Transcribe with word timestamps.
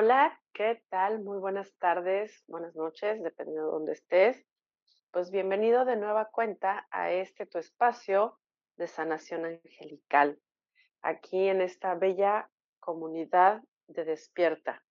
Hola, 0.00 0.40
¿qué 0.52 0.80
tal? 0.90 1.24
Muy 1.24 1.38
buenas 1.38 1.76
tardes, 1.78 2.44
buenas 2.46 2.76
noches, 2.76 3.20
dependiendo 3.20 3.64
de 3.64 3.72
dónde 3.72 3.92
estés. 3.94 4.46
Pues 5.10 5.32
bienvenido 5.32 5.84
de 5.84 5.96
nueva 5.96 6.26
cuenta 6.26 6.86
a 6.92 7.10
este 7.10 7.46
tu 7.46 7.58
espacio 7.58 8.38
de 8.76 8.86
sanación 8.86 9.44
angelical, 9.44 10.40
aquí 11.02 11.48
en 11.48 11.60
esta 11.60 11.96
bella 11.96 12.48
comunidad 12.78 13.60
de 13.88 14.04
despierta. 14.04 14.84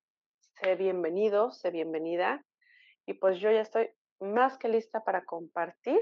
Sé 0.61 0.75
bienvenido, 0.75 1.51
sé 1.51 1.71
bienvenida 1.71 2.45
y 3.05 3.13
pues 3.13 3.39
yo 3.39 3.49
ya 3.49 3.61
estoy 3.61 3.89
más 4.19 4.57
que 4.57 4.67
lista 4.67 5.05
para 5.05 5.23
compartir 5.23 6.01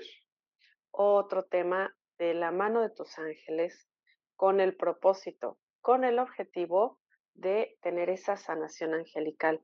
otro 0.90 1.44
tema 1.46 1.96
de 2.18 2.34
la 2.34 2.50
mano 2.50 2.82
de 2.82 2.90
tus 2.90 3.20
ángeles 3.20 3.88
con 4.36 4.60
el 4.60 4.76
propósito, 4.76 5.60
con 5.82 6.06
el 6.06 6.18
objetivo 6.18 6.98
de 7.36 7.78
tener 7.82 8.10
esa 8.10 8.38
sanación 8.38 8.94
angelical, 8.94 9.62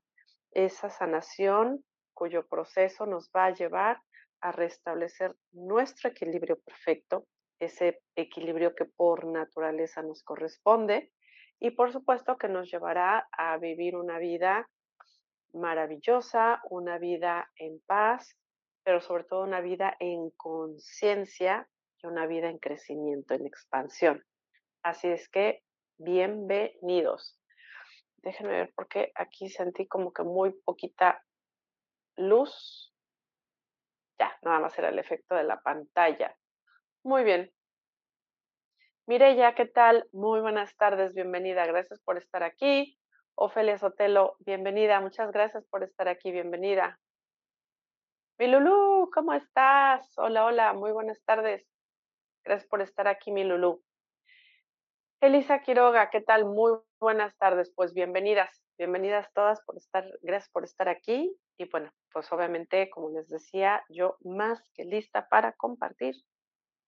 esa 0.52 0.90
sanación 0.90 1.84
cuyo 2.14 2.46
proceso 2.46 3.06
nos 3.06 3.30
va 3.34 3.46
a 3.46 3.54
llevar 3.54 4.00
a 4.40 4.52
restablecer 4.52 5.34
nuestro 5.52 6.10
equilibrio 6.10 6.60
perfecto, 6.60 7.26
ese 7.58 8.00
equilibrio 8.16 8.74
que 8.74 8.84
por 8.84 9.24
naturaleza 9.26 10.02
nos 10.02 10.22
corresponde 10.22 11.12
y 11.60 11.70
por 11.70 11.92
supuesto 11.92 12.36
que 12.36 12.48
nos 12.48 12.70
llevará 12.70 13.28
a 13.32 13.56
vivir 13.58 13.96
una 13.96 14.18
vida 14.18 14.68
maravillosa, 15.52 16.60
una 16.70 16.98
vida 16.98 17.50
en 17.56 17.80
paz, 17.86 18.36
pero 18.84 19.00
sobre 19.00 19.24
todo 19.24 19.44
una 19.44 19.60
vida 19.60 19.96
en 20.00 20.30
conciencia 20.30 21.68
y 22.02 22.06
una 22.06 22.26
vida 22.26 22.48
en 22.48 22.58
crecimiento, 22.58 23.34
en 23.34 23.46
expansión. 23.46 24.24
Así 24.82 25.08
es 25.08 25.28
que, 25.28 25.62
bienvenidos. 25.98 27.41
Déjenme 28.22 28.52
ver 28.52 28.72
porque 28.74 29.12
aquí 29.14 29.48
sentí 29.48 29.86
como 29.88 30.12
que 30.12 30.22
muy 30.22 30.52
poquita 30.64 31.24
luz. 32.16 32.94
Ya, 34.18 34.36
nada 34.42 34.60
más 34.60 34.78
era 34.78 34.90
el 34.90 34.98
efecto 34.98 35.34
de 35.34 35.44
la 35.44 35.60
pantalla. 35.60 36.36
Muy 37.02 37.24
bien. 37.24 37.52
Mireya, 39.06 39.54
¿qué 39.56 39.66
tal? 39.66 40.08
Muy 40.12 40.40
buenas 40.40 40.76
tardes, 40.76 41.12
bienvenida. 41.14 41.66
Gracias 41.66 42.00
por 42.00 42.16
estar 42.16 42.44
aquí. 42.44 42.96
Ofelia 43.34 43.76
Sotelo, 43.76 44.36
bienvenida. 44.40 45.00
Muchas 45.00 45.32
gracias 45.32 45.66
por 45.66 45.82
estar 45.82 46.06
aquí, 46.06 46.30
bienvenida. 46.30 47.00
Mi 48.38 48.46
Lulú, 48.46 49.10
¿cómo 49.12 49.32
estás? 49.32 50.16
Hola, 50.16 50.44
hola, 50.44 50.72
muy 50.74 50.92
buenas 50.92 51.20
tardes. 51.24 51.66
Gracias 52.44 52.68
por 52.68 52.82
estar 52.82 53.08
aquí, 53.08 53.32
mi 53.32 53.42
Lulú. 53.42 53.82
Elisa 55.22 55.60
Quiroga, 55.60 56.10
¿qué 56.10 56.20
tal? 56.20 56.46
Muy 56.46 56.72
buenas 56.98 57.38
tardes. 57.38 57.72
Pues 57.76 57.94
bienvenidas, 57.94 58.60
bienvenidas 58.76 59.32
todas 59.32 59.62
por 59.64 59.76
estar, 59.76 60.04
gracias 60.20 60.50
por 60.50 60.64
estar 60.64 60.88
aquí. 60.88 61.32
Y 61.56 61.70
bueno, 61.70 61.92
pues 62.12 62.32
obviamente, 62.32 62.90
como 62.90 63.10
les 63.10 63.28
decía, 63.28 63.84
yo 63.88 64.16
más 64.22 64.60
que 64.74 64.84
lista 64.84 65.28
para 65.28 65.52
compartir 65.52 66.16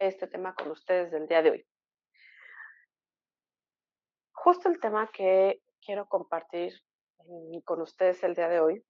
este 0.01 0.27
tema 0.27 0.53
con 0.57 0.73
ustedes 0.73 1.13
del 1.13 1.29
día 1.29 1.43
de 1.43 1.51
hoy. 1.53 1.67
Justo 4.33 4.69
el 4.69 4.81
tema 4.81 5.09
que 5.13 5.63
quiero 5.81 6.09
compartir 6.09 6.73
con 7.65 7.83
ustedes 7.83 8.25
el 8.25 8.35
día 8.35 8.49
de 8.49 8.59
hoy 8.59 8.85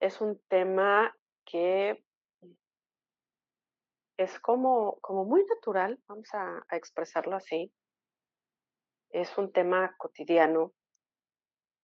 es 0.00 0.20
un 0.20 0.38
tema 0.48 1.16
que 1.46 2.03
es 4.16 4.38
como, 4.40 4.98
como 5.00 5.24
muy 5.24 5.44
natural, 5.44 6.00
vamos 6.06 6.28
a, 6.32 6.64
expresarlo 6.70 7.36
así. 7.36 7.72
Es 9.10 9.36
un 9.38 9.52
tema 9.52 9.94
cotidiano, 9.96 10.72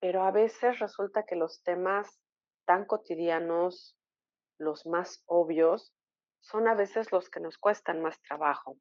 pero 0.00 0.22
a 0.22 0.30
veces 0.30 0.78
resulta 0.78 1.24
que 1.24 1.36
los 1.36 1.62
temas 1.62 2.20
tan 2.66 2.84
cotidianos, 2.86 3.96
los 4.58 4.86
más 4.86 5.22
obvios, 5.26 5.94
son 6.40 6.68
a 6.68 6.74
veces 6.74 7.12
los 7.12 7.28
que 7.30 7.40
nos 7.40 7.58
cuestan 7.58 8.00
más 8.00 8.20
trabajo. 8.22 8.76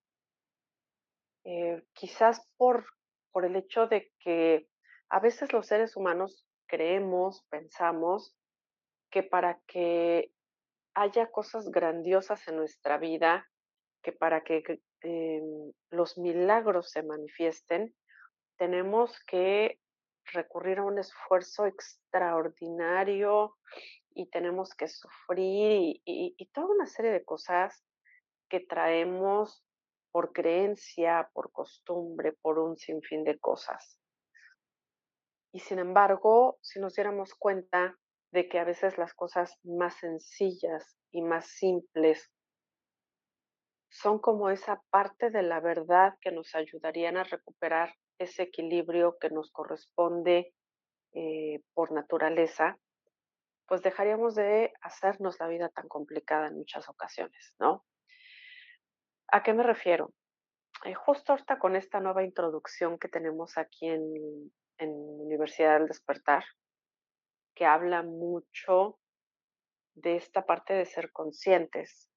Eh, 1.45 1.83
quizás 1.93 2.47
por, 2.57 2.85
por 3.31 3.45
el 3.45 3.55
hecho 3.55 3.87
de 3.87 4.11
que 4.19 4.69
a 5.09 5.19
veces 5.19 5.51
los 5.51 5.67
seres 5.67 5.95
humanos 5.95 6.45
creemos, 6.67 7.43
pensamos 7.49 8.35
que 9.09 9.23
para 9.23 9.59
que 9.67 10.31
haya 10.93 11.31
cosas 11.31 11.69
grandiosas 11.69 12.47
en 12.47 12.57
nuestra 12.57 12.97
vida, 12.97 13.47
que 14.03 14.11
para 14.11 14.43
que 14.43 14.63
em, 15.01 15.71
los 15.89 16.17
milagros 16.17 16.91
se 16.91 17.03
manifiesten, 17.03 17.93
tenemos 18.57 19.17
que 19.25 19.79
recurrir 20.33 20.79
a 20.79 20.83
un 20.83 20.99
esfuerzo 20.99 21.65
extraordinario 21.65 23.57
y 24.13 24.29
tenemos 24.29 24.73
que 24.75 24.87
sufrir 24.87 26.01
y, 26.05 26.49
toda 26.53 26.67
una 26.67 26.85
serie 26.85 27.11
de 27.11 27.23
cosas 27.23 27.83
que 28.49 28.59
traemos 28.59 29.63
por 30.11 30.33
creencia, 30.33 31.29
por 31.33 31.51
costumbre, 31.51 32.33
por 32.41 32.59
un 32.59 32.75
sinfín 32.75 33.23
de 33.23 33.39
cosas. 33.39 33.99
Y 35.53 35.59
sin 35.59 35.79
embargo, 35.79 36.57
si 36.61 36.79
nos 36.79 36.95
diéramos 36.95 37.33
cuenta 37.35 37.97
de 38.31 38.47
que 38.47 38.59
a 38.59 38.63
veces 38.63 38.97
las 38.97 39.13
cosas 39.13 39.57
más 39.63 39.95
sencillas 39.95 40.97
y 41.11 41.21
más 41.21 41.47
simples 41.47 42.31
son 43.89 44.19
como 44.19 44.49
esa 44.49 44.81
parte 44.91 45.31
de 45.31 45.41
la 45.41 45.59
verdad 45.59 46.13
que 46.21 46.31
nos 46.31 46.53
ayudarían 46.53 47.17
a 47.17 47.23
recuperar 47.23 47.95
ese 48.19 48.43
equilibrio 48.43 49.17
que 49.19 49.29
nos 49.29 49.51
corresponde 49.51 50.53
eh, 51.13 51.63
por 51.73 51.91
naturaleza, 51.91 52.77
pues 53.67 53.81
dejaríamos 53.81 54.35
de 54.35 54.71
hacernos 54.81 55.39
la 55.39 55.47
vida 55.47 55.69
tan 55.69 55.87
complicada 55.87 56.47
en 56.47 56.57
muchas 56.57 56.87
ocasiones, 56.89 57.55
¿no? 57.59 57.83
¿A 59.27 59.41
qué 59.43 59.53
me 59.53 59.63
refiero? 59.63 60.13
Eh, 60.85 60.93
justo 60.93 61.33
ahorita 61.33 61.59
con 61.59 61.75
esta 61.75 61.99
nueva 61.99 62.23
introducción 62.23 62.99
que 62.99 63.09
tenemos 63.09 63.57
aquí 63.57 63.87
en, 63.87 64.51
en 64.77 64.89
Universidad 64.89 65.79
del 65.79 65.87
Despertar, 65.87 66.43
que 67.59 67.65
habla 67.65 68.03
mucho 68.03 68.97
de 69.93 70.15
esta 70.15 70.45
parte 70.45 70.73
de 70.73 70.85
ser 70.85 71.11
conscientes. 71.11 72.09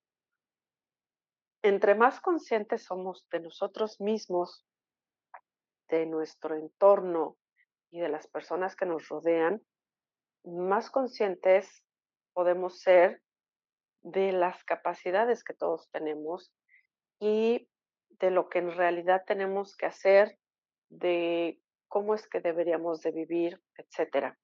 Entre 1.62 1.96
más 1.96 2.20
conscientes 2.20 2.84
somos 2.84 3.26
de 3.32 3.40
nosotros 3.40 4.00
mismos, 4.00 4.64
de 5.88 6.06
nuestro 6.06 6.54
entorno 6.54 7.38
y 7.90 7.98
de 7.98 8.08
las 8.08 8.28
personas 8.28 8.76
que 8.76 8.86
nos 8.86 9.08
rodean, 9.08 9.60
más 10.44 10.92
conscientes 10.92 11.84
podemos 12.34 12.78
ser 12.78 13.20
de 14.02 14.30
las 14.30 14.62
capacidades 14.62 15.42
que 15.42 15.54
todos 15.54 15.90
tenemos 15.90 16.54
y 17.18 17.68
de 18.10 18.30
lo 18.30 18.48
que 18.48 18.60
en 18.60 18.76
realidad 18.76 19.24
tenemos 19.26 19.76
que 19.76 19.86
hacer, 19.86 20.38
de 20.88 21.58
cómo 21.88 22.14
es 22.14 22.28
que 22.28 22.38
deberíamos 22.38 23.00
de 23.00 23.10
vivir, 23.10 23.60
etcétera. 23.76 24.38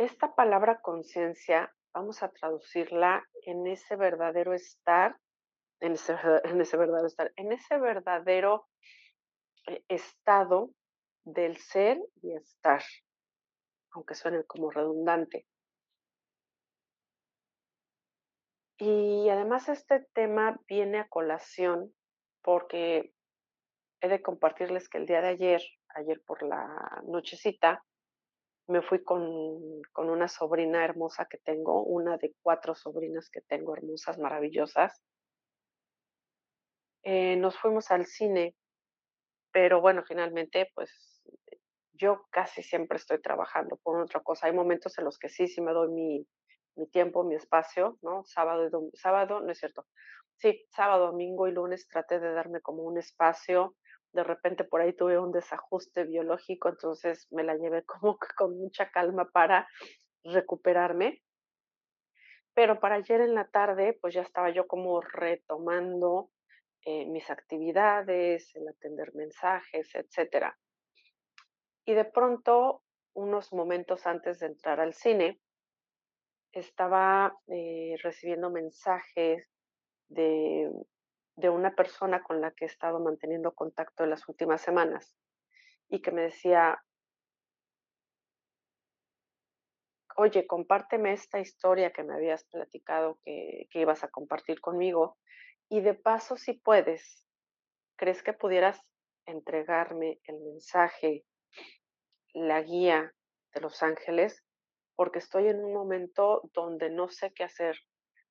Esta 0.00 0.34
palabra 0.34 0.80
conciencia 0.80 1.70
vamos 1.92 2.22
a 2.22 2.30
traducirla 2.30 3.22
en 3.44 3.66
ese 3.66 3.96
verdadero 3.96 4.54
estar, 4.54 5.14
en 5.80 5.92
ese, 5.92 6.76
verdadero 6.78 7.06
estar, 7.06 7.30
en 7.36 7.52
ese 7.52 7.78
verdadero 7.78 8.66
eh, 9.66 9.84
estado 9.88 10.70
del 11.26 11.58
ser 11.58 11.98
y 12.22 12.32
estar, 12.32 12.82
aunque 13.90 14.14
suene 14.14 14.42
como 14.44 14.70
redundante. 14.70 15.44
Y 18.78 19.28
además 19.28 19.68
este 19.68 20.08
tema 20.14 20.58
viene 20.66 21.00
a 21.00 21.08
colación 21.08 21.94
porque 22.40 23.12
he 24.00 24.08
de 24.08 24.22
compartirles 24.22 24.88
que 24.88 24.96
el 24.96 25.04
día 25.04 25.20
de 25.20 25.28
ayer, 25.28 25.60
ayer 25.94 26.22
por 26.24 26.42
la 26.42 27.02
nochecita, 27.04 27.84
me 28.70 28.82
fui 28.82 29.02
con, 29.02 29.20
una 29.96 30.28
sobrina 30.28 30.84
hermosa 30.84 31.26
que 31.28 31.38
tengo, 31.38 31.82
una 31.82 32.16
de 32.16 32.34
cuatro 32.40 32.74
sobrinas 32.74 33.28
que 33.28 33.40
tengo 33.42 33.76
hermosas, 33.76 34.18
maravillosas. 34.18 35.02
Eh, 37.02 37.36
nos 37.36 37.58
fuimos 37.58 37.90
al 37.90 38.06
cine, 38.06 38.54
pero 39.52 39.80
bueno, 39.80 40.04
finalmente, 40.06 40.70
pues 40.74 41.22
yo 41.92 42.26
casi 42.30 42.62
siempre 42.62 42.96
estoy 42.96 43.20
trabajando 43.20 43.76
por 43.82 44.00
otra 44.00 44.20
cosa. 44.20 44.46
Hay 44.46 44.52
momentos 44.52 44.96
en 44.98 45.04
los 45.04 45.18
que 45.18 45.28
sí, 45.28 45.48
sí 45.48 45.60
me 45.60 45.72
doy 45.72 45.90
mi, 45.90 46.26
mi 46.76 46.86
tiempo, 46.88 47.24
mi 47.24 47.34
espacio, 47.34 47.98
¿no? 48.02 48.24
Sábado 48.24 48.66
y 48.66 48.96
sábado, 48.96 49.40
no 49.40 49.50
es 49.50 49.58
cierto. 49.58 49.86
Sí, 50.36 50.64
sábado, 50.70 51.08
domingo 51.08 51.48
y 51.48 51.52
lunes 51.52 51.88
traté 51.88 52.20
de 52.20 52.32
darme 52.32 52.60
como 52.60 52.84
un 52.84 52.98
espacio 52.98 53.76
de 54.12 54.24
repente 54.24 54.64
por 54.64 54.80
ahí 54.80 54.92
tuve 54.92 55.18
un 55.18 55.32
desajuste 55.32 56.04
biológico, 56.04 56.68
entonces 56.68 57.28
me 57.30 57.44
la 57.44 57.56
llevé 57.56 57.84
como 57.86 58.18
que 58.18 58.28
con 58.36 58.58
mucha 58.58 58.90
calma 58.90 59.30
para 59.30 59.68
recuperarme. 60.24 61.22
Pero 62.54 62.80
para 62.80 62.96
ayer 62.96 63.20
en 63.20 63.34
la 63.34 63.48
tarde, 63.48 63.96
pues 64.00 64.12
ya 64.14 64.22
estaba 64.22 64.50
yo 64.50 64.66
como 64.66 65.00
retomando 65.00 66.30
eh, 66.84 67.06
mis 67.06 67.30
actividades, 67.30 68.54
el 68.56 68.68
atender 68.68 69.14
mensajes, 69.14 69.94
etcétera. 69.94 70.58
Y 71.84 71.94
de 71.94 72.04
pronto, 72.04 72.82
unos 73.14 73.52
momentos 73.52 74.06
antes 74.06 74.40
de 74.40 74.46
entrar 74.46 74.80
al 74.80 74.94
cine, 74.94 75.40
estaba 76.52 77.36
eh, 77.46 77.94
recibiendo 78.02 78.50
mensajes 78.50 79.48
de 80.08 80.70
de 81.40 81.50
una 81.50 81.74
persona 81.74 82.22
con 82.22 82.40
la 82.40 82.52
que 82.52 82.64
he 82.64 82.68
estado 82.68 83.00
manteniendo 83.00 83.52
contacto 83.52 84.04
en 84.04 84.10
las 84.10 84.28
últimas 84.28 84.60
semanas 84.60 85.16
y 85.88 86.00
que 86.00 86.12
me 86.12 86.22
decía, 86.22 86.82
oye, 90.16 90.46
compárteme 90.46 91.12
esta 91.12 91.40
historia 91.40 91.92
que 91.92 92.02
me 92.02 92.14
habías 92.14 92.44
platicado 92.44 93.18
que, 93.24 93.66
que 93.70 93.80
ibas 93.80 94.04
a 94.04 94.08
compartir 94.08 94.60
conmigo 94.60 95.18
y 95.68 95.80
de 95.80 95.94
paso, 95.94 96.36
si 96.36 96.54
puedes, 96.54 97.24
¿crees 97.96 98.22
que 98.22 98.32
pudieras 98.32 98.80
entregarme 99.24 100.20
el 100.24 100.40
mensaje, 100.40 101.24
la 102.34 102.60
guía 102.60 103.14
de 103.54 103.60
los 103.60 103.82
ángeles? 103.82 104.44
Porque 104.96 105.20
estoy 105.20 105.46
en 105.46 105.64
un 105.64 105.72
momento 105.72 106.42
donde 106.52 106.90
no 106.90 107.08
sé 107.08 107.32
qué 107.32 107.44
hacer. 107.44 107.76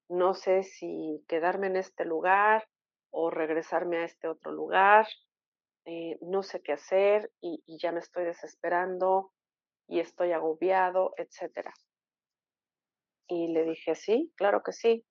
No 0.09 0.33
sé 0.33 0.63
si 0.63 1.23
quedarme 1.27 1.67
en 1.67 1.77
este 1.77 2.03
lugar, 2.03 2.67
o 3.11 3.29
regresarme 3.29 3.97
a 3.97 4.05
este 4.05 4.27
otro 4.27 4.51
lugar, 4.51 5.07
eh, 5.85 6.17
no 6.21 6.43
sé 6.43 6.61
qué 6.61 6.73
hacer 6.73 7.31
y, 7.41 7.63
y, 7.65 7.79
ya 7.79 7.91
me 7.91 7.99
estoy 7.99 8.25
desesperando 8.25 9.31
y 9.87 9.99
estoy 9.99 10.31
agobiado, 10.33 11.13
etcétera. 11.17 11.73
Y 13.27 13.53
le 13.53 13.63
dije, 13.63 13.95
sí, 13.95 14.31
claro 14.35 14.61
que 14.63 14.71
sí. 14.71 15.05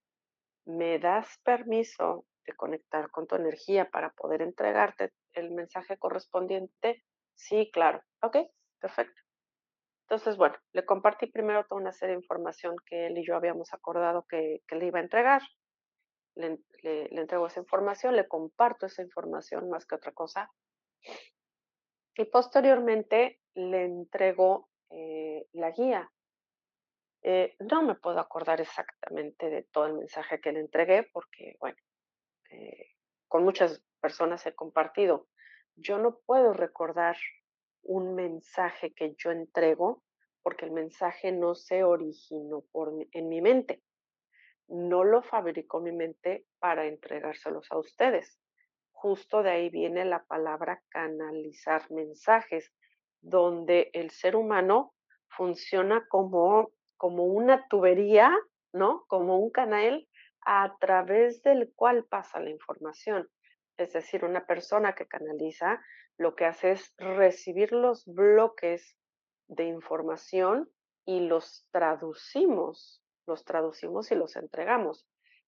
¿Me 0.66 0.98
das 0.98 1.38
permiso 1.44 2.26
de 2.46 2.54
conectar 2.54 3.10
con 3.10 3.26
tu 3.26 3.36
energía 3.36 3.90
para 3.90 4.10
poder 4.10 4.42
entregarte 4.42 5.12
el 5.32 5.50
mensaje 5.50 5.96
correspondiente? 5.98 7.04
Sí, 7.34 7.70
claro. 7.72 8.02
Ok, 8.22 8.36
perfecto. 8.80 9.20
Entonces, 10.02 10.36
bueno, 10.36 10.56
le 10.72 10.84
compartí 10.84 11.26
primero 11.26 11.64
toda 11.66 11.80
una 11.80 11.92
serie 11.92 12.14
de 12.14 12.22
información 12.22 12.76
que 12.86 13.06
él 13.06 13.18
y 13.18 13.26
yo 13.26 13.36
habíamos 13.36 13.72
acordado 13.74 14.26
que, 14.28 14.62
que 14.66 14.76
le 14.76 14.86
iba 14.86 14.98
a 14.98 15.02
entregar 15.02 15.42
le, 16.38 16.60
entrego 17.10 17.46
esa 17.46 17.60
información, 17.60 18.16
le 18.16 18.28
comparto 18.28 18.86
esa 18.86 19.02
información 19.02 19.68
más 19.68 19.86
que 19.86 19.96
otra 19.96 20.12
cosa. 20.12 20.50
Y 22.16 22.24
posteriormente 22.24 23.40
le 23.54 23.84
entrego 23.84 24.68
eh, 24.90 25.46
la 25.52 25.70
guía. 25.70 26.10
Eh, 27.22 27.56
no 27.58 27.82
me 27.82 27.96
puedo 27.96 28.20
acordar 28.20 28.60
exactamente 28.60 29.50
de 29.50 29.64
todo 29.64 29.86
el 29.86 29.94
mensaje 29.94 30.40
que 30.40 30.52
le 30.52 30.60
entregué 30.60 31.08
porque, 31.12 31.56
bueno, 31.58 31.76
eh, 32.50 32.92
con 33.26 33.44
muchas 33.44 33.82
personas 34.00 34.46
he 34.46 34.54
compartido. 34.54 35.28
Yo 35.74 35.98
no 35.98 36.20
puedo 36.24 36.52
recordar 36.52 37.16
un 37.82 38.14
mensaje 38.14 38.92
que 38.94 39.14
yo 39.16 39.30
entrego 39.30 40.04
porque 40.42 40.64
el 40.64 40.70
mensaje 40.70 41.32
no 41.32 41.54
se 41.54 41.84
originó 41.84 42.62
por, 42.72 42.92
en 43.12 43.28
mi 43.28 43.40
mente 43.40 43.82
no 44.68 45.04
lo 45.04 45.22
fabricó 45.22 45.80
mi 45.80 45.92
mente 45.92 46.44
para 46.58 46.86
entregárselos 46.86 47.66
a 47.70 47.78
ustedes. 47.78 48.38
Justo 48.92 49.42
de 49.42 49.50
ahí 49.50 49.70
viene 49.70 50.04
la 50.04 50.24
palabra 50.24 50.82
canalizar 50.90 51.90
mensajes, 51.90 52.72
donde 53.20 53.90
el 53.92 54.10
ser 54.10 54.36
humano 54.36 54.94
funciona 55.28 56.06
como, 56.08 56.70
como 56.96 57.24
una 57.24 57.66
tubería, 57.68 58.36
¿no? 58.72 59.04
Como 59.08 59.38
un 59.38 59.50
canal 59.50 60.08
a 60.44 60.76
través 60.80 61.42
del 61.42 61.72
cual 61.74 62.04
pasa 62.04 62.40
la 62.40 62.50
información. 62.50 63.28
Es 63.76 63.92
decir, 63.92 64.24
una 64.24 64.46
persona 64.46 64.94
que 64.94 65.06
canaliza 65.06 65.80
lo 66.16 66.34
que 66.34 66.44
hace 66.44 66.72
es 66.72 66.92
recibir 66.98 67.72
los 67.72 68.04
bloques 68.06 68.96
de 69.46 69.64
información 69.64 70.68
y 71.06 71.20
los 71.20 71.66
traducimos 71.70 73.02
los 73.28 73.44
traducimos 73.44 74.10
y 74.10 74.16
los 74.16 74.34
entregamos. 74.34 75.06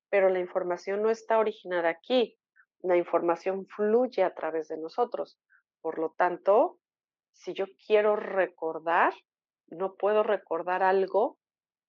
Pero 0.08 0.28
la 0.28 0.38
información 0.38 1.02
no 1.02 1.10
está 1.10 1.38
originada 1.38 1.88
aquí, 1.88 2.38
la 2.82 2.96
información 2.96 3.66
fluye 3.66 4.22
a 4.22 4.34
través 4.34 4.68
de 4.68 4.78
nosotros. 4.78 5.40
Por 5.80 5.98
lo 5.98 6.10
tanto, 6.10 6.78
si 7.32 7.52
yo 7.54 7.66
quiero 7.86 8.16
recordar, 8.16 9.12
no 9.68 9.94
puedo 9.94 10.22
recordar 10.22 10.82
algo 10.82 11.38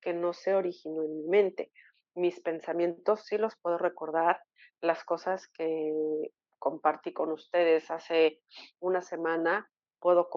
que 0.01 0.13
no 0.13 0.33
se 0.33 0.55
originó 0.55 1.03
en 1.03 1.17
mi 1.17 1.27
mente. 1.27 1.71
Mis 2.15 2.39
pensamientos 2.39 3.25
sí 3.25 3.38
los 3.38 3.55
puedo 3.57 3.77
recordar, 3.77 4.41
las 4.81 5.03
cosas 5.03 5.48
que 5.50 6.31
compartí 6.57 7.13
con 7.13 7.31
ustedes 7.31 7.89
hace 7.89 8.41
una 8.79 9.01
semana, 9.01 9.69
puedo 10.00 10.29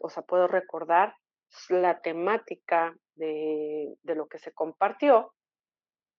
o 0.00 0.10
sea, 0.10 0.22
puedo 0.22 0.46
recordar 0.46 1.14
la 1.68 2.00
temática 2.00 2.96
de, 3.14 3.96
lo 4.04 4.28
que 4.28 4.38
se 4.38 4.52
compartió. 4.52 5.34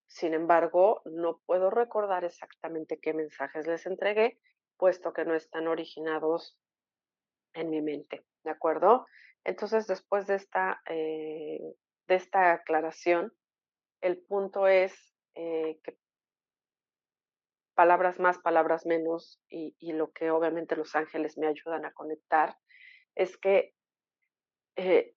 Sin 0.06 0.34
embargo, 0.34 1.02
no 1.04 1.40
puedo 1.46 1.70
recordar 1.70 2.24
exactamente 2.24 2.98
qué 3.00 3.14
mensajes 3.14 3.66
les 3.66 3.86
entregué, 3.86 4.38
puesto 4.76 5.12
que 5.12 5.24
no 5.24 5.34
están 5.34 5.66
originados 5.66 6.56
en 7.54 7.70
mi 7.70 7.80
mente. 7.80 8.24
¿De 8.44 8.50
acuerdo? 8.50 9.06
Entonces, 9.44 9.86
después 9.86 10.26
de 10.26 10.36
esta, 10.36 10.82
eh, 10.88 11.60
de 12.06 12.14
esta 12.14 12.52
aclaración, 12.52 13.32
el 14.00 14.18
punto 14.18 14.66
es 14.66 14.94
eh, 15.34 15.80
que 15.82 15.96
palabras 17.74 18.20
más, 18.20 18.38
palabras 18.38 18.86
menos, 18.86 19.40
y, 19.48 19.74
lo 19.92 20.12
que 20.12 20.30
obviamente 20.30 20.76
los 20.76 20.94
ángeles 20.94 21.36
me 21.36 21.48
ayudan 21.48 21.84
a 21.84 21.92
conectar, 21.92 22.56
es 23.14 23.36
que 23.36 23.74
eh, 24.76 25.14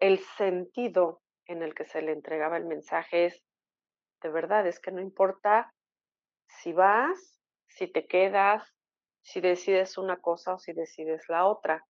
el 0.00 0.18
sentido 0.36 1.22
en 1.46 1.62
el 1.62 1.74
que 1.74 1.84
se 1.84 2.02
le 2.02 2.12
entregaba 2.12 2.56
el 2.56 2.66
mensaje 2.66 3.26
es, 3.26 3.42
de 4.22 4.28
verdad, 4.28 4.66
es 4.66 4.80
que 4.80 4.92
no 4.92 5.00
importa 5.00 5.72
si 6.48 6.72
vas, 6.72 7.40
si 7.68 7.86
te 7.86 8.06
quedas, 8.06 8.62
si 9.22 9.40
decides 9.40 9.98
una 9.98 10.18
cosa 10.18 10.54
o 10.54 10.58
si 10.58 10.72
decides 10.72 11.28
la 11.28 11.46
otra, 11.46 11.84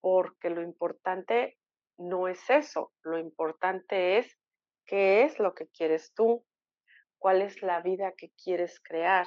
porque 0.00 0.50
lo 0.50 0.62
importante 0.62 1.56
no 1.96 2.28
es 2.28 2.50
eso, 2.50 2.92
lo 3.02 3.18
importante 3.18 4.18
es 4.18 4.38
qué 4.84 5.24
es 5.24 5.38
lo 5.38 5.54
que 5.54 5.68
quieres 5.68 6.12
tú, 6.14 6.44
cuál 7.18 7.40
es 7.40 7.62
la 7.62 7.80
vida 7.80 8.12
que 8.16 8.30
quieres 8.42 8.80
crear. 8.80 9.26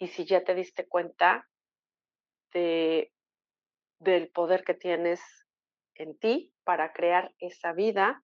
Y 0.00 0.08
si 0.08 0.24
ya 0.24 0.42
te 0.42 0.54
diste 0.54 0.88
cuenta 0.88 1.48
de, 2.52 3.12
del 4.00 4.28
poder 4.30 4.64
que 4.64 4.74
tienes 4.74 5.20
en 5.94 6.18
ti 6.18 6.52
para 6.64 6.92
crear 6.92 7.34
esa 7.38 7.72
vida 7.72 8.22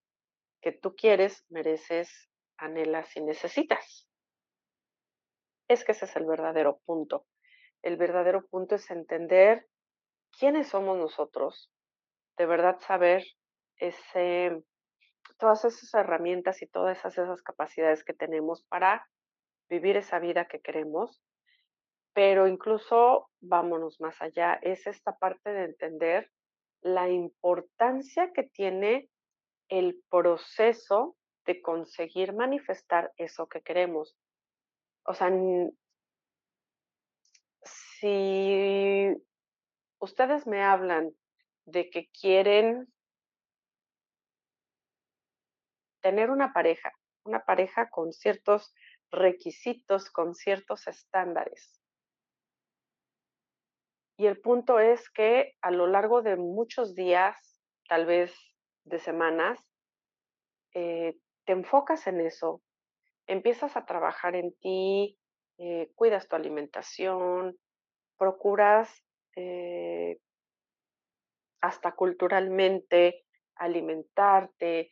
que 0.61 0.73
tú 0.73 0.95
quieres, 0.95 1.45
mereces, 1.49 2.29
anhelas 2.57 3.17
y 3.17 3.23
necesitas. 3.23 4.09
Es 5.69 5.85
que 5.85 5.93
ese 5.93 6.05
es 6.05 6.17
el 6.17 6.27
verdadero 6.27 6.81
punto. 6.85 7.27
El 7.83 7.97
verdadero 7.97 8.47
punto 8.47 8.75
es 8.75 8.91
entender 8.91 9.67
quiénes 10.39 10.69
somos 10.69 10.99
nosotros, 10.99 11.71
de 12.37 12.47
verdad 12.47 12.79
saber 12.81 13.25
ese, 13.77 14.63
todas 15.39 15.65
esas 15.65 15.93
herramientas 15.95 16.63
y 16.63 16.67
todas 16.67 16.99
esas, 16.99 17.17
esas 17.17 17.43
capacidades 17.43 18.05
que 18.05 18.13
tenemos 18.13 18.65
para 18.65 19.09
vivir 19.69 19.97
esa 19.97 20.19
vida 20.19 20.47
que 20.47 20.61
queremos, 20.61 21.23
pero 22.13 22.49
incluso 22.49 23.31
vámonos 23.41 24.01
más 24.01 24.21
allá, 24.21 24.55
es 24.63 24.87
esta 24.87 25.17
parte 25.17 25.51
de 25.51 25.65
entender 25.65 26.31
la 26.83 27.09
importancia 27.09 28.33
que 28.33 28.45
tiene 28.45 29.09
el 29.69 30.03
proceso 30.11 31.17
de 31.47 31.63
conseguir 31.63 32.33
manifestar 32.33 33.13
eso 33.17 33.49
que 33.49 33.63
queremos. 33.63 34.17
O 35.05 35.15
sea, 35.15 35.31
si 37.63 39.17
ustedes 39.99 40.47
me 40.47 40.63
hablan 40.63 41.13
de 41.67 41.91
que 41.91 42.09
quieren 42.09 42.93
tener 46.01 46.31
una 46.31 46.53
pareja, 46.53 46.93
una 47.25 47.45
pareja 47.45 47.91
con 47.91 48.13
ciertos 48.13 48.75
requisitos, 49.11 50.11
con 50.11 50.35
ciertos 50.35 50.87
estándares. 50.87 51.80
Y 54.21 54.27
el 54.27 54.39
punto 54.39 54.79
es 54.79 55.09
que 55.09 55.55
a 55.63 55.71
lo 55.71 55.87
largo 55.87 56.21
de 56.21 56.37
muchos 56.37 56.95
días, 56.95 57.35
tal 57.89 58.05
vez 58.05 58.35
de 58.85 58.99
semanas, 58.99 59.59
eh, 60.75 61.17
te 61.47 61.53
enfocas 61.53 62.07
en 62.07 62.21
eso, 62.21 62.61
empiezas 63.27 63.79
a 63.79 63.87
trabajar 63.87 64.37
en 64.37 64.55
ti, 64.59 65.19
eh, 65.57 65.91
cuidas 65.95 66.29
tu 66.29 66.37
alimentación, 66.37 67.57
procuras 68.19 68.95
eh, 69.37 70.19
hasta 71.63 71.93
culturalmente 71.93 73.25
alimentarte, 73.55 74.91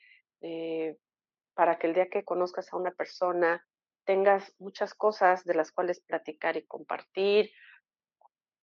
para 1.53 1.79
que 1.79 1.87
el 1.87 1.93
día 1.93 2.09
que 2.09 2.25
conozcas 2.25 2.73
a 2.73 2.79
una 2.79 2.93
persona 2.93 3.63
tengas 4.07 4.55
muchas 4.59 4.95
cosas 4.95 5.45
de 5.45 5.55
las 5.55 5.71
cuales 5.71 6.01
platicar 6.01 6.57
y 6.57 6.65
compartir. 6.65 7.51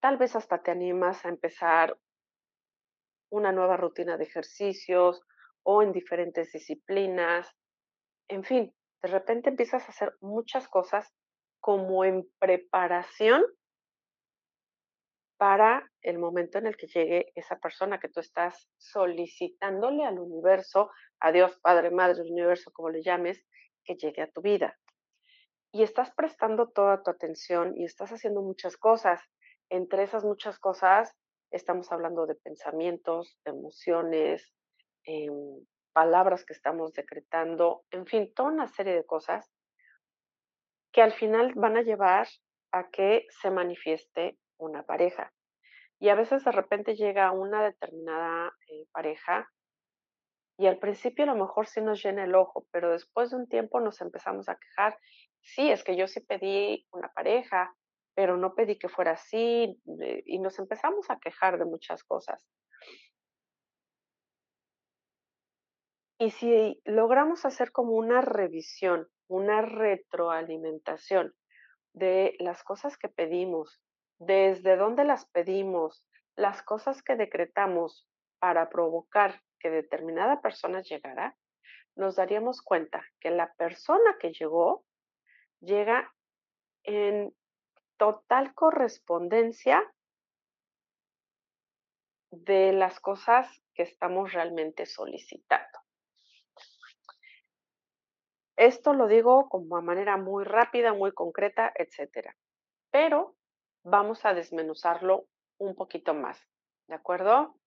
Tal 0.06 0.18
vez 0.18 0.36
hasta 0.36 0.62
te 0.62 0.70
animas 0.70 1.26
a 1.26 1.30
empezar 1.30 1.98
una 3.32 3.52
nueva 3.52 3.76
rutina 3.76 4.18
de 4.18 4.26
ejercicios 4.26 5.20
o 5.64 5.82
en 5.82 5.92
diferentes 5.92 6.52
disciplinas. 6.52 7.52
En 8.28 8.44
fin, 8.44 8.72
de 9.02 9.10
repente 9.10 9.50
empiezas 9.50 9.84
a 9.84 9.88
hacer 9.88 10.16
muchas 10.22 10.68
cosas 10.68 11.12
como 11.60 12.06
en 12.06 12.30
preparación 12.38 13.44
para 15.38 15.92
el 16.04 16.20
momento 16.20 16.60
en 16.60 16.68
el 16.68 16.78
que 16.78 16.86
llegue 16.86 17.32
esa 17.34 17.58
persona 17.58 18.00
que 18.00 18.10
tú 18.10 18.20
estás 18.20 18.70
solicitándole 18.78 20.06
al 20.06 20.20
universo, 20.20 20.92
a 21.20 21.32
Dios, 21.32 21.58
Padre, 21.64 21.90
Madre, 21.90 22.22
universo, 22.22 22.72
como 22.72 22.92
le 22.92 23.02
llames, 23.02 23.44
que 23.84 23.96
llegue 23.96 24.22
a 24.22 24.30
tu 24.30 24.44
vida. 24.44 24.78
Y 25.72 25.82
estás 25.82 26.14
prestando 26.14 26.70
toda 26.70 27.02
tu 27.02 27.10
atención 27.10 27.74
y 27.76 27.86
estás 27.86 28.12
haciendo 28.12 28.44
muchas 28.44 28.78
cosas. 28.78 29.20
Entre 29.70 30.04
esas 30.04 30.24
muchas 30.24 30.60
cosas, 30.60 31.16
estamos 31.52 31.92
hablando 31.92 32.26
de 32.26 32.36
pensamientos, 32.36 33.38
emociones, 33.46 34.54
em, 35.04 35.66
palabras 35.94 36.46
que 36.46 36.54
estamos 36.54 36.94
decretando, 36.94 37.84
en 37.92 38.06
fin, 38.06 38.34
toda 38.34 38.50
una 38.50 38.68
serie 38.68 38.94
de 38.94 39.06
cosas 39.06 39.50
que 40.92 41.02
al 41.02 41.14
final 41.14 41.54
van 41.56 41.78
a 41.78 41.82
llevar 41.82 42.28
a 42.72 42.90
que 42.90 43.26
se 43.30 43.50
manifieste 43.50 44.38
una 44.58 44.84
pareja. 44.84 45.34
Y 46.00 46.10
a 46.10 46.16
veces 46.16 46.44
de 46.44 46.52
repente 46.52 46.96
llega 46.96 47.32
una 47.32 47.64
determinada 47.64 48.54
eh, 48.68 48.86
pareja 48.92 49.50
y 50.58 50.68
al 50.68 50.80
principio 50.80 51.24
a 51.24 51.28
lo 51.28 51.36
mejor 51.36 51.68
sí 51.68 51.82
nos 51.82 52.04
llena 52.04 52.24
el 52.24 52.36
ojo, 52.36 52.66
pero 52.72 52.92
después 52.92 53.30
de 53.30 53.38
un 53.38 53.48
tiempo 53.48 53.80
nos 53.80 54.02
empezamos 54.02 54.48
a 54.48 54.58
quejar. 54.58 54.98
Sí, 55.42 55.70
es 55.70 55.84
que 55.84 55.98
yo 55.98 56.08
sí 56.08 56.22
pedí 56.22 56.86
una 56.92 57.10
pareja, 57.10 57.76
pero 58.16 58.38
no 58.38 58.56
pedí 58.56 58.78
que 58.80 58.90
fuera 58.90 59.12
así 59.12 59.80
y 60.26 60.40
nos 60.40 60.58
empezamos 60.58 61.10
a 61.10 61.20
quejar 61.20 61.60
de 61.60 61.66
muchas 61.66 62.04
cosas. 62.04 62.48
Y 66.18 66.32
si 66.32 66.82
logramos 66.86 67.46
hacer 67.46 67.74
como 67.74 67.92
una 67.92 68.22
revisión, 68.22 69.10
una 69.28 69.62
retroalimentación 69.62 71.34
de 71.94 72.36
las 72.40 72.64
cosas 72.64 72.98
que 72.98 73.10
pedimos, 73.10 73.82
desde 74.18 74.78
dónde 74.78 75.04
las 75.04 75.26
pedimos, 75.30 76.06
las 76.38 76.64
cosas 76.64 77.04
que 77.04 77.18
decretamos 77.18 78.08
para 78.40 78.70
provocar 78.70 79.42
que 79.60 79.70
determinada 79.70 80.42
persona 80.42 80.82
llegara, 80.82 81.36
nos 81.96 82.16
daríamos 82.16 82.62
cuenta 82.62 83.04
que 83.20 83.30
la 83.30 83.54
persona 83.54 84.18
que 84.20 84.32
llegó 84.32 84.86
llega 85.60 86.14
en 86.84 87.34
total 87.98 88.54
correspondencia 88.54 89.84
de 92.32 92.74
las 92.74 93.00
cosas 93.00 93.50
que 93.74 93.84
estamos 93.84 94.34
realmente 94.34 94.86
solicitando. 94.86 95.80
Esto 98.58 98.94
lo 98.94 99.08
digo 99.08 99.50
como 99.50 99.76
a 99.76 99.82
manera 99.82 100.18
muy 100.18 100.46
rápida, 100.46 100.94
muy 100.94 101.12
concreta, 101.12 101.74
etcétera. 101.76 102.36
Pero 102.90 103.36
vamos 103.84 104.26
a 104.26 104.34
desmenuzarlo 104.34 105.28
un 105.58 105.76
poquito 105.76 106.14
más, 106.14 106.42
¿de 106.88 106.96
acuerdo? 106.96 107.58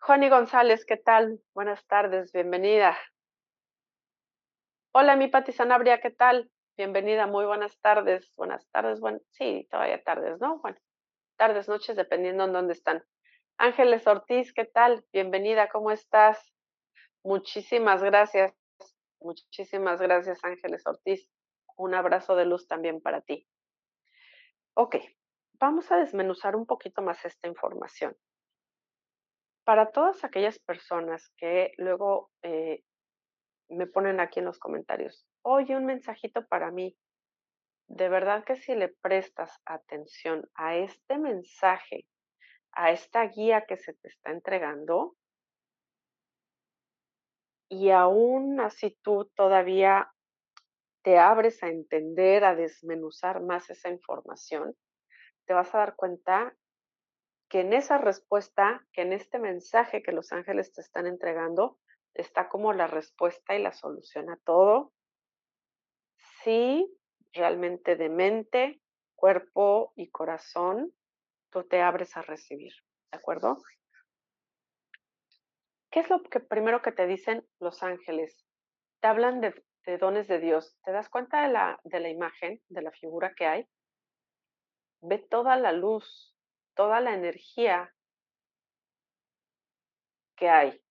Juani 0.00 0.28
González, 0.28 0.84
¿qué 0.84 0.96
tal? 0.96 1.40
Buenas 1.54 1.86
tardes, 1.86 2.32
bienvenida. 2.32 2.96
Hola, 4.92 5.16
mi 5.16 5.28
Pati 5.28 5.52
Sanabria, 5.52 6.00
¿qué 6.00 6.10
tal? 6.10 6.50
Bienvenida, 6.76 7.28
muy 7.28 7.46
buenas 7.46 7.78
tardes. 7.80 8.32
Buenas 8.36 8.68
tardes, 8.72 8.98
bueno, 8.98 9.20
sí, 9.30 9.68
todavía 9.70 10.02
tardes, 10.02 10.40
¿no? 10.40 10.58
Bueno, 10.58 10.76
tardes, 11.36 11.68
noches, 11.68 11.94
dependiendo 11.94 12.42
en 12.42 12.52
dónde 12.52 12.72
están. 12.72 13.04
Ángeles 13.58 14.04
Ortiz, 14.08 14.52
¿qué 14.52 14.64
tal? 14.64 15.04
Bienvenida, 15.12 15.68
¿cómo 15.68 15.92
estás? 15.92 16.52
Muchísimas 17.22 18.02
gracias. 18.02 18.52
Muchísimas 19.20 20.00
gracias, 20.00 20.42
Ángeles 20.42 20.84
Ortiz. 20.84 21.30
Un 21.76 21.94
abrazo 21.94 22.34
de 22.34 22.44
luz 22.44 22.66
también 22.66 23.00
para 23.00 23.20
ti. 23.20 23.46
Ok, 24.74 24.96
vamos 25.60 25.92
a 25.92 25.96
desmenuzar 25.96 26.56
un 26.56 26.66
poquito 26.66 27.02
más 27.02 27.24
esta 27.24 27.46
información. 27.46 28.16
Para 29.62 29.92
todas 29.92 30.24
aquellas 30.24 30.58
personas 30.58 31.30
que 31.36 31.70
luego 31.76 32.32
eh, 32.42 32.82
me 33.68 33.86
ponen 33.86 34.18
aquí 34.18 34.40
en 34.40 34.46
los 34.46 34.58
comentarios, 34.58 35.24
oye, 35.44 35.76
un 35.76 35.84
mensajito 35.84 36.46
para 36.46 36.70
mí. 36.70 36.96
De 37.86 38.08
verdad 38.08 38.44
que 38.44 38.56
si 38.56 38.74
le 38.74 38.88
prestas 38.88 39.60
atención 39.66 40.48
a 40.54 40.74
este 40.76 41.18
mensaje, 41.18 42.06
a 42.72 42.90
esta 42.90 43.24
guía 43.26 43.66
que 43.66 43.76
se 43.76 43.92
te 43.92 44.08
está 44.08 44.32
entregando, 44.32 45.16
y 47.68 47.90
aún 47.90 48.60
así 48.60 48.96
tú 49.02 49.30
todavía 49.36 50.10
te 51.02 51.18
abres 51.18 51.62
a 51.62 51.68
entender, 51.68 52.44
a 52.44 52.54
desmenuzar 52.54 53.42
más 53.42 53.68
esa 53.68 53.90
información, 53.90 54.74
te 55.46 55.52
vas 55.52 55.74
a 55.74 55.78
dar 55.78 55.96
cuenta 55.96 56.56
que 57.50 57.60
en 57.60 57.74
esa 57.74 57.98
respuesta, 57.98 58.86
que 58.92 59.02
en 59.02 59.12
este 59.12 59.38
mensaje 59.38 60.02
que 60.02 60.12
los 60.12 60.32
ángeles 60.32 60.72
te 60.72 60.80
están 60.80 61.06
entregando, 61.06 61.78
está 62.14 62.48
como 62.48 62.72
la 62.72 62.86
respuesta 62.86 63.54
y 63.54 63.62
la 63.62 63.72
solución 63.72 64.30
a 64.30 64.38
todo 64.38 64.93
sí, 66.44 66.86
realmente 67.32 67.96
de 67.96 68.08
mente, 68.08 68.80
cuerpo 69.16 69.92
y 69.96 70.10
corazón, 70.10 70.92
tú 71.50 71.64
te 71.64 71.80
abres 71.80 72.16
a 72.16 72.22
recibir, 72.22 72.72
¿de 73.10 73.18
acuerdo? 73.18 73.62
¿Qué 75.90 76.00
es 76.00 76.10
lo 76.10 76.22
que 76.22 76.40
primero 76.40 76.82
que 76.82 76.92
te 76.92 77.06
dicen 77.06 77.46
los 77.60 77.82
ángeles? 77.82 78.44
Te 79.00 79.08
hablan 79.08 79.40
de, 79.40 79.54
dones 79.98 80.28
de 80.28 80.40
Dios. 80.40 80.76
¿Te 80.82 80.92
das 80.92 81.08
cuenta 81.08 81.42
de 81.42 81.52
la, 81.52 81.78
de 81.84 82.00
la 82.00 82.08
imagen, 82.08 82.60
de 82.68 82.82
la 82.82 82.90
figura 82.90 83.32
que 83.34 83.46
hay? 83.46 83.68
Ve 85.00 85.18
toda 85.18 85.56
la 85.56 85.72
luz, 85.72 86.34
toda 86.74 87.00
la 87.00 87.14
energía 87.14 87.94
que 90.36 90.48
hay. 90.48 90.83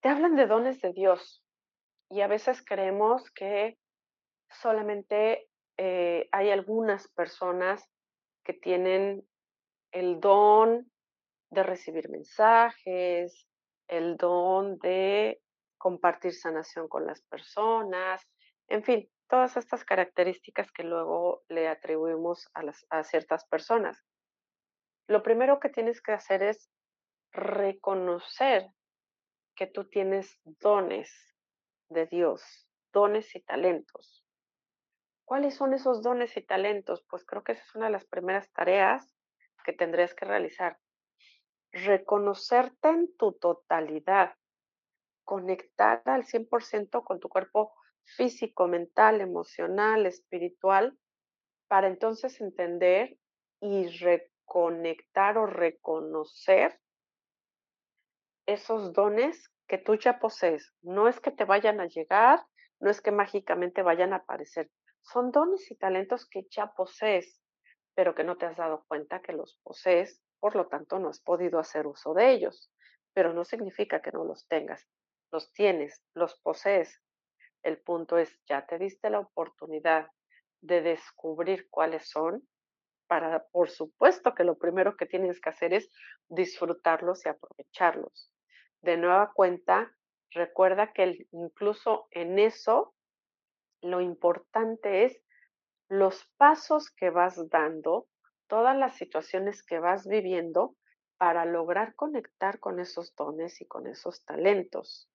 Te 0.00 0.08
hablan 0.08 0.36
de 0.36 0.46
dones 0.46 0.80
de 0.80 0.92
Dios 0.92 1.44
y 2.08 2.22
a 2.22 2.26
veces 2.26 2.64
creemos 2.64 3.30
que 3.32 3.78
solamente 4.50 5.48
eh, 5.76 6.28
hay 6.32 6.50
algunas 6.50 7.08
personas 7.08 7.88
que 8.44 8.54
tienen 8.54 9.26
el 9.92 10.20
don 10.20 10.90
de 11.50 11.62
recibir 11.62 12.08
mensajes, 12.08 13.46
el 13.88 14.16
don 14.16 14.78
de 14.78 15.40
compartir 15.78 16.34
sanación 16.34 16.88
con 16.88 17.06
las 17.06 17.22
personas, 17.22 18.26
en 18.68 18.84
fin, 18.84 19.10
todas 19.28 19.56
estas 19.56 19.84
características 19.84 20.70
que 20.70 20.84
luego 20.84 21.42
le 21.48 21.68
atribuimos 21.68 22.48
a, 22.90 23.02
ciertas 23.04 23.46
personas. 23.46 24.00
Lo 25.08 25.22
primero 25.22 25.58
que 25.58 25.70
tienes 25.70 26.00
que 26.00 26.12
hacer 26.12 26.42
es 26.42 26.70
reconocer 27.32 28.68
que 29.60 29.66
tú 29.66 29.84
tienes 29.84 30.40
dones 30.42 31.12
de 31.90 32.06
Dios, 32.06 32.66
dones 32.94 33.36
y 33.36 33.40
talentos. 33.40 34.24
¿Cuáles 35.26 35.54
son 35.54 35.74
esos 35.74 36.02
dones 36.02 36.34
y 36.38 36.40
talentos? 36.40 37.04
Pues 37.10 37.26
creo 37.26 37.44
que 37.44 37.52
esa 37.52 37.62
es 37.62 37.74
una 37.74 37.84
de 37.86 37.92
las 37.92 38.06
primeras 38.06 38.50
tareas 38.52 39.14
que 39.62 39.74
tendrías 39.74 40.14
que 40.14 40.24
realizar. 40.24 40.78
Reconocerte 41.72 42.88
en 42.88 43.14
tu 43.18 43.34
totalidad, 43.34 44.34
conectar 45.24 46.00
al 46.06 46.24
100% 46.24 47.04
con 47.04 47.20
tu 47.20 47.28
cuerpo 47.28 47.74
físico, 48.16 48.66
mental, 48.66 49.20
emocional, 49.20 50.06
espiritual, 50.06 50.98
para 51.68 51.86
entonces 51.86 52.40
entender 52.40 53.18
y 53.60 53.88
reconectar 53.88 55.36
o 55.36 55.44
reconocer 55.44 56.80
esos 58.52 58.92
dones 58.92 59.50
que 59.68 59.78
tú 59.78 59.94
ya 59.94 60.18
posees. 60.18 60.72
No 60.82 61.08
es 61.08 61.20
que 61.20 61.30
te 61.30 61.44
vayan 61.44 61.80
a 61.80 61.86
llegar, 61.86 62.44
no 62.80 62.90
es 62.90 63.00
que 63.00 63.12
mágicamente 63.12 63.82
vayan 63.82 64.12
a 64.12 64.16
aparecer. 64.16 64.70
Son 65.02 65.30
dones 65.30 65.70
y 65.70 65.76
talentos 65.76 66.26
que 66.28 66.46
ya 66.50 66.72
posees, 66.72 67.40
pero 67.94 68.14
que 68.14 68.24
no 68.24 68.36
te 68.36 68.46
has 68.46 68.56
dado 68.56 68.84
cuenta 68.88 69.22
que 69.22 69.32
los 69.32 69.58
posees, 69.62 70.20
por 70.40 70.56
lo 70.56 70.66
tanto 70.66 70.98
no 70.98 71.08
has 71.08 71.20
podido 71.20 71.58
hacer 71.58 71.86
uso 71.86 72.14
de 72.14 72.32
ellos. 72.32 72.72
Pero 73.12 73.32
no 73.32 73.44
significa 73.44 74.00
que 74.02 74.12
no 74.12 74.24
los 74.24 74.46
tengas. 74.46 74.86
Los 75.30 75.52
tienes, 75.52 76.02
los 76.14 76.40
posees. 76.40 77.00
El 77.62 77.78
punto 77.78 78.18
es, 78.18 78.36
ya 78.48 78.66
te 78.66 78.78
diste 78.78 79.10
la 79.10 79.20
oportunidad 79.20 80.08
de 80.60 80.82
descubrir 80.82 81.68
cuáles 81.70 82.08
son 82.08 82.46
para, 83.06 83.46
por 83.48 83.70
supuesto 83.70 84.34
que 84.34 84.44
lo 84.44 84.56
primero 84.58 84.96
que 84.96 85.06
tienes 85.06 85.40
que 85.40 85.50
hacer 85.50 85.74
es 85.74 85.90
disfrutarlos 86.28 87.26
y 87.26 87.28
aprovecharlos. 87.28 88.30
De 88.82 88.96
nueva 88.96 89.32
cuenta, 89.32 89.94
recuerda 90.30 90.92
que 90.92 91.26
incluso 91.32 92.08
en 92.10 92.38
eso, 92.38 92.94
lo 93.82 94.00
importante 94.00 95.04
es 95.04 95.22
los 95.88 96.24
pasos 96.36 96.90
que 96.90 97.10
vas 97.10 97.48
dando, 97.50 98.06
todas 98.46 98.76
las 98.76 98.96
situaciones 98.96 99.62
que 99.62 99.78
vas 99.78 100.06
viviendo 100.06 100.76
para 101.18 101.44
lograr 101.44 101.94
conectar 101.94 102.60
con 102.60 102.80
esos 102.80 103.14
dones 103.14 103.60
y 103.60 103.66
con 103.66 103.86
esos 103.86 104.24
talentos 104.24 105.10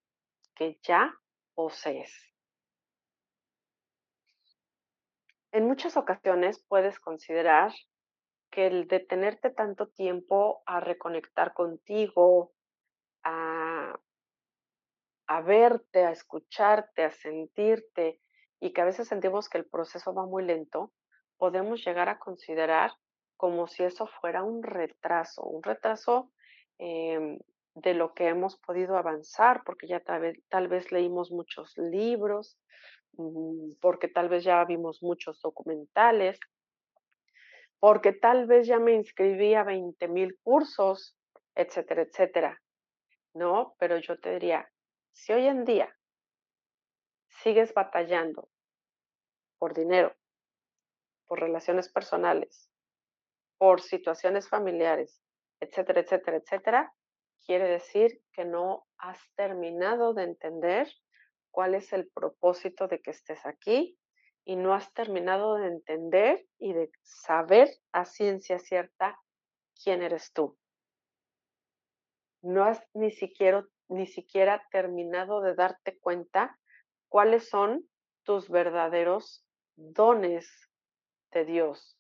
que 0.54 0.80
ya 0.84 1.13
posees. 1.56 2.13
En 5.51 5.65
muchas 5.67 5.95
ocasiones 5.97 6.63
puedes 6.67 6.99
considerar 6.99 7.71
que 8.51 8.67
el 8.67 8.88
detenerte 8.88 9.49
tanto 9.49 9.88
tiempo 9.88 10.62
a 10.65 10.80
reconectar 10.80 11.54
contigo, 11.54 12.55
a, 13.26 13.98
verte, 15.44 16.06
a 16.06 16.12
escucharte, 16.12 17.04
a 17.04 17.12
sentirte, 17.12 18.22
y 18.60 18.72
que 18.72 18.82
a 18.82 18.86
veces 18.86 19.08
sentimos 19.08 19.50
que 19.50 19.58
el 19.58 19.66
proceso 19.66 20.14
va 20.14 20.26
muy 20.26 20.44
lento, 20.44 20.94
podemos 21.38 21.84
llegar 21.86 22.08
a 22.08 22.20
considerar 22.20 22.92
como 23.36 23.68
si 23.68 23.84
eso 23.84 24.08
fuera 24.08 24.44
un 24.44 24.64
retraso, 24.64 25.44
un 25.44 25.62
retraso 25.62 26.32
em, 26.78 27.38
de 27.74 27.94
lo 27.94 28.14
que 28.14 28.30
hemos 28.30 28.58
podido 28.58 28.98
avanzar, 28.98 29.64
porque 29.66 29.88
ya 29.88 30.00
tal 30.00 30.22
vez, 30.22 30.38
tal 30.48 30.70
vez 30.70 30.92
leímos 30.92 31.32
muchos 31.32 31.78
libros, 31.78 32.58
Mm, 33.18 33.76
porque 33.82 34.08
tal 34.08 34.30
vez 34.30 34.44
ya 34.44 34.64
vimos 34.66 35.02
muchos 35.02 35.42
documentales, 35.42 36.40
porque 37.80 38.14
tal 38.14 38.46
vez 38.48 38.68
ya 38.68 38.80
me 38.80 38.94
inscribí 38.94 39.54
a 39.54 39.64
20 39.64 40.08
mil 40.08 40.38
cursos, 40.44 41.16
etcétera, 41.56 42.04
etcétera. 42.04 42.62
No, 43.36 43.76
pero 43.80 43.98
yo 43.98 44.17
te 44.17 44.32
diría, 44.32 44.71
si 45.12 45.34
hoy 45.34 45.45
en 45.48 45.65
día 45.65 45.93
sigues 47.28 47.74
batallando 47.74 48.50
por 49.60 49.74
dinero, 49.74 50.15
por 51.28 51.41
relaciones 51.41 51.91
personales, 51.91 52.71
por 53.58 53.82
situaciones 53.82 54.48
familiares, 54.48 55.21
etcétera, 55.60 56.00
etcétera, 56.00 56.38
etcétera, 56.38 56.93
quiere 57.45 57.67
decir 57.67 58.21
que 58.32 58.45
no 58.45 58.88
has 58.98 59.19
terminado 59.36 60.13
de 60.13 60.24
entender 60.24 60.89
cuál 61.52 61.76
es 61.76 61.91
el 61.91 62.08
propósito 62.08 62.88
de 62.88 63.02
que 63.02 63.12
estés 63.12 63.45
aquí 63.45 64.00
y 64.45 64.56
no 64.56 64.74
has 64.74 64.93
terminado 64.93 65.56
de 65.56 65.67
entender 65.67 66.48
y 66.58 66.71
de 66.71 66.89
saber 67.02 67.69
a 67.91 68.06
ciencia 68.06 68.60
cierta 68.60 69.19
quién 69.84 70.04
eres 70.04 70.32
tú. 70.32 70.58
No 72.45 72.63
has 72.63 72.79
ni 72.93 73.10
siquiera, 73.10 73.65
ni 73.88 74.05
siquiera 74.05 74.63
terminado 74.71 75.41
de 75.41 75.55
darte 75.55 75.97
cuenta 75.97 76.60
cuáles 77.10 77.49
son 77.49 77.89
tus 78.23 78.49
verdaderos 78.49 79.43
dones 79.75 80.47
de 81.31 81.43
Dios, 81.45 81.97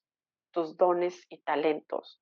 tus 0.51 0.77
dones 0.77 1.25
y 1.29 1.41
talentos. 1.41 2.21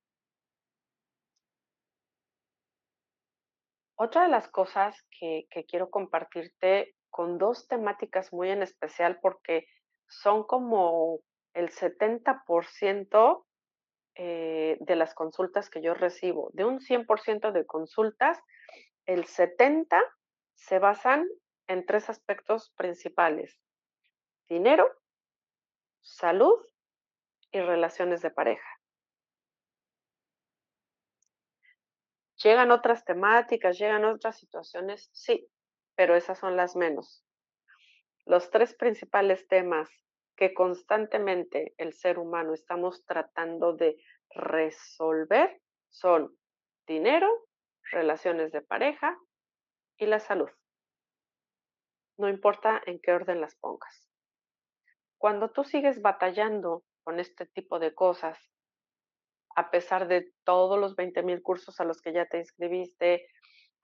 Otra 3.96 4.22
de 4.22 4.28
las 4.30 4.48
cosas 4.48 4.96
que, 5.10 5.46
que 5.50 5.66
quiero 5.66 5.90
compartirte 5.90 6.96
con 7.10 7.36
dos 7.36 7.68
temáticas 7.68 8.32
muy 8.32 8.48
en 8.48 8.62
especial 8.62 9.20
porque 9.20 9.66
son 10.08 10.44
como 10.44 11.20
el 11.52 11.68
70% 11.68 13.43
eh, 14.16 14.76
de 14.80 14.96
las 14.96 15.14
consultas 15.14 15.70
que 15.70 15.82
yo 15.82 15.94
recibo. 15.94 16.50
De 16.52 16.64
un 16.64 16.80
100% 16.80 17.52
de 17.52 17.66
consultas, 17.66 18.40
el 19.06 19.26
70% 19.26 20.02
se 20.54 20.78
basan 20.78 21.26
en 21.66 21.84
tres 21.84 22.08
aspectos 22.08 22.72
principales. 22.76 23.60
Dinero, 24.48 24.88
salud 26.00 26.58
y 27.50 27.60
relaciones 27.60 28.22
de 28.22 28.30
pareja. 28.30 28.68
Llegan 32.42 32.70
otras 32.70 33.04
temáticas, 33.04 33.78
llegan 33.78 34.04
otras 34.04 34.38
situaciones, 34.38 35.08
sí, 35.12 35.48
pero 35.96 36.14
esas 36.14 36.38
son 36.38 36.56
las 36.56 36.76
menos. 36.76 37.24
Los 38.26 38.50
tres 38.50 38.74
principales 38.74 39.48
temas 39.48 40.03
que 40.36 40.54
constantemente 40.54 41.74
el 41.78 41.92
ser 41.92 42.18
humano 42.18 42.54
estamos 42.54 43.04
tratando 43.04 43.74
de 43.74 43.96
resolver 44.30 45.60
son 45.88 46.36
dinero, 46.86 47.28
relaciones 47.90 48.52
de 48.52 48.62
pareja 48.62 49.16
y 49.96 50.06
la 50.06 50.20
salud. 50.20 50.50
No 52.18 52.28
importa 52.28 52.82
en 52.86 53.00
qué 53.00 53.12
orden 53.12 53.40
las 53.40 53.56
pongas. 53.56 54.08
Cuando 55.18 55.50
tú 55.50 55.64
sigues 55.64 56.02
batallando 56.02 56.84
con 57.02 57.20
este 57.20 57.46
tipo 57.46 57.78
de 57.78 57.94
cosas, 57.94 58.38
a 59.56 59.70
pesar 59.70 60.08
de 60.08 60.32
todos 60.44 60.78
los 60.78 60.96
20 60.96 61.22
mil 61.22 61.42
cursos 61.42 61.80
a 61.80 61.84
los 61.84 62.00
que 62.00 62.12
ya 62.12 62.26
te 62.26 62.38
inscribiste, 62.38 63.28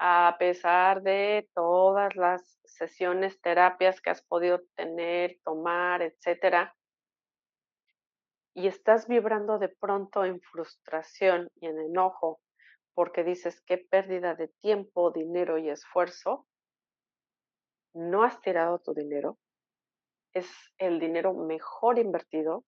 a 0.02 0.34
pesar 0.38 1.02
de 1.02 1.46
todas 1.54 2.16
las 2.16 2.58
sesiones, 2.64 3.38
terapias 3.42 4.00
que 4.00 4.08
has 4.08 4.22
podido 4.22 4.62
tener, 4.74 5.38
tomar, 5.44 6.00
etcétera, 6.00 6.74
y 8.54 8.66
estás 8.66 9.06
vibrando 9.06 9.58
de 9.58 9.68
pronto 9.68 10.24
en 10.24 10.40
frustración 10.40 11.50
y 11.60 11.66
en 11.66 11.78
enojo 11.78 12.40
porque 12.94 13.24
dices 13.24 13.60
qué 13.66 13.76
pérdida 13.76 14.34
de 14.34 14.48
tiempo, 14.48 15.10
dinero 15.10 15.58
y 15.58 15.68
esfuerzo, 15.68 16.46
no 17.94 18.24
has 18.24 18.40
tirado 18.40 18.78
tu 18.78 18.94
dinero, 18.94 19.38
es 20.32 20.50
el 20.78 20.98
dinero 20.98 21.34
mejor 21.34 21.98
invertido, 21.98 22.64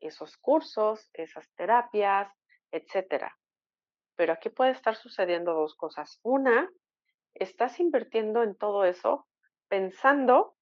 esos 0.00 0.38
cursos, 0.38 1.10
esas 1.12 1.46
terapias, 1.56 2.32
etcétera. 2.72 3.36
Pero 4.16 4.32
aquí 4.32 4.50
puede 4.50 4.72
estar 4.72 4.96
sucediendo 4.96 5.54
dos 5.54 5.74
cosas. 5.74 6.20
Una, 6.22 6.68
estás 7.34 7.80
invirtiendo 7.80 8.42
en 8.42 8.56
todo 8.56 8.84
eso 8.84 9.26
pensando 9.68 10.56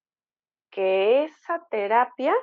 que 0.71 1.25
esa 1.25 1.67
terapia 1.71 2.35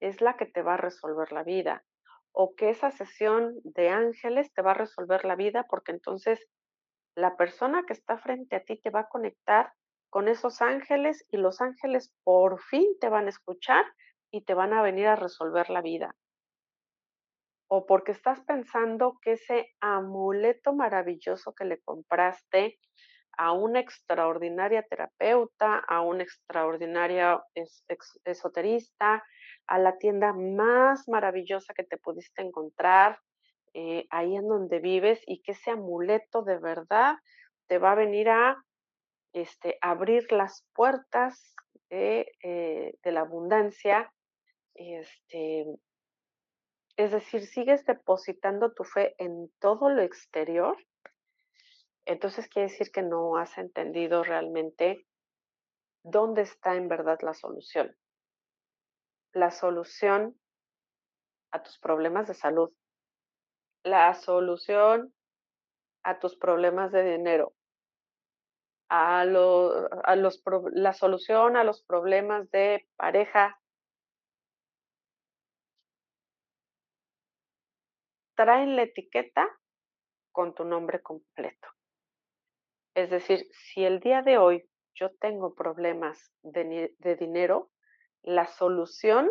es 0.00 0.20
la 0.20 0.36
que 0.36 0.46
te 0.46 0.62
va 0.62 0.74
a 0.74 0.78
resolver 0.78 1.32
la 1.32 1.42
vida 1.42 1.84
o 2.32 2.54
que 2.56 2.70
esa 2.70 2.90
sesión 2.90 3.54
de 3.62 3.90
ángeles 3.90 4.52
te 4.52 4.62
va 4.62 4.72
a 4.72 4.74
resolver 4.74 5.24
la 5.24 5.36
vida 5.36 5.66
porque 5.68 5.92
entonces 5.92 6.44
la 7.14 7.36
persona 7.36 7.84
que 7.86 7.92
está 7.92 8.18
frente 8.18 8.56
a 8.56 8.64
ti 8.64 8.80
te 8.80 8.90
va 8.90 9.00
a 9.00 9.08
conectar 9.08 9.72
con 10.10 10.28
esos 10.28 10.62
ángeles 10.62 11.24
y 11.30 11.36
los 11.36 11.60
ángeles 11.60 12.12
por 12.24 12.60
fin 12.60 12.86
te 13.00 13.08
van 13.08 13.26
a 13.26 13.30
escuchar 13.30 13.84
y 14.32 14.42
te 14.42 14.54
van 14.54 14.72
a 14.72 14.82
venir 14.82 15.06
a 15.06 15.16
resolver 15.16 15.70
la 15.70 15.80
vida. 15.80 16.14
O 17.74 17.86
porque 17.86 18.12
estás 18.12 18.40
pensando 18.52 19.18
que 19.20 19.32
ese 19.32 19.58
amuleto 19.80 20.72
maravilloso 20.72 21.56
que 21.56 21.64
le 21.64 21.80
compraste 21.80 22.78
a 23.36 23.50
una 23.50 23.80
extraordinaria 23.80 24.84
terapeuta, 24.84 25.70
a 25.78 26.00
una 26.02 26.22
extraordinaria 26.22 27.42
esoterista, 28.24 29.24
a 29.66 29.78
la 29.80 29.98
tienda 29.98 30.32
más 30.32 31.08
maravillosa 31.08 31.74
que 31.74 31.82
te 31.82 31.98
pudiste 31.98 32.42
encontrar, 32.42 33.18
eh, 33.72 34.06
ahí 34.10 34.36
en 34.36 34.46
donde 34.46 34.78
vives, 34.78 35.20
y 35.26 35.42
que 35.42 35.50
ese 35.50 35.72
amuleto 35.72 36.42
de 36.42 36.58
verdad 36.58 37.16
te 37.66 37.78
va 37.78 37.90
a 37.90 37.96
venir 37.96 38.28
a 38.28 38.56
este, 39.32 39.78
abrir 39.80 40.30
las 40.30 40.64
puertas 40.74 41.56
de, 41.90 42.30
eh, 42.40 42.94
de 43.02 43.10
la 43.10 43.22
abundancia. 43.22 44.12
Este, 44.76 45.66
es 46.96 47.12
decir, 47.12 47.46
sigues 47.46 47.84
depositando 47.86 48.72
tu 48.72 48.84
fe 48.84 49.14
en 49.18 49.50
todo 49.58 49.88
lo 49.90 50.02
exterior 50.02 50.76
entonces 52.06 52.48
quiere 52.48 52.68
decir 52.68 52.90
que 52.92 53.02
no 53.02 53.36
has 53.36 53.56
entendido 53.56 54.22
realmente 54.22 55.06
dónde 56.02 56.42
está 56.42 56.76
en 56.76 56.88
verdad 56.88 57.18
la 57.22 57.34
solución. 57.34 57.96
La 59.32 59.50
solución 59.50 60.38
a 61.50 61.62
tus 61.62 61.78
problemas 61.78 62.28
de 62.28 62.34
salud. 62.34 62.70
La 63.84 64.12
solución 64.14 65.14
a 66.02 66.18
tus 66.18 66.36
problemas 66.36 66.92
de 66.92 67.04
dinero. 67.04 67.54
A, 68.90 69.24
los, 69.24 69.88
la 70.72 70.92
solución 70.92 71.56
a 71.56 71.64
los 71.64 71.82
problemas 71.82 72.50
de 72.50 72.86
pareja. 72.96 73.58
Traen 78.34 78.76
la 78.76 78.82
etiqueta 78.82 79.48
con 80.32 80.54
tu 80.54 80.64
nombre 80.64 81.00
completo. 81.00 81.68
Es 82.94 83.10
decir, 83.10 83.46
si 83.52 83.84
el 83.84 84.00
día 84.00 84.22
de 84.22 84.38
hoy 84.38 84.68
yo 84.94 85.10
tengo 85.16 85.54
problemas 85.54 86.32
de, 86.42 87.16
dinero, 87.18 87.70
la 88.22 88.46
solución 88.46 89.30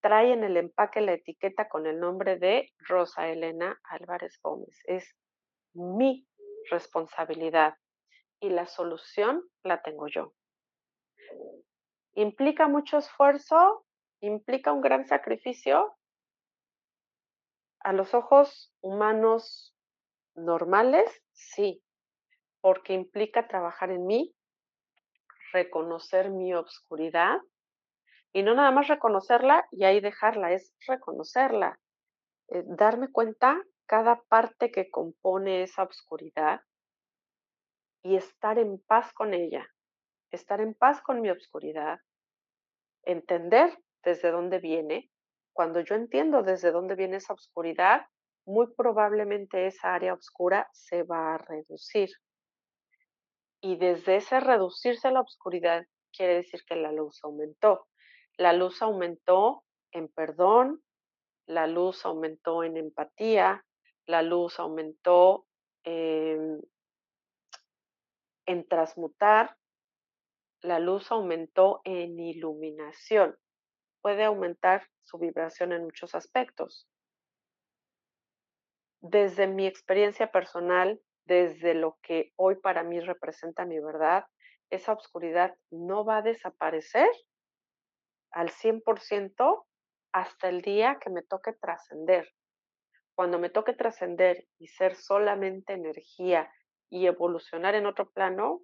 trae 0.00 0.32
en 0.32 0.44
el 0.44 0.56
empaque 0.56 1.00
la 1.00 1.14
etiqueta 1.14 1.68
con 1.68 1.86
el 1.86 1.98
nombre 1.98 2.36
de 2.36 2.72
Rosa 2.78 3.28
Elena 3.28 3.80
Álvarez 3.84 4.38
Gómez. 4.42 4.78
Es 4.84 5.14
mi 5.72 6.26
responsabilidad 6.70 7.74
y 8.40 8.50
la 8.50 8.66
solución 8.66 9.42
la 9.62 9.82
tengo 9.82 10.06
yo. 10.08 10.34
¿Implica 12.14 12.68
mucho 12.68 12.98
esfuerzo? 12.98 13.86
¿Implica 14.20 14.72
un 14.72 14.80
gran 14.80 15.06
sacrificio? 15.06 15.96
A 17.80 17.92
los 17.92 18.14
ojos 18.14 18.72
humanos 18.80 19.74
normales, 20.34 21.22
sí, 21.32 21.82
porque 22.60 22.94
implica 22.94 23.46
trabajar 23.48 23.90
en 23.90 24.06
mí, 24.06 24.34
reconocer 25.52 26.30
mi 26.30 26.52
obscuridad 26.54 27.38
y 28.32 28.42
no 28.42 28.54
nada 28.54 28.70
más 28.70 28.88
reconocerla 28.88 29.66
y 29.70 29.84
ahí 29.84 30.00
dejarla, 30.00 30.52
es 30.52 30.74
reconocerla, 30.86 31.78
eh, 32.48 32.64
darme 32.66 33.10
cuenta 33.10 33.62
cada 33.86 34.20
parte 34.28 34.70
que 34.70 34.90
compone 34.90 35.62
esa 35.62 35.82
obscuridad 35.82 36.60
y 38.02 38.16
estar 38.16 38.58
en 38.58 38.78
paz 38.82 39.12
con 39.12 39.32
ella, 39.32 39.66
estar 40.30 40.60
en 40.60 40.74
paz 40.74 41.00
con 41.02 41.20
mi 41.20 41.30
obscuridad, 41.30 42.00
entender 43.04 43.78
desde 44.02 44.30
dónde 44.30 44.58
viene. 44.58 45.10
Cuando 45.56 45.80
yo 45.80 45.94
entiendo 45.94 46.42
desde 46.42 46.70
dónde 46.70 46.96
viene 46.96 47.16
esa 47.16 47.32
obscuridad, 47.32 48.02
muy 48.44 48.66
probablemente 48.76 49.66
esa 49.66 49.94
área 49.94 50.12
oscura 50.12 50.68
se 50.74 51.02
va 51.02 51.34
a 51.34 51.38
reducir. 51.38 52.10
Y 53.62 53.76
desde 53.76 54.16
ese 54.16 54.38
reducirse 54.38 55.10
la 55.10 55.22
oscuridad 55.22 55.86
quiere 56.14 56.34
decir 56.34 56.60
que 56.68 56.76
la 56.76 56.92
luz 56.92 57.24
aumentó. 57.24 57.86
La 58.36 58.52
luz 58.52 58.82
aumentó 58.82 59.64
en 59.92 60.08
perdón, 60.08 60.82
la 61.46 61.66
luz 61.66 62.04
aumentó 62.04 62.62
en 62.62 62.76
empatía, 62.76 63.64
la 64.04 64.20
luz 64.20 64.60
aumentó 64.60 65.46
en, 65.84 66.60
en 68.44 68.68
transmutar, 68.68 69.56
la 70.60 70.80
luz 70.80 71.10
aumentó 71.10 71.80
en 71.84 72.20
iluminación. 72.20 73.38
Puede 74.06 74.22
aumentar 74.22 74.86
su 75.02 75.18
vibración 75.18 75.72
en 75.72 75.82
muchos 75.82 76.14
aspectos. 76.14 76.88
Desde 79.00 79.48
mi 79.48 79.66
experiencia 79.66 80.30
personal, 80.30 81.00
desde 81.24 81.74
lo 81.74 81.98
que 82.02 82.32
hoy 82.36 82.54
para 82.54 82.84
mí 82.84 83.00
representa 83.00 83.66
mi 83.66 83.80
verdad, 83.80 84.24
esa 84.70 84.92
oscuridad 84.92 85.56
no 85.72 86.04
va 86.04 86.18
a 86.18 86.22
desaparecer 86.22 87.08
al 88.30 88.50
100% 88.50 89.66
hasta 90.12 90.50
el 90.50 90.62
día 90.62 91.00
que 91.00 91.10
me 91.10 91.24
toque 91.24 91.52
trascender. 91.54 92.32
Cuando 93.16 93.40
me 93.40 93.50
toque 93.50 93.72
trascender 93.72 94.46
y 94.60 94.68
ser 94.68 94.94
solamente 94.94 95.72
energía 95.72 96.48
y 96.90 97.08
evolucionar 97.08 97.74
en 97.74 97.86
otro 97.86 98.08
plano, 98.12 98.60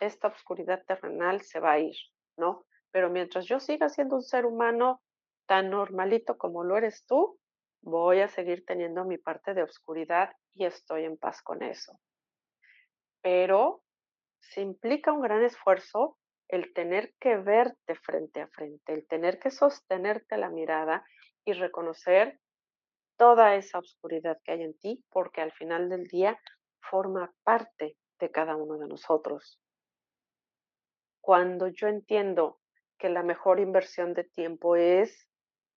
esta 0.00 0.26
oscuridad 0.26 0.82
terrenal 0.84 1.42
se 1.42 1.60
va 1.60 1.74
a 1.74 1.78
ir, 1.78 1.94
¿no? 2.36 2.66
Pero 2.92 3.10
mientras 3.10 3.46
yo 3.46 3.60
siga 3.60 3.88
siendo 3.88 4.16
un 4.16 4.22
ser 4.22 4.46
humano 4.46 5.00
tan 5.46 5.70
normalito 5.70 6.36
como 6.38 6.64
lo 6.64 6.76
eres 6.76 7.04
tú, 7.06 7.38
voy 7.82 8.20
a 8.20 8.28
seguir 8.28 8.64
teniendo 8.64 9.04
mi 9.04 9.18
parte 9.18 9.54
de 9.54 9.62
oscuridad 9.62 10.32
y 10.54 10.64
estoy 10.64 11.04
en 11.04 11.16
paz 11.16 11.42
con 11.42 11.62
eso. 11.62 11.98
Pero 13.22 13.82
se 14.40 14.60
implica 14.60 15.12
un 15.12 15.20
gran 15.20 15.42
esfuerzo 15.42 16.18
el 16.48 16.72
tener 16.72 17.14
que 17.20 17.36
verte 17.36 17.94
frente 17.94 18.40
a 18.40 18.48
frente, 18.48 18.92
el 18.92 19.06
tener 19.06 19.38
que 19.38 19.50
sostenerte 19.50 20.36
la 20.36 20.50
mirada 20.50 21.04
y 21.44 21.52
reconocer 21.52 22.40
toda 23.16 23.54
esa 23.54 23.78
oscuridad 23.78 24.38
que 24.44 24.52
hay 24.52 24.62
en 24.62 24.78
ti, 24.78 25.04
porque 25.10 25.40
al 25.40 25.52
final 25.52 25.88
del 25.88 26.06
día 26.08 26.40
forma 26.80 27.32
parte 27.44 27.96
de 28.18 28.30
cada 28.30 28.56
uno 28.56 28.78
de 28.78 28.88
nosotros. 28.88 29.60
Cuando 31.20 31.68
yo 31.68 31.86
entiendo 31.86 32.59
que 33.00 33.08
la 33.08 33.22
mejor 33.22 33.58
inversión 33.58 34.12
de 34.12 34.24
tiempo 34.24 34.76
es 34.76 35.26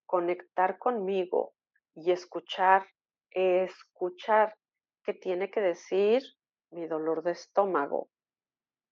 conectar 0.04 0.78
conmigo 0.78 1.54
y 1.94 2.12
escuchar, 2.12 2.86
escuchar 3.30 4.54
qué 5.02 5.14
tiene 5.14 5.50
que 5.50 5.62
decir 5.62 6.22
mi 6.70 6.86
dolor 6.86 7.22
de 7.22 7.32
estómago, 7.32 8.10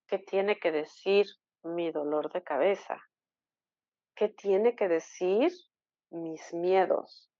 qué 0.08 0.18
tiene 0.18 0.58
que 0.58 0.72
decir 0.72 1.26
mi 1.62 1.92
dolor 1.92 2.32
de 2.32 2.42
cabeza, 2.42 2.98
qué 4.16 4.30
tiene 4.30 4.74
que 4.76 4.88
decir 4.88 5.52
mis 6.10 6.54
miedos, 6.54 7.30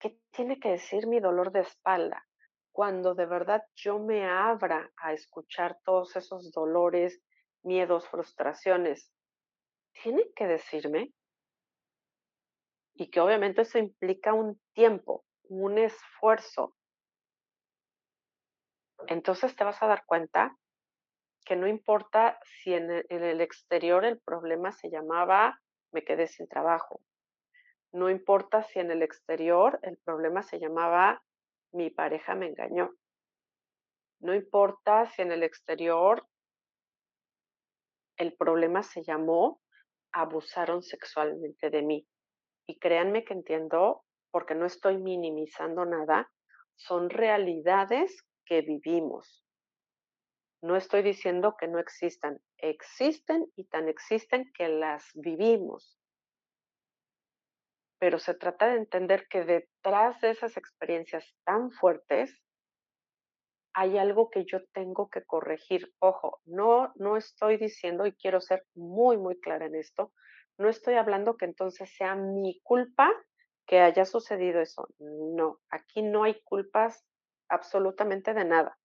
qué 0.00 0.18
tiene 0.32 0.58
que 0.58 0.70
decir 0.70 1.06
mi 1.06 1.20
dolor 1.20 1.52
de 1.52 1.60
espalda. 1.60 2.26
Cuando 2.72 3.14
de 3.14 3.26
verdad 3.26 3.62
yo 3.76 4.00
me 4.00 4.28
abra 4.28 4.90
a 4.96 5.12
escuchar 5.12 5.78
todos 5.84 6.16
esos 6.16 6.50
dolores, 6.50 7.22
miedos, 7.62 8.08
frustraciones, 8.08 9.12
tiene 10.02 10.24
que 10.34 10.46
decirme 10.46 11.12
y 12.94 13.10
que 13.10 13.20
obviamente 13.20 13.62
eso 13.62 13.78
implica 13.78 14.34
un 14.34 14.60
tiempo, 14.72 15.24
un 15.44 15.78
esfuerzo, 15.78 16.74
entonces 19.06 19.56
te 19.56 19.64
vas 19.64 19.82
a 19.82 19.86
dar 19.86 20.04
cuenta 20.04 20.56
que 21.44 21.56
no 21.56 21.66
importa 21.66 22.38
si 22.44 22.74
en 22.74 22.90
el, 22.90 23.40
exterior 23.40 24.04
el 24.04 24.20
problema 24.20 24.72
se 24.72 24.90
llamaba 24.90 25.58
me 25.92 26.04
quedé 26.04 26.28
sin 26.28 26.46
trabajo, 26.46 27.00
no 27.92 28.10
importa 28.10 28.62
si 28.62 28.78
en 28.78 28.90
el 28.90 29.02
exterior 29.02 29.80
el 29.82 29.96
problema 29.96 30.42
se 30.42 30.60
llamaba 30.60 31.22
mi 31.72 31.90
pareja 31.90 32.34
me 32.34 32.48
engañó, 32.48 32.92
No 34.20 34.34
importa 34.34 35.06
si 35.06 35.22
en 35.22 35.32
el 35.32 35.42
exterior 35.42 36.26
el 38.16 38.34
problema 38.34 38.82
se 38.82 39.02
llamó 39.02 39.60
abusaron 40.12 40.82
sexualmente 40.82 41.70
de 41.70 41.82
mí. 41.82 42.06
Y 42.66 42.78
créanme 42.78 43.24
que 43.24 43.34
entiendo, 43.34 44.04
porque 44.30 44.54
no 44.54 44.66
estoy 44.66 44.98
minimizando 44.98 45.84
nada, 45.84 46.30
son 46.76 47.10
realidades 47.10 48.24
que 48.44 48.62
vivimos. 48.62 49.44
No 50.62 50.76
estoy 50.76 51.02
diciendo 51.02 51.56
que 51.58 51.68
no 51.68 51.78
existan, 51.78 52.38
existen 52.58 53.46
y 53.56 53.64
tan 53.64 53.88
existen 53.88 54.50
que 54.52 54.68
las 54.68 55.10
vivimos. 55.14 55.98
Pero 57.98 58.18
se 58.18 58.34
trata 58.34 58.68
de 58.68 58.76
entender 58.76 59.26
que 59.28 59.44
detrás 59.44 60.20
de 60.20 60.30
esas 60.30 60.56
experiencias 60.56 61.34
tan 61.44 61.70
fuertes 61.70 62.42
hay 63.72 63.98
algo 63.98 64.30
que 64.30 64.44
yo 64.44 64.64
tengo 64.72 65.08
que 65.10 65.24
corregir. 65.24 65.92
Ojo, 66.00 66.40
no, 66.44 66.92
no 66.96 67.16
estoy 67.16 67.56
diciendo, 67.56 68.06
y 68.06 68.12
quiero 68.12 68.40
ser 68.40 68.64
muy, 68.74 69.16
muy 69.16 69.38
clara 69.40 69.66
en 69.66 69.76
esto, 69.76 70.12
no 70.58 70.68
estoy 70.68 70.94
hablando 70.94 71.36
que 71.36 71.46
entonces 71.46 71.90
sea 71.96 72.14
mi 72.14 72.60
culpa 72.62 73.10
que 73.66 73.80
haya 73.80 74.04
sucedido 74.04 74.60
eso. 74.60 74.88
No, 74.98 75.60
aquí 75.70 76.02
no 76.02 76.24
hay 76.24 76.42
culpas 76.42 77.04
absolutamente 77.48 78.34
de 78.34 78.44
nada. 78.44 78.78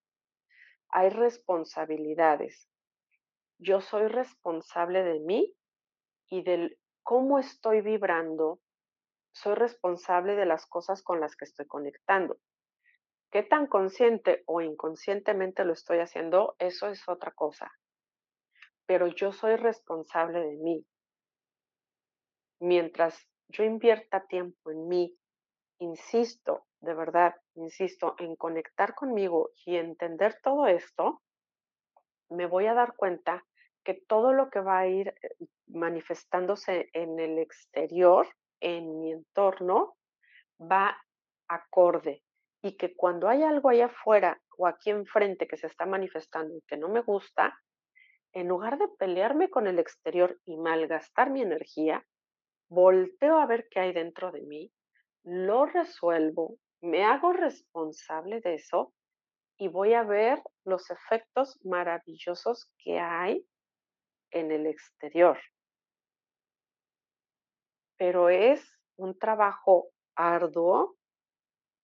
Hay 0.90 1.10
responsabilidades. 1.10 2.70
Yo 3.58 3.82
soy 3.82 4.08
responsable 4.08 5.04
de 5.04 5.20
mí 5.20 5.54
y 6.30 6.44
del 6.44 6.78
cómo 7.04 7.40
estoy 7.40 7.82
vibrando. 7.82 8.60
Soy 9.34 9.56
responsable 9.56 10.36
de 10.36 10.46
las 10.46 10.66
cosas 10.66 11.04
con 11.04 11.20
las 11.20 11.36
que 11.36 11.46
estoy 11.46 11.66
conectando. 11.66 12.38
¿Qué 13.32 13.44
tan 13.44 13.68
consciente 13.68 14.44
o 14.46 14.62
inconscientemente 14.62 15.66
lo 15.66 15.74
estoy 15.74 16.00
haciendo? 16.00 16.56
Eso 16.60 16.88
es 16.88 17.08
otra 17.08 17.32
cosa. 17.32 17.72
Pero 18.86 19.08
yo 19.08 19.32
soy 19.32 19.56
responsable 19.56 20.40
de 20.40 20.56
mí. 20.58 20.86
Mientras 22.60 23.28
yo 23.50 23.64
invierta 23.64 24.26
tiempo 24.28 24.72
en 24.72 24.88
mí, 24.88 25.18
insisto, 25.80 26.66
de 26.80 26.94
verdad, 26.94 27.36
insisto, 27.56 28.16
en 28.20 28.36
conectar 28.36 28.96
conmigo 28.96 29.50
y 29.66 29.76
entender 29.76 30.40
todo 30.42 30.68
esto, 30.68 31.22
me 32.30 32.46
voy 32.46 32.68
a 32.68 32.74
dar 32.74 32.96
cuenta 32.96 33.46
que 33.84 33.94
todo 33.94 34.34
lo 34.34 34.50
que 34.50 34.62
va 34.62 34.80
a 34.80 34.88
ir 34.88 35.10
eh, 35.10 35.36
manifestándose 35.68 36.90
en 36.94 37.20
el 37.20 37.38
exterior, 37.38 38.28
en 38.62 39.00
mi 39.00 39.12
entorno, 39.12 39.98
va 40.60 40.98
acorde 41.48 42.25
y 42.66 42.78
que 42.78 42.96
cuando 42.96 43.30
hay 43.30 43.44
algo 43.44 43.70
allá 43.70 43.86
afuera 43.86 44.42
o 44.58 44.66
aquí 44.66 44.90
enfrente 44.90 45.48
que 45.48 45.56
se 45.56 45.68
está 45.68 45.86
manifestando 45.86 46.58
y 46.58 46.64
que 46.64 46.78
no 46.78 46.90
me 46.90 47.02
gusta, 47.02 47.56
en 48.34 48.48
lugar 48.48 48.80
de 48.80 48.88
pelearme 48.98 49.52
con 49.52 49.68
el 49.68 49.78
exterior 49.78 50.40
y 50.46 50.58
malgastar 50.58 51.30
mi 51.30 51.44
energía, 51.44 52.04
volteo 52.68 53.38
a 53.38 53.46
ver 53.46 53.68
qué 53.70 53.82
hay 53.82 53.94
dentro 53.94 54.32
de 54.32 54.42
mí, 54.42 54.74
lo 55.24 55.68
resuelvo, 55.68 56.58
me 56.82 57.04
hago 57.04 57.34
responsable 57.34 58.42
de 58.42 58.56
eso 58.56 58.96
y 59.60 59.68
voy 59.68 59.94
a 59.94 60.02
ver 60.02 60.42
los 60.64 60.90
efectos 60.90 61.60
maravillosos 61.64 62.72
que 62.80 63.00
hay 63.00 63.46
en 64.32 64.52
el 64.52 64.66
exterior. 64.66 65.38
Pero 67.96 68.30
es 68.30 68.68
un 68.96 69.20
trabajo 69.20 69.90
arduo 70.16 70.98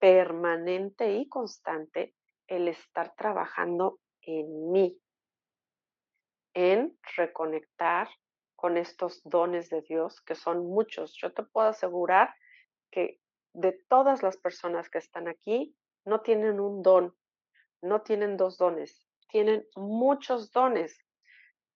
permanente 0.01 1.13
y 1.13 1.29
constante 1.29 2.15
el 2.47 2.67
estar 2.67 3.13
trabajando 3.15 3.99
en 4.23 4.71
mí, 4.71 4.99
en 6.55 6.97
reconectar 7.15 8.09
con 8.55 8.77
estos 8.77 9.21
dones 9.23 9.69
de 9.69 9.81
Dios, 9.83 10.19
que 10.21 10.33
son 10.33 10.65
muchos. 10.65 11.13
Yo 11.13 11.31
te 11.31 11.43
puedo 11.43 11.67
asegurar 11.67 12.33
que 12.89 13.19
de 13.53 13.73
todas 13.87 14.23
las 14.23 14.37
personas 14.37 14.89
que 14.89 14.97
están 14.97 15.27
aquí, 15.27 15.75
no 16.03 16.21
tienen 16.21 16.59
un 16.59 16.81
don, 16.81 17.15
no 17.83 18.01
tienen 18.01 18.37
dos 18.37 18.57
dones, 18.57 19.07
tienen 19.29 19.67
muchos 19.75 20.51
dones. 20.51 20.97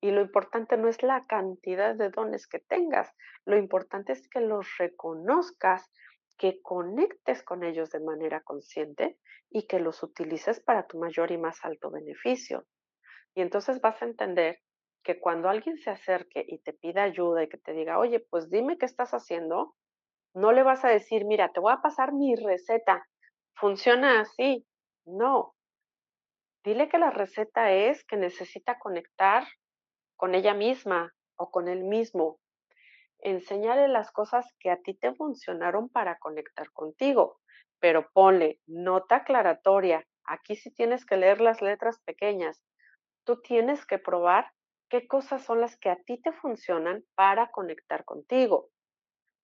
Y 0.01 0.09
lo 0.09 0.21
importante 0.21 0.77
no 0.77 0.87
es 0.87 1.03
la 1.03 1.25
cantidad 1.27 1.93
de 1.93 2.09
dones 2.09 2.47
que 2.47 2.59
tengas, 2.59 3.11
lo 3.45 3.55
importante 3.55 4.13
es 4.13 4.27
que 4.27 4.39
los 4.39 4.67
reconozcas 4.79 5.91
que 6.37 6.61
conectes 6.61 7.43
con 7.43 7.63
ellos 7.63 7.89
de 7.91 7.99
manera 7.99 8.41
consciente 8.41 9.17
y 9.49 9.67
que 9.67 9.79
los 9.79 10.03
utilices 10.03 10.59
para 10.59 10.87
tu 10.87 10.99
mayor 10.99 11.31
y 11.31 11.37
más 11.37 11.63
alto 11.63 11.91
beneficio. 11.91 12.65
Y 13.35 13.41
entonces 13.41 13.81
vas 13.81 14.01
a 14.01 14.05
entender 14.05 14.59
que 15.03 15.19
cuando 15.19 15.49
alguien 15.49 15.77
se 15.77 15.91
acerque 15.91 16.43
y 16.47 16.59
te 16.59 16.73
pida 16.73 17.03
ayuda 17.03 17.43
y 17.43 17.49
que 17.49 17.57
te 17.57 17.73
diga, 17.73 17.99
oye, 17.99 18.19
pues 18.19 18.49
dime 18.49 18.77
qué 18.77 18.85
estás 18.85 19.11
haciendo, 19.11 19.75
no 20.33 20.51
le 20.51 20.63
vas 20.63 20.83
a 20.83 20.89
decir, 20.89 21.25
mira, 21.25 21.51
te 21.53 21.59
voy 21.59 21.71
a 21.71 21.81
pasar 21.81 22.11
mi 22.11 22.35
receta, 22.35 23.07
funciona 23.53 24.21
así. 24.21 24.65
No. 25.05 25.53
Dile 26.63 26.89
que 26.89 26.97
la 26.97 27.11
receta 27.11 27.71
es 27.71 28.03
que 28.05 28.17
necesita 28.17 28.79
conectar 28.79 29.47
con 30.17 30.33
ella 30.33 30.53
misma 30.53 31.13
o 31.37 31.51
con 31.51 31.67
él 31.67 31.83
mismo 31.83 32.39
enséñale 33.25 33.87
las 33.87 34.11
cosas 34.11 34.45
que 34.59 34.69
a 34.69 34.77
ti 34.77 34.93
te 34.93 35.13
funcionaron 35.15 35.89
para 35.89 36.17
conectar 36.19 36.71
contigo, 36.71 37.39
pero 37.79 38.07
ponle 38.13 38.59
nota 38.67 39.17
aclaratoria. 39.17 40.05
Aquí 40.25 40.55
sí 40.55 40.71
tienes 40.71 41.05
que 41.05 41.17
leer 41.17 41.41
las 41.41 41.59
letras 41.61 41.99
pequeñas. 42.05 42.63
Tú 43.25 43.41
tienes 43.41 43.83
que 43.87 43.97
probar 43.97 44.51
qué 44.89 45.07
cosas 45.07 45.43
son 45.43 45.59
las 45.59 45.75
que 45.77 45.89
a 45.89 45.95
ti 45.95 46.21
te 46.21 46.31
funcionan 46.33 47.03
para 47.15 47.49
conectar 47.49 48.05
contigo, 48.05 48.69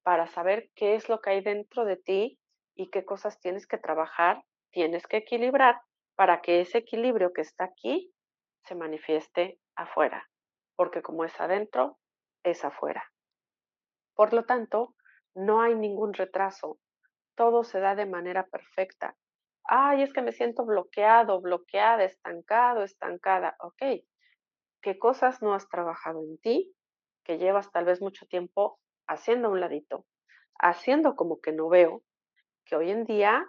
para 0.03 0.27
saber 0.27 0.69
qué 0.75 0.93
es 0.93 1.09
lo 1.09 1.19
que 1.19 1.31
hay 1.31 1.41
dentro 1.41 1.83
de 1.83 1.97
ti 1.97 2.39
y 2.75 2.91
qué 2.91 3.03
cosas 3.03 3.39
tienes 3.39 3.65
que 3.65 3.79
trabajar, 3.79 4.43
tienes 4.71 5.07
que 5.07 5.17
equilibrar 5.17 5.81
para 6.15 6.41
que 6.41 6.61
ese 6.61 6.77
equilibrio 6.77 7.33
que 7.33 7.41
está 7.41 7.63
aquí 7.63 8.13
se 8.67 8.75
manifieste 8.75 9.59
afuera, 9.75 10.29
porque 10.75 11.01
como 11.01 11.25
es 11.25 11.41
adentro, 11.41 11.97
es 12.43 12.63
afuera. 12.63 13.03
Por 14.15 14.33
lo 14.33 14.45
tanto, 14.45 14.95
no 15.33 15.61
hay 15.61 15.75
ningún 15.75 16.13
retraso. 16.13 16.79
Todo 17.35 17.63
se 17.63 17.79
da 17.79 17.95
de 17.95 18.05
manera 18.05 18.45
perfecta. 18.47 19.15
Ay, 19.63 20.03
es 20.03 20.13
que 20.13 20.21
me 20.21 20.31
siento 20.31 20.65
bloqueado, 20.65 21.39
bloqueada, 21.39 22.03
estancado, 22.03 22.83
estancada. 22.83 23.55
Ok. 23.59 24.03
¿Qué 24.81 24.97
cosas 24.97 25.41
no 25.41 25.53
has 25.53 25.69
trabajado 25.69 26.21
en 26.23 26.37
ti? 26.39 26.75
Que 27.23 27.37
llevas 27.37 27.71
tal 27.71 27.85
vez 27.85 28.01
mucho 28.01 28.25
tiempo 28.25 28.79
haciendo 29.07 29.47
a 29.47 29.51
un 29.51 29.59
ladito, 29.59 30.05
haciendo 30.59 31.15
como 31.15 31.39
que 31.39 31.51
no 31.51 31.69
veo, 31.69 32.03
que 32.65 32.75
hoy 32.75 32.89
en 32.89 33.05
día 33.05 33.45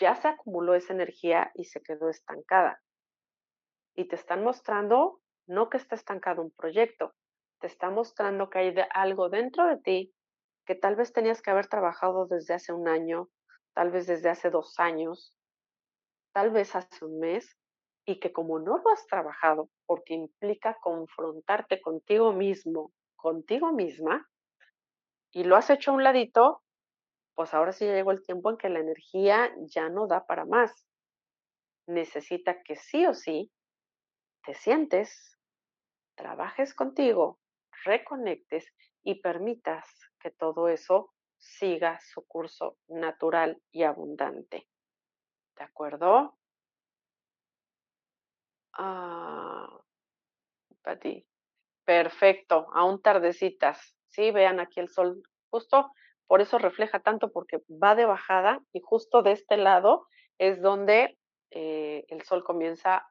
ya 0.00 0.14
se 0.16 0.28
acumuló 0.28 0.74
esa 0.74 0.92
energía 0.92 1.50
y 1.54 1.64
se 1.64 1.82
quedó 1.82 2.08
estancada. 2.08 2.82
Y 3.94 4.06
te 4.06 4.16
están 4.16 4.42
mostrando 4.42 5.20
no 5.46 5.68
que 5.68 5.76
está 5.76 5.94
estancado 5.94 6.42
un 6.42 6.50
proyecto, 6.50 7.14
te 7.62 7.68
está 7.68 7.90
mostrando 7.90 8.50
que 8.50 8.58
hay 8.58 8.74
algo 8.92 9.28
dentro 9.28 9.64
de 9.68 9.76
ti 9.78 10.14
que 10.66 10.74
tal 10.74 10.96
vez 10.96 11.12
tenías 11.12 11.40
que 11.40 11.50
haber 11.52 11.68
trabajado 11.68 12.26
desde 12.26 12.54
hace 12.54 12.72
un 12.72 12.88
año, 12.88 13.28
tal 13.72 13.92
vez 13.92 14.08
desde 14.08 14.28
hace 14.28 14.50
dos 14.50 14.80
años, 14.80 15.36
tal 16.32 16.50
vez 16.50 16.74
hace 16.74 17.04
un 17.04 17.20
mes, 17.20 17.56
y 18.04 18.18
que 18.18 18.32
como 18.32 18.58
no 18.58 18.78
lo 18.78 18.90
has 18.90 19.06
trabajado, 19.06 19.68
porque 19.86 20.14
implica 20.14 20.76
confrontarte 20.80 21.80
contigo 21.80 22.32
mismo, 22.32 22.92
contigo 23.14 23.72
misma, 23.72 24.28
y 25.30 25.44
lo 25.44 25.54
has 25.54 25.70
hecho 25.70 25.92
a 25.92 25.94
un 25.94 26.02
ladito, 26.02 26.62
pues 27.34 27.54
ahora 27.54 27.72
sí 27.72 27.86
ya 27.86 27.94
llegó 27.94 28.10
el 28.10 28.24
tiempo 28.24 28.50
en 28.50 28.56
que 28.56 28.68
la 28.70 28.80
energía 28.80 29.54
ya 29.66 29.88
no 29.88 30.08
da 30.08 30.26
para 30.26 30.44
más. 30.44 30.84
Necesita 31.86 32.60
que 32.64 32.74
sí 32.74 33.06
o 33.06 33.14
sí 33.14 33.52
te 34.44 34.54
sientes, 34.54 35.38
trabajes 36.16 36.74
contigo, 36.74 37.38
reconectes 37.84 38.66
y 39.02 39.20
permitas 39.20 39.84
que 40.20 40.30
todo 40.30 40.68
eso 40.68 41.12
siga 41.38 41.98
su 42.00 42.26
curso 42.26 42.78
natural 42.88 43.60
y 43.72 43.82
abundante. 43.82 44.68
¿De 45.56 45.64
acuerdo? 45.64 46.38
Ah, 48.74 49.80
Pati. 50.82 51.26
Perfecto, 51.84 52.68
aún 52.72 53.02
tardecitas. 53.02 53.96
Sí, 54.06 54.30
vean 54.30 54.60
aquí 54.60 54.78
el 54.78 54.88
sol 54.88 55.22
justo, 55.50 55.90
por 56.26 56.40
eso 56.40 56.58
refleja 56.58 57.00
tanto 57.00 57.32
porque 57.32 57.58
va 57.68 57.94
de 57.94 58.06
bajada 58.06 58.60
y 58.72 58.80
justo 58.80 59.22
de 59.22 59.32
este 59.32 59.56
lado 59.56 60.06
es 60.38 60.62
donde 60.62 61.18
eh, 61.50 62.04
el 62.08 62.22
sol 62.22 62.44
comienza 62.44 63.06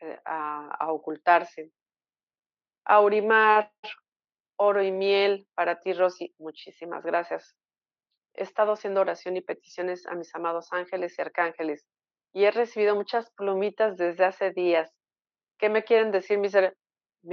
eh, 0.00 0.18
a 0.24 0.92
ocultarse. 0.92 1.70
Aurimar, 2.84 3.72
oro 4.56 4.82
y 4.82 4.92
miel 4.92 5.46
para 5.54 5.80
ti, 5.80 5.92
Rosy. 5.92 6.34
Muchísimas 6.38 7.04
gracias. 7.04 7.56
He 8.34 8.42
estado 8.42 8.72
haciendo 8.72 9.00
oración 9.00 9.36
y 9.36 9.40
peticiones 9.40 10.06
a 10.06 10.14
mis 10.14 10.34
amados 10.34 10.72
ángeles 10.72 11.18
y 11.18 11.22
arcángeles. 11.22 11.86
y 12.34 12.44
he 12.44 12.50
recibido 12.50 12.94
muchas 12.94 13.30
plumitas 13.32 13.98
desde 13.98 14.24
hace 14.24 14.52
días. 14.52 14.90
¿Qué 15.58 15.68
me 15.68 15.84
quieren 15.84 16.10
decir, 16.10 16.38
mi, 16.38 16.48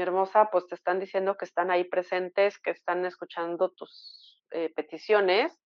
hermosa? 0.01 0.49
Pues 0.51 0.67
te 0.67 0.75
están 0.75 0.99
diciendo 0.99 1.37
que 1.37 1.45
están 1.45 1.71
ahí 1.71 1.85
presentes, 1.85 2.59
que 2.59 2.71
están 2.71 3.05
escuchando 3.05 3.69
tus 3.71 4.43
eh, 4.51 4.71
peticiones 4.75 5.57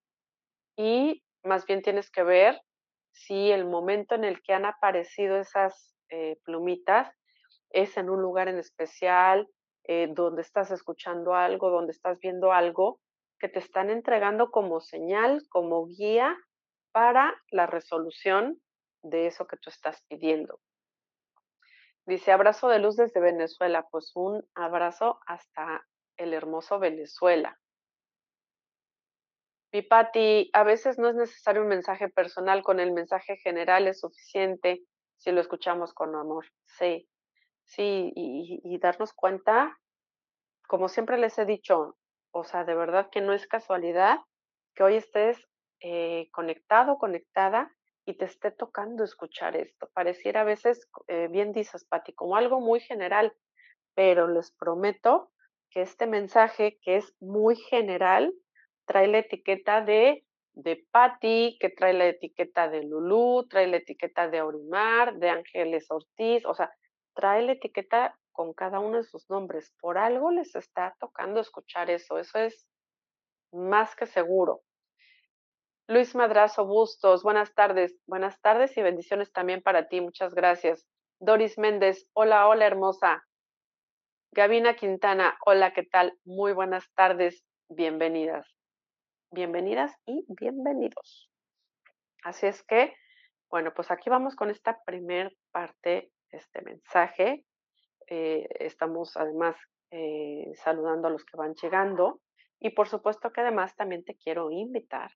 y 0.77 1.23
más 1.43 1.65
bien 1.65 1.81
tienes 1.81 2.09
que 2.11 2.23
ver 2.23 2.61
si 3.11 3.51
el 3.51 3.65
momento 3.65 4.15
en 4.15 4.23
el 4.23 4.41
que 4.43 4.53
han 4.53 4.65
aparecido 4.65 5.37
esas 5.37 5.95
eh, 6.09 6.37
plumitas 6.45 7.11
es 7.71 7.97
en 7.97 8.09
un 8.09 8.21
lugar 8.21 8.47
en 8.47 8.59
especial, 8.59 9.47
eh, 9.85 10.07
donde 10.11 10.41
estás 10.41 10.71
escuchando 10.71 11.33
algo, 11.33 11.69
donde 11.69 11.91
estás 11.91 12.19
viendo 12.19 12.51
algo, 12.51 12.99
que 13.39 13.49
te 13.49 13.59
están 13.59 13.89
entregando 13.89 14.51
como 14.51 14.79
señal, 14.79 15.43
como 15.49 15.85
guía 15.87 16.37
para 16.91 17.33
la 17.49 17.65
resolución 17.65 18.61
de 19.01 19.27
eso 19.27 19.47
que 19.47 19.57
tú 19.57 19.69
estás 19.69 20.03
pidiendo. 20.07 20.59
Dice, 22.05 22.31
abrazo 22.31 22.67
de 22.67 22.79
luz 22.79 22.95
desde 22.95 23.19
Venezuela. 23.19 23.87
Pues 23.89 24.11
un 24.15 24.45
abrazo 24.55 25.19
hasta 25.25 25.85
el 26.17 26.33
hermoso 26.33 26.79
Venezuela. 26.79 27.59
Pipati, 29.71 30.51
a 30.53 30.63
veces 30.63 30.99
no 30.99 31.09
es 31.09 31.15
necesario 31.15 31.63
un 31.63 31.67
mensaje 31.67 32.07
personal, 32.07 32.61
con 32.61 32.79
el 32.79 32.91
mensaje 32.91 33.37
general 33.37 33.87
es 33.87 34.01
suficiente 34.01 34.83
si 35.17 35.31
lo 35.31 35.41
escuchamos 35.41 35.93
con 35.93 36.15
amor. 36.15 36.45
Sí, 36.65 37.09
sí, 37.65 38.11
y, 38.15 38.77
darnos 38.79 39.13
cuenta, 39.13 39.79
como 40.67 40.89
siempre 40.89 41.17
les 41.17 41.37
he 41.37 41.45
dicho, 41.45 41.97
o 42.31 42.43
sea, 42.43 42.63
de 42.63 42.75
verdad 42.75 43.09
que 43.11 43.21
no 43.21 43.33
es 43.33 43.47
casualidad 43.47 44.19
que 44.75 44.83
hoy 44.83 44.95
estés 44.95 45.47
eh, 45.81 46.29
conectado, 46.31 46.97
conectada 46.97 47.71
y 48.05 48.15
te 48.15 48.25
esté 48.25 48.51
tocando 48.51 49.03
escuchar 49.03 49.55
esto. 49.55 49.89
Pareciera 49.93 50.41
a 50.41 50.45
veces, 50.45 50.89
eh, 51.07 51.27
bien 51.29 51.53
dices, 51.53 51.87
como 52.15 52.35
algo 52.35 52.59
muy 52.59 52.79
general, 52.79 53.33
pero 53.93 54.27
les 54.27 54.51
prometo 54.51 55.31
que 55.69 55.81
este 55.81 56.07
mensaje, 56.07 56.79
que 56.81 56.97
es 56.97 57.15
muy 57.19 57.55
general, 57.55 58.33
trae 58.85 59.07
la 59.07 59.19
etiqueta 59.19 59.81
de, 59.81 60.25
de 60.53 60.85
Patti, 60.91 61.57
que 61.59 61.69
trae 61.69 61.93
la 61.93 62.07
etiqueta 62.07 62.69
de 62.69 62.83
Lulú, 62.83 63.47
trae 63.49 63.67
la 63.67 63.77
etiqueta 63.77 64.27
de 64.27 64.39
Aurimar, 64.39 65.15
de 65.17 65.29
Ángeles 65.29 65.89
Ortiz, 65.89 66.45
o 66.45 66.53
sea, 66.53 66.71
trae 67.13 67.41
la 67.41 67.53
etiqueta 67.53 68.17
con 68.31 68.53
cada 68.53 68.79
uno 68.79 68.97
de 68.97 69.03
sus 69.03 69.29
nombres. 69.29 69.73
Por 69.79 69.97
algo 69.97 70.31
les 70.31 70.55
está 70.55 70.95
tocando 70.99 71.39
escuchar 71.39 71.89
eso, 71.89 72.17
eso 72.17 72.39
es 72.39 72.67
más 73.51 73.95
que 73.95 74.05
seguro. 74.05 74.61
Luis 75.87 76.15
Madrazo 76.15 76.65
Bustos, 76.65 77.23
buenas 77.23 77.53
tardes, 77.53 77.95
buenas 78.07 78.39
tardes 78.41 78.75
y 78.77 78.81
bendiciones 78.81 79.31
también 79.31 79.61
para 79.61 79.87
ti, 79.87 80.01
muchas 80.01 80.33
gracias. 80.33 80.87
Doris 81.19 81.57
Méndez, 81.57 82.07
hola, 82.13 82.47
hola 82.47 82.65
hermosa. 82.65 83.23
Gabina 84.31 84.75
Quintana, 84.75 85.37
hola, 85.45 85.73
¿qué 85.73 85.83
tal? 85.83 86.17
Muy 86.23 86.53
buenas 86.53 86.91
tardes, 86.95 87.45
bienvenidas 87.69 88.53
bienvenidas 89.33 89.91
y 90.05 90.23
bienvenidos. 90.27 91.29
Así 92.23 92.45
es 92.45 92.63
que, 92.63 92.95
bueno, 93.49 93.73
pues 93.73 93.89
aquí 93.89 94.09
vamos 94.09 94.35
con 94.35 94.49
esta 94.51 94.79
primer 94.85 95.35
parte 95.51 96.11
este 96.33 96.61
mensaje. 96.61 97.45
Eh, 98.07 98.47
estamos 98.59 99.15
además 99.15 99.55
eh, 99.91 100.51
saludando 100.55 101.07
a 101.07 101.11
los 101.11 101.23
que 101.25 101.37
van 101.37 101.53
llegando 101.55 102.21
y 102.59 102.71
por 102.71 102.87
supuesto 102.87 103.31
que 103.31 103.41
además 103.41 103.75
también 103.75 104.03
te 104.03 104.15
quiero 104.15 104.51
invitar 104.51 105.11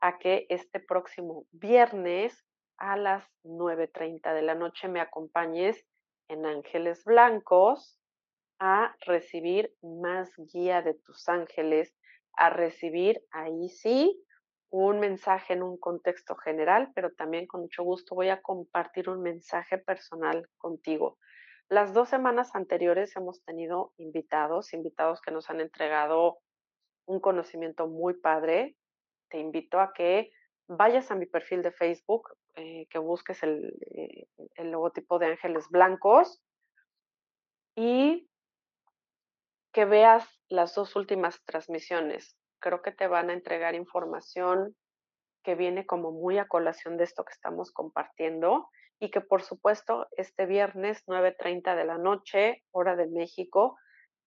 a 0.00 0.18
que 0.18 0.46
este 0.48 0.80
próximo 0.80 1.46
viernes 1.52 2.44
a 2.78 2.96
las 2.96 3.24
9.30 3.44 4.34
de 4.34 4.42
la 4.42 4.54
noche 4.54 4.88
me 4.88 5.00
acompañes 5.00 5.84
en 6.28 6.44
Ángeles 6.46 7.04
Blancos 7.04 7.98
a 8.58 8.94
recibir 9.06 9.74
más 9.82 10.32
guía 10.52 10.82
de 10.82 10.94
tus 10.94 11.28
ángeles 11.28 11.94
a 12.36 12.50
recibir 12.50 13.22
ahí 13.30 13.68
sí 13.68 14.22
un 14.70 15.00
mensaje 15.00 15.54
en 15.54 15.62
un 15.62 15.78
contexto 15.78 16.34
general, 16.36 16.90
pero 16.94 17.12
también 17.12 17.46
con 17.46 17.62
mucho 17.62 17.82
gusto 17.82 18.14
voy 18.14 18.28
a 18.28 18.42
compartir 18.42 19.08
un 19.08 19.22
mensaje 19.22 19.78
personal 19.78 20.48
contigo. 20.58 21.18
Las 21.68 21.92
dos 21.92 22.08
semanas 22.08 22.54
anteriores 22.54 23.16
hemos 23.16 23.42
tenido 23.44 23.92
invitados, 23.96 24.72
invitados 24.72 25.20
que 25.20 25.32
nos 25.32 25.50
han 25.50 25.60
entregado 25.60 26.38
un 27.06 27.20
conocimiento 27.20 27.88
muy 27.88 28.14
padre. 28.14 28.76
Te 29.30 29.38
invito 29.38 29.80
a 29.80 29.92
que 29.92 30.30
vayas 30.68 31.10
a 31.10 31.16
mi 31.16 31.26
perfil 31.26 31.62
de 31.62 31.72
Facebook, 31.72 32.28
eh, 32.54 32.86
que 32.88 32.98
busques 32.98 33.42
eh, 33.42 34.28
el 34.54 34.70
logotipo 34.70 35.18
de 35.18 35.26
Ángeles 35.26 35.66
Blancos 35.70 36.42
y 37.74 38.28
que 39.72 39.84
veas 39.84 40.26
las 40.48 40.74
dos 40.74 40.96
últimas 40.96 41.44
transmisiones. 41.44 42.36
Creo 42.60 42.82
que 42.82 42.92
te 42.92 43.06
van 43.06 43.30
a 43.30 43.34
entregar 43.34 43.74
información 43.74 44.76
que 45.42 45.54
viene 45.54 45.86
como 45.86 46.10
muy 46.10 46.38
a 46.38 46.48
colación 46.48 46.96
de 46.96 47.04
esto 47.04 47.24
que 47.24 47.32
estamos 47.32 47.70
compartiendo 47.70 48.68
y 48.98 49.10
que 49.10 49.20
por 49.20 49.42
supuesto 49.42 50.08
este 50.16 50.46
viernes 50.46 51.04
9.30 51.06 51.76
de 51.76 51.84
la 51.84 51.98
noche, 51.98 52.64
hora 52.72 52.96
de 52.96 53.06
México, 53.06 53.76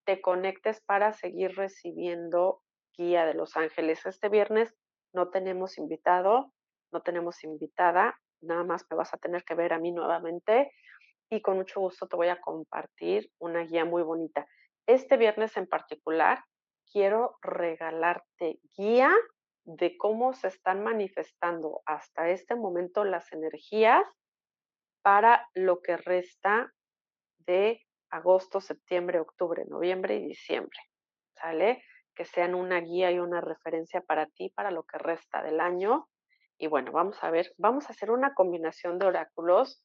te 0.05 0.21
conectes 0.21 0.81
para 0.81 1.13
seguir 1.13 1.55
recibiendo 1.55 2.61
guía 2.97 3.25
de 3.25 3.33
Los 3.33 3.57
Ángeles. 3.57 4.05
Este 4.05 4.29
viernes 4.29 4.73
no 5.13 5.29
tenemos 5.29 5.77
invitado, 5.77 6.53
no 6.91 7.01
tenemos 7.01 7.43
invitada, 7.43 8.19
nada 8.41 8.63
más 8.63 8.85
me 8.89 8.97
vas 8.97 9.13
a 9.13 9.17
tener 9.17 9.43
que 9.43 9.55
ver 9.55 9.73
a 9.73 9.79
mí 9.79 9.91
nuevamente 9.91 10.71
y 11.29 11.41
con 11.41 11.57
mucho 11.57 11.79
gusto 11.79 12.07
te 12.07 12.15
voy 12.15 12.29
a 12.29 12.41
compartir 12.41 13.31
una 13.39 13.61
guía 13.61 13.85
muy 13.85 14.03
bonita. 14.03 14.47
Este 14.87 15.17
viernes 15.17 15.55
en 15.57 15.67
particular 15.67 16.43
quiero 16.91 17.37
regalarte 17.41 18.59
guía 18.77 19.13
de 19.63 19.97
cómo 19.97 20.33
se 20.33 20.47
están 20.47 20.83
manifestando 20.83 21.81
hasta 21.85 22.29
este 22.29 22.55
momento 22.55 23.03
las 23.03 23.31
energías 23.31 24.03
para 25.01 25.47
lo 25.53 25.81
que 25.81 25.97
resta 25.97 26.73
de 27.39 27.81
agosto, 28.09 28.61
septiembre, 28.61 29.19
octubre, 29.19 29.65
noviembre 29.67 30.15
y 30.15 30.27
diciembre. 30.27 30.79
¿Sale? 31.35 31.83
Que 32.15 32.25
sean 32.25 32.55
una 32.55 32.79
guía 32.79 33.11
y 33.11 33.19
una 33.19 33.41
referencia 33.41 34.01
para 34.01 34.25
ti 34.25 34.49
para 34.49 34.71
lo 34.71 34.83
que 34.83 34.97
resta 34.97 35.43
del 35.43 35.59
año. 35.59 36.09
Y 36.57 36.67
bueno, 36.67 36.91
vamos 36.91 37.23
a 37.23 37.31
ver, 37.31 37.53
vamos 37.57 37.87
a 37.87 37.93
hacer 37.93 38.11
una 38.11 38.33
combinación 38.33 38.99
de 38.99 39.05
oráculos. 39.05 39.83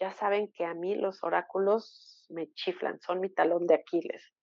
Ya 0.00 0.12
saben 0.12 0.50
que 0.52 0.64
a 0.64 0.74
mí 0.74 0.94
los 0.94 1.22
oráculos 1.22 2.26
me 2.28 2.50
chiflan, 2.54 3.00
son 3.00 3.20
mi 3.20 3.30
talón 3.30 3.66
de 3.66 3.74
Aquiles. 3.74 4.35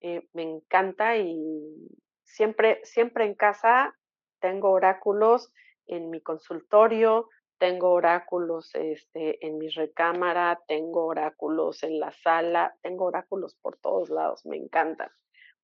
Eh, 0.00 0.26
me 0.32 0.42
encanta 0.42 1.16
y 1.16 1.88
siempre, 2.24 2.80
siempre 2.84 3.24
en 3.24 3.34
casa 3.34 3.94
tengo 4.40 4.70
oráculos 4.70 5.52
en 5.86 6.10
mi 6.10 6.20
consultorio, 6.22 7.28
tengo 7.58 7.90
oráculos 7.90 8.74
este, 8.74 9.44
en 9.46 9.58
mi 9.58 9.68
recámara, 9.68 10.60
tengo 10.66 11.04
oráculos 11.04 11.82
en 11.82 12.00
la 12.00 12.10
sala, 12.10 12.74
tengo 12.80 13.04
oráculos 13.04 13.54
por 13.60 13.76
todos 13.76 14.08
lados, 14.08 14.46
me 14.46 14.56
encantan, 14.56 15.10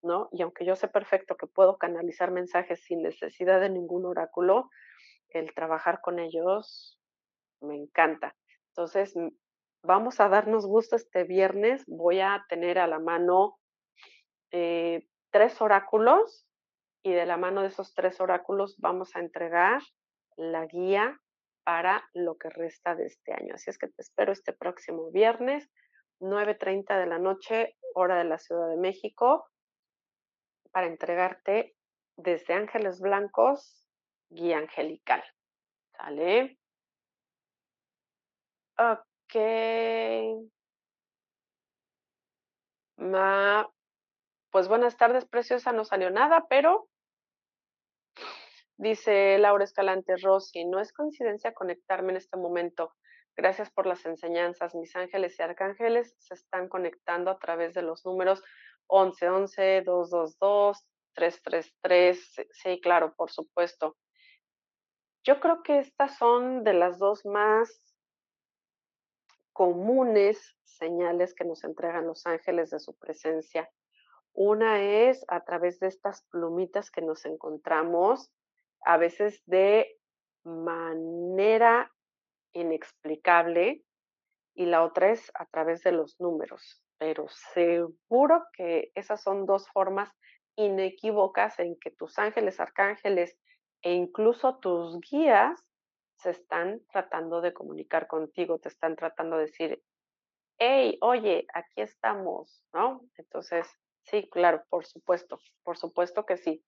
¿no? 0.03 0.29
Y 0.33 0.43
aunque 0.43 0.67
yo 0.67 0.77
sé 0.77 0.89
perfecto 0.89 1.37
que 1.37 1.47
puedo 1.47 1.79
canalizar 1.79 2.31
mensajes 2.31 2.85
sin 2.85 3.03
necesidad 3.03 3.61
de 3.61 3.71
ningún 3.71 4.05
oráculo, 4.05 4.69
el 5.31 5.55
trabajar 5.55 6.01
con 6.03 6.19
ellos 6.19 7.01
me 7.63 7.77
encanta. 7.77 8.37
Entonces, 8.69 9.15
vamos 9.83 10.21
a 10.21 10.29
darnos 10.29 10.67
gusto 10.67 10.97
este 10.97 11.25
viernes. 11.25 11.85
Voy 11.87 12.21
a 12.21 12.45
tener 12.51 12.79
a 12.79 12.87
la 12.87 12.99
mano 12.99 13.59
eh, 14.53 15.07
tres 15.31 15.61
oráculos 15.61 16.47
y 17.03 17.13
de 17.13 17.27
la 17.27 17.37
mano 17.37 17.63
de 17.63 17.69
esos 17.69 17.95
tres 17.95 18.21
oráculos 18.21 18.77
vamos 18.79 19.15
a 19.15 19.21
entregar 19.21 19.81
la 20.37 20.67
guía 20.67 21.21
para 21.65 22.09
lo 22.15 22.37
que 22.37 22.49
resta 22.51 22.95
de 22.95 23.07
este 23.07 23.33
año. 23.33 23.55
Así 23.55 23.71
es 23.71 23.79
que 23.79 23.89
te 23.89 24.03
espero 24.03 24.33
este 24.33 24.53
próximo 24.53 25.11
viernes, 25.11 25.69
9.30 26.21 26.99
de 26.99 27.07
la 27.07 27.19
noche, 27.19 27.77
hora 27.95 28.17
de 28.17 28.25
la 28.25 28.39
Ciudad 28.39 28.69
de 28.69 28.77
México, 28.77 29.49
para 30.71 30.87
entregarte 30.87 31.75
desde 32.17 32.55
Ángeles 32.55 33.01
Blancos, 33.01 33.89
guía 34.29 34.59
angelical. 34.59 35.23
¿Sale? 35.97 36.59
Ok. 38.79 39.35
Ma, 42.99 43.69
pues 44.51 44.69
buenas 44.69 44.97
tardes, 44.97 45.25
preciosa, 45.27 45.73
no 45.73 45.85
salió 45.85 46.11
nada, 46.11 46.47
pero 46.49 46.89
dice 48.77 49.39
Laura 49.39 49.65
Escalante 49.65 50.17
Rossi, 50.17 50.65
no 50.65 50.81
es 50.81 50.93
coincidencia 50.93 51.55
conectarme 51.55 52.13
en 52.13 52.19
este 52.19 52.37
momento. 52.37 52.95
Gracias 53.37 53.71
por 53.71 53.87
las 53.87 54.07
enseñanzas. 54.07 54.75
Mis 54.75 54.97
ángeles 54.97 55.39
y 55.39 55.43
arcángeles 55.43 56.15
se 56.19 56.35
están 56.35 56.69
conectando 56.69 57.31
a 57.31 57.39
través 57.39 57.75
de 57.75 57.83
los 57.83 58.05
números 58.07 58.43
1111, 58.91 59.83
222, 59.83 60.87
333. 61.15 62.49
Sí, 62.51 62.81
claro, 62.81 63.15
por 63.15 63.31
supuesto. 63.31 63.97
Yo 65.23 65.41
creo 65.41 65.63
que 65.63 65.81
estas 65.81 66.17
son 66.17 66.65
de 66.65 66.73
las 66.73 66.99
dos 66.99 67.27
más 67.27 67.83
comunes 69.53 70.57
señales 70.65 71.35
que 71.35 71.45
nos 71.45 71.65
entregan 71.65 72.07
los 72.07 72.27
ángeles 72.27 72.71
de 72.71 72.79
su 72.79 72.95
presencia. 72.97 73.69
Una 74.39 74.83
es 74.83 75.25
a 75.29 75.45
través 75.45 75.81
de 75.81 75.87
estas 75.87 76.23
plumitas 76.31 76.91
que 76.91 77.01
nos 77.01 77.25
encontramos, 77.25 78.31
a 78.85 78.99
veces 78.99 79.43
de 79.47 79.99
manera 80.45 81.91
inexplicable, 82.53 83.83
y 84.55 84.67
la 84.67 84.85
otra 84.85 85.11
es 85.11 85.33
a 85.35 85.47
través 85.47 85.83
de 85.83 85.93
los 85.93 86.21
números. 86.21 86.83
Pero 86.99 87.27
seguro 87.55 88.45
que 88.53 88.93
esas 88.95 89.23
son 89.23 89.47
dos 89.47 89.69
formas 89.71 90.11
inequívocas 90.55 91.59
en 91.59 91.79
que 91.79 91.91
tus 91.91 92.19
ángeles, 92.19 92.61
arcángeles 92.61 93.39
e 93.81 93.95
incluso 93.95 94.59
tus 94.59 95.01
guías 95.01 95.65
se 96.17 96.31
están 96.31 96.83
tratando 96.93 97.41
de 97.41 97.55
comunicar 97.55 98.07
contigo, 98.07 98.59
te 98.59 98.69
están 98.69 98.97
tratando 98.97 99.37
de 99.37 99.47
decir, 99.47 99.83
hey, 100.59 100.99
oye, 101.01 101.47
aquí 101.55 101.81
estamos, 101.81 102.63
¿no? 102.75 103.01
Entonces, 103.17 103.67
sí, 104.07 104.29
claro, 104.31 104.65
por 104.71 104.87
supuesto, 104.87 105.39
por 105.63 105.77
supuesto 105.77 106.25
que 106.25 106.37
sí. 106.37 106.65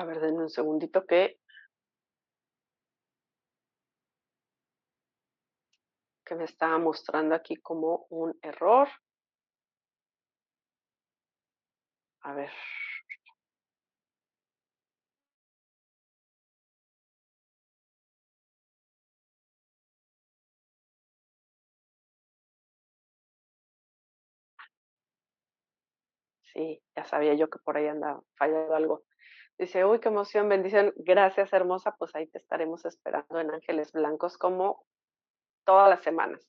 A 0.00 0.04
ver, 0.04 0.20
denme 0.20 0.42
un 0.42 0.50
segundito 0.50 1.06
que 1.06 1.38
que 6.24 6.34
me 6.34 6.44
estaba 6.44 6.78
mostrando 6.78 7.34
aquí 7.34 7.56
como 7.56 8.06
un 8.08 8.36
error. 8.42 8.88
A 12.22 12.32
ver. 12.34 12.50
Sí, 26.54 26.80
ya 26.96 27.04
sabía 27.04 27.34
yo 27.34 27.50
que 27.50 27.58
por 27.58 27.76
ahí 27.76 27.88
anda 27.88 28.20
fallado 28.36 28.74
algo. 28.74 29.04
Dice, 29.58 29.84
uy, 29.84 30.00
qué 30.00 30.08
emoción, 30.08 30.48
bendición, 30.48 30.92
gracias 30.96 31.52
hermosa, 31.52 31.96
pues 31.96 32.14
ahí 32.14 32.28
te 32.28 32.38
estaremos 32.38 32.84
esperando 32.84 33.40
en 33.40 33.50
Ángeles 33.50 33.92
Blancos 33.92 34.38
como 34.38 34.84
todas 35.64 35.90
las 35.90 36.02
semanas. 36.02 36.48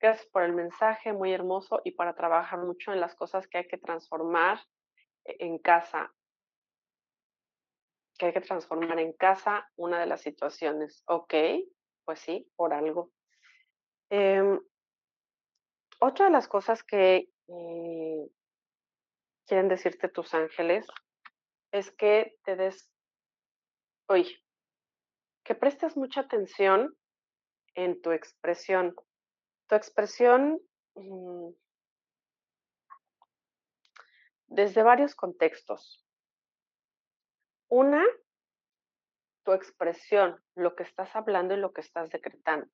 Gracias 0.00 0.26
por 0.26 0.42
el 0.42 0.52
mensaje, 0.52 1.12
muy 1.12 1.32
hermoso, 1.32 1.80
y 1.84 1.92
para 1.92 2.14
trabajar 2.14 2.58
mucho 2.58 2.92
en 2.92 3.00
las 3.00 3.14
cosas 3.14 3.46
que 3.48 3.58
hay 3.58 3.68
que 3.68 3.78
transformar 3.78 4.60
e-, 5.24 5.36
en 5.46 5.58
casa. 5.58 6.12
Que 8.18 8.26
hay 8.26 8.32
que 8.32 8.40
transformar 8.40 8.98
en 8.98 9.12
casa 9.12 9.70
una 9.76 10.00
de 10.00 10.06
las 10.06 10.20
situaciones. 10.20 11.02
Ok, 11.06 11.34
pues 12.04 12.20
sí, 12.20 12.50
por 12.56 12.74
algo. 12.74 13.10
Em, 14.10 14.60
otra 16.00 16.26
de 16.26 16.30
las 16.32 16.46
cosas 16.46 16.84
que 16.84 17.30
eh, 17.48 18.30
quieren 19.46 19.68
decirte 19.68 20.08
tus 20.08 20.34
ángeles 20.34 20.86
es 21.72 21.90
que 21.92 22.36
te 22.44 22.56
des, 22.56 22.90
oye, 24.08 24.42
que 25.44 25.54
prestes 25.54 25.96
mucha 25.96 26.22
atención 26.22 26.96
en 27.74 28.00
tu 28.02 28.10
expresión. 28.10 28.94
Tu 29.68 29.74
expresión 29.74 30.60
mm, 30.94 31.50
desde 34.48 34.82
varios 34.82 35.14
contextos. 35.14 36.04
Una, 37.68 38.04
tu 39.44 39.52
expresión, 39.52 40.42
lo 40.54 40.74
que 40.74 40.82
estás 40.82 41.14
hablando 41.14 41.54
y 41.54 41.58
lo 41.58 41.72
que 41.72 41.80
estás 41.80 42.10
decretando. 42.10 42.68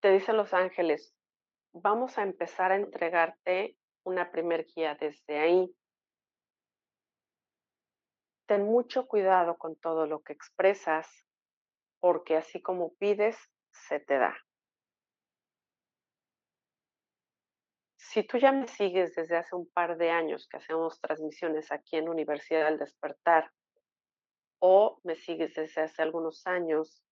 Te 0.00 0.10
dicen 0.10 0.36
los 0.36 0.52
ángeles, 0.52 1.14
vamos 1.72 2.18
a 2.18 2.22
empezar 2.22 2.72
a 2.72 2.76
entregarte 2.76 3.76
una 4.04 4.30
primer 4.30 4.66
guía 4.66 4.96
desde 5.00 5.38
ahí. 5.38 5.74
Ten 8.46 8.64
mucho 8.64 9.06
cuidado 9.06 9.56
con 9.56 9.76
todo 9.76 10.06
lo 10.06 10.22
que 10.22 10.32
expresas, 10.32 11.08
porque 12.00 12.36
así 12.36 12.60
como 12.60 12.94
pides, 12.94 13.36
se 13.70 14.00
te 14.00 14.18
da. 14.18 14.36
Si 17.96 18.24
tú 18.24 18.36
ya 18.36 18.52
me 18.52 18.68
sigues 18.68 19.14
desde 19.14 19.38
hace 19.38 19.56
un 19.56 19.70
par 19.70 19.96
de 19.96 20.10
años 20.10 20.46
que 20.46 20.58
hacemos 20.58 21.00
transmisiones 21.00 21.72
aquí 21.72 21.96
en 21.96 22.10
Universidad 22.10 22.66
del 22.66 22.78
Despertar, 22.78 23.50
o 24.58 25.00
me 25.02 25.16
sigues 25.16 25.54
desde 25.54 25.82
hace 25.82 26.02
algunos 26.02 26.46
años 26.46 27.02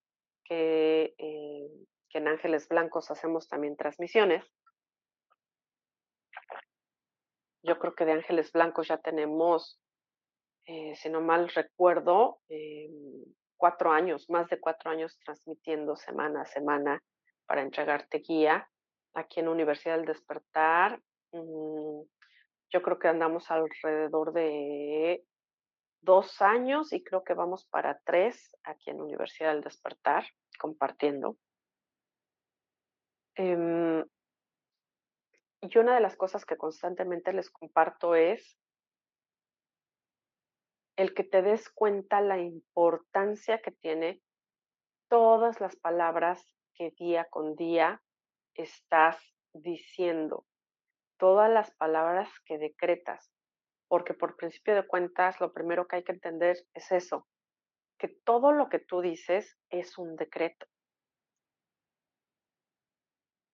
que, 0.43 1.15
eh, 1.17 1.69
que 2.09 2.17
en 2.19 2.27
Ángeles 2.27 2.67
Blancos 2.67 3.09
hacemos 3.09 3.47
también 3.47 3.75
transmisiones, 3.75 4.45
yo 7.63 7.77
creo 7.79 7.93
que 7.93 8.05
de 8.05 8.13
Ángeles 8.13 8.51
Blancos 8.51 8.87
ya 8.87 8.97
tenemos, 8.97 9.79
eh, 10.65 10.95
si 10.95 11.09
no 11.09 11.21
mal 11.21 11.49
recuerdo, 11.49 12.39
eh, 12.49 12.89
cuatro 13.57 13.91
años, 13.91 14.29
más 14.29 14.49
de 14.49 14.59
cuatro 14.59 14.89
años 14.89 15.19
transmitiendo 15.23 15.95
semana 15.95 16.41
a 16.41 16.45
semana 16.45 17.03
para 17.45 17.61
entregarte 17.61 18.19
guía 18.19 18.67
aquí 19.13 19.39
en 19.39 19.47
Universidad 19.47 19.97
del 19.97 20.05
Despertar. 20.05 20.99
Mm, 21.31 22.01
yo 22.69 22.81
creo 22.81 22.97
que 22.97 23.07
andamos 23.07 23.51
alrededor 23.51 24.33
de 24.33 25.23
dos 26.01 26.41
años 26.41 26.93
y 26.93 27.03
creo 27.03 27.23
que 27.23 27.33
vamos 27.33 27.65
para 27.65 27.99
tres 28.03 28.55
aquí 28.63 28.89
en 28.89 29.01
Universidad 29.01 29.53
del 29.53 29.61
Despertar 29.61 30.25
compartiendo. 30.59 31.37
Em, 33.35 34.03
y 35.61 35.77
una 35.77 35.93
de 35.93 36.01
las 36.01 36.17
cosas 36.17 36.45
que 36.45 36.57
constantemente 36.57 37.33
les 37.33 37.51
comparto 37.51 38.15
es 38.15 38.57
el 40.97 41.13
que 41.13 41.23
te 41.23 41.41
des 41.41 41.69
cuenta 41.69 42.19
la 42.19 42.39
importancia 42.39 43.61
que 43.61 43.71
tiene 43.71 44.21
todas 45.07 45.61
las 45.61 45.75
palabras 45.75 46.43
que 46.73 46.91
día 46.97 47.25
con 47.25 47.55
día 47.55 48.01
estás 48.55 49.17
diciendo, 49.53 50.45
todas 51.17 51.49
las 51.49 51.71
palabras 51.75 52.29
que 52.45 52.57
decretas, 52.57 53.31
porque 53.87 54.13
por 54.13 54.37
principio 54.37 54.75
de 54.75 54.87
cuentas 54.87 55.39
lo 55.39 55.53
primero 55.53 55.87
que 55.87 55.97
hay 55.97 56.03
que 56.03 56.13
entender 56.13 56.57
es 56.73 56.91
eso, 56.91 57.27
que 57.99 58.07
todo 58.07 58.51
lo 58.51 58.69
que 58.69 58.79
tú 58.79 59.01
dices 59.01 59.57
es 59.69 59.97
un 59.97 60.15
decreto 60.15 60.65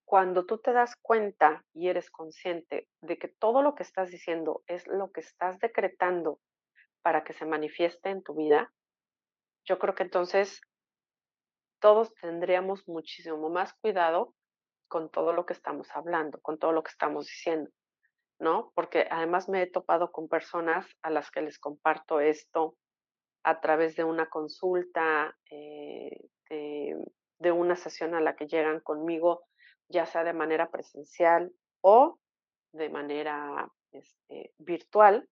cuando 0.07 0.45
tú 0.45 0.57
te 0.59 0.71
das 0.71 0.95
cuenta 1.01 1.65
y 1.73 1.89
eres 1.89 2.09
consciente 2.09 2.87
de 3.01 3.19
que 3.19 3.27
todo 3.27 3.61
lo 3.61 3.75
que 3.75 3.83
estás 3.83 4.09
diciendo 4.09 4.63
es 4.65 4.87
lo 4.87 5.11
que 5.11 5.19
estás 5.19 5.59
decretando 5.59 6.39
para 7.01 7.25
que 7.25 7.33
se 7.33 7.45
manifieste 7.45 8.09
en 8.09 8.23
tu 8.23 8.33
vida, 8.33 8.71
yo 9.65 9.77
creo 9.77 9.95
que 9.95 10.03
entonces 10.03 10.61
todos 11.81 12.15
tendríamos 12.21 12.87
muchísimo 12.87 13.49
más 13.49 13.73
cuidado 13.81 14.33
con 14.87 15.11
todo 15.11 15.33
lo 15.33 15.45
que 15.45 15.51
estamos 15.51 15.89
hablando, 15.93 16.39
con 16.39 16.57
todo 16.57 16.71
lo 16.71 16.83
que 16.83 16.91
estamos 16.91 17.25
diciendo, 17.25 17.69
¿no? 18.39 18.71
Porque 18.75 19.09
además 19.11 19.49
me 19.49 19.61
he 19.61 19.69
topado 19.69 20.13
con 20.13 20.29
personas 20.29 20.87
a 21.01 21.09
las 21.09 21.29
que 21.31 21.41
les 21.41 21.59
comparto 21.59 22.21
esto 22.21 22.77
a 23.43 23.59
través 23.59 23.97
de 23.97 24.05
una 24.05 24.29
consulta, 24.29 25.37
eh, 25.51 26.17
de 26.49 27.51
una 27.51 27.75
sesión 27.75 28.15
a 28.15 28.21
la 28.21 28.37
que 28.37 28.47
llegan 28.47 28.79
conmigo 28.79 29.43
ya 29.89 30.05
sea 30.05 30.23
de 30.23 30.33
manera 30.33 30.69
presencial 30.69 31.51
o 31.81 32.19
de 32.71 32.89
manera 32.89 33.71
este, 33.91 34.53
virtual. 34.57 35.27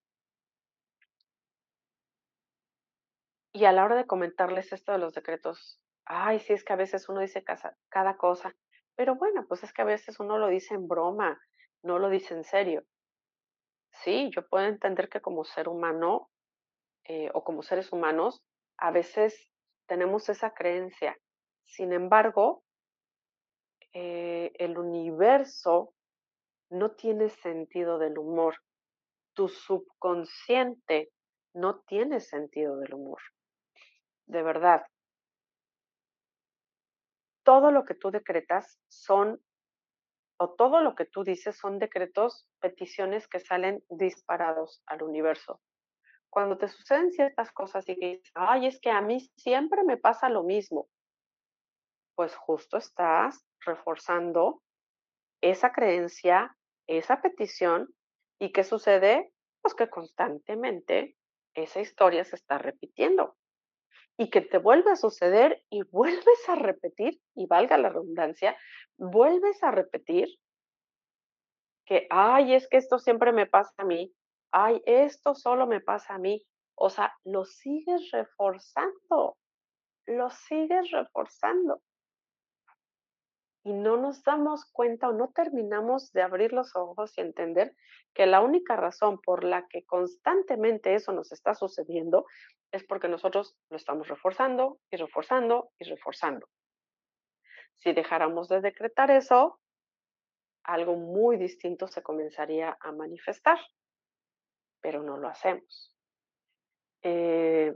Y 3.54 3.66
a 3.66 3.72
la 3.72 3.86
hora 3.86 3.96
de 3.96 4.08
comentarles 4.08 4.74
esto 4.74 4.92
de 4.92 4.98
los 4.98 5.14
decretos, 5.14 5.80
ay, 6.06 6.40
sí, 6.40 6.54
es 6.54 6.64
que 6.64 6.74
a 6.74 6.78
veces 6.78 7.08
uno 7.08 7.22
dice 7.22 7.44
cada 7.90 8.18
cosa, 8.18 8.54
pero 8.96 9.16
bueno, 9.16 9.46
pues 9.48 9.64
es 9.64 9.74
que 9.74 9.82
a 9.82 9.86
veces 9.86 10.20
uno 10.20 10.38
lo 10.38 10.48
dice 10.48 10.74
en 10.74 10.88
broma, 10.88 11.40
no 11.84 12.00
lo 12.00 12.10
dice 12.10 12.34
en 12.34 12.44
serio. 12.44 12.84
Sí, 14.04 14.30
yo 14.36 14.48
puedo 14.48 14.66
entender 14.66 15.08
que 15.10 15.22
como 15.22 15.46
ser 15.46 15.70
humano 15.70 16.30
eh, 17.06 17.30
o 17.34 17.44
como 17.44 17.64
seres 17.64 17.94
humanos, 17.94 18.44
a 18.78 18.92
veces 18.92 19.52
tenemos 19.88 20.28
esa 20.28 20.54
creencia. 20.54 21.18
Sin 21.66 21.94
embargo, 21.94 22.65
eh, 23.98 24.52
el 24.60 24.78
universo 24.78 25.94
no 26.70 26.92
tiene 26.92 27.30
sentido 27.30 27.98
del 27.98 28.18
humor. 28.18 28.58
Tu 29.34 29.48
subconsciente 29.48 31.14
no 31.54 31.80
tiene 31.88 32.20
sentido 32.20 32.76
del 32.76 32.94
humor. 32.94 33.22
De 34.26 34.44
verdad. 34.44 34.86
Todo 37.44 37.72
lo 37.72 37.86
que 37.86 37.96
tú 37.96 38.12
decretas 38.12 38.78
son, 38.90 39.42
o 40.38 40.50
todo 40.56 40.82
lo 40.82 40.94
que 40.96 41.06
tú 41.06 41.24
dices 41.24 41.56
son 41.56 41.80
decretos, 41.80 42.50
peticiones 42.60 43.30
que 43.30 43.40
salen 43.40 43.82
disparados 43.88 44.84
al 44.88 45.04
universo. 45.04 45.62
cuando 46.30 46.58
te 46.58 46.68
suceden 46.68 47.14
ciertas 47.14 47.50
cosas 47.54 47.88
y 47.88 47.96
que 47.96 48.08
dices, 48.18 48.32
ay, 48.36 48.68
es 48.68 48.82
que 48.82 48.90
a 48.90 49.00
mí 49.00 49.22
siempre 49.38 49.86
me 49.86 49.96
pasa 49.96 50.28
lo 50.28 50.44
mismo, 50.44 50.90
pues 52.16 52.36
justo 52.36 52.76
estás 52.76 53.46
reforzando 53.66 54.62
esa 55.42 55.72
creencia, 55.72 56.56
esa 56.88 57.22
petición, 57.22 57.94
y 58.40 58.52
¿qué 58.52 58.64
sucede? 58.64 59.32
Pues 59.62 59.74
que 59.76 59.90
constantemente 59.90 61.16
esa 61.56 61.82
historia 61.82 62.24
se 62.24 62.36
está 62.36 62.58
repitiendo 62.58 63.36
y 64.18 64.30
que 64.30 64.42
te 64.42 64.58
vuelve 64.58 64.92
a 64.92 64.96
suceder 64.96 65.64
y 65.70 65.84
vuelves 65.84 66.48
a 66.48 66.56
repetir, 66.56 67.20
y 67.36 67.48
valga 67.48 67.78
la 67.78 67.90
redundancia, 67.90 68.58
vuelves 68.98 69.62
a 69.64 69.72
repetir 69.72 70.28
que, 71.86 72.08
ay, 72.10 72.54
es 72.54 72.68
que 72.70 72.78
esto 72.78 72.98
siempre 72.98 73.34
me 73.34 73.46
pasa 73.46 73.74
a 73.78 73.86
mí, 73.86 74.14
ay, 74.52 74.82
esto 74.86 75.36
solo 75.36 75.68
me 75.68 75.82
pasa 75.82 76.16
a 76.16 76.18
mí. 76.18 76.46
O 76.76 76.90
sea, 76.90 77.14
lo 77.24 77.46
sigues 77.46 78.10
reforzando, 78.12 79.38
lo 80.08 80.30
sigues 80.30 80.92
reforzando. 80.92 81.82
Y 83.66 83.74
no 83.74 83.98
nos 83.98 84.24
damos 84.24 84.64
cuenta 84.72 85.10
o 85.10 85.12
no 85.12 85.32
terminamos 85.34 86.12
de 86.14 86.22
abrir 86.22 86.54
los 86.54 86.76
ojos 86.76 87.18
y 87.18 87.22
entender 87.22 87.76
que 88.14 88.28
la 88.28 88.42
única 88.42 88.76
razón 88.76 89.20
por 89.20 89.44
la 89.44 89.68
que 89.68 89.84
constantemente 89.84 90.94
eso 90.94 91.12
nos 91.12 91.32
está 91.32 91.56
sucediendo 91.56 92.26
es 92.72 92.84
porque 92.84 93.08
nosotros 93.08 93.58
lo 93.70 93.78
estamos 93.78 94.08
reforzando 94.08 94.80
y 94.92 94.98
reforzando 94.98 95.72
y 95.80 95.86
reforzando. 95.86 96.48
Si 97.78 97.92
dejáramos 97.92 98.48
de 98.50 98.62
decretar 98.62 99.10
eso, 99.10 99.60
algo 100.64 100.96
muy 100.96 101.38
distinto 101.38 101.88
se 101.88 102.04
comenzaría 102.04 102.78
a 102.80 102.92
manifestar, 102.92 103.60
pero 104.80 105.02
no 105.02 105.18
lo 105.18 105.28
hacemos. 105.28 105.96
Eh, 107.02 107.76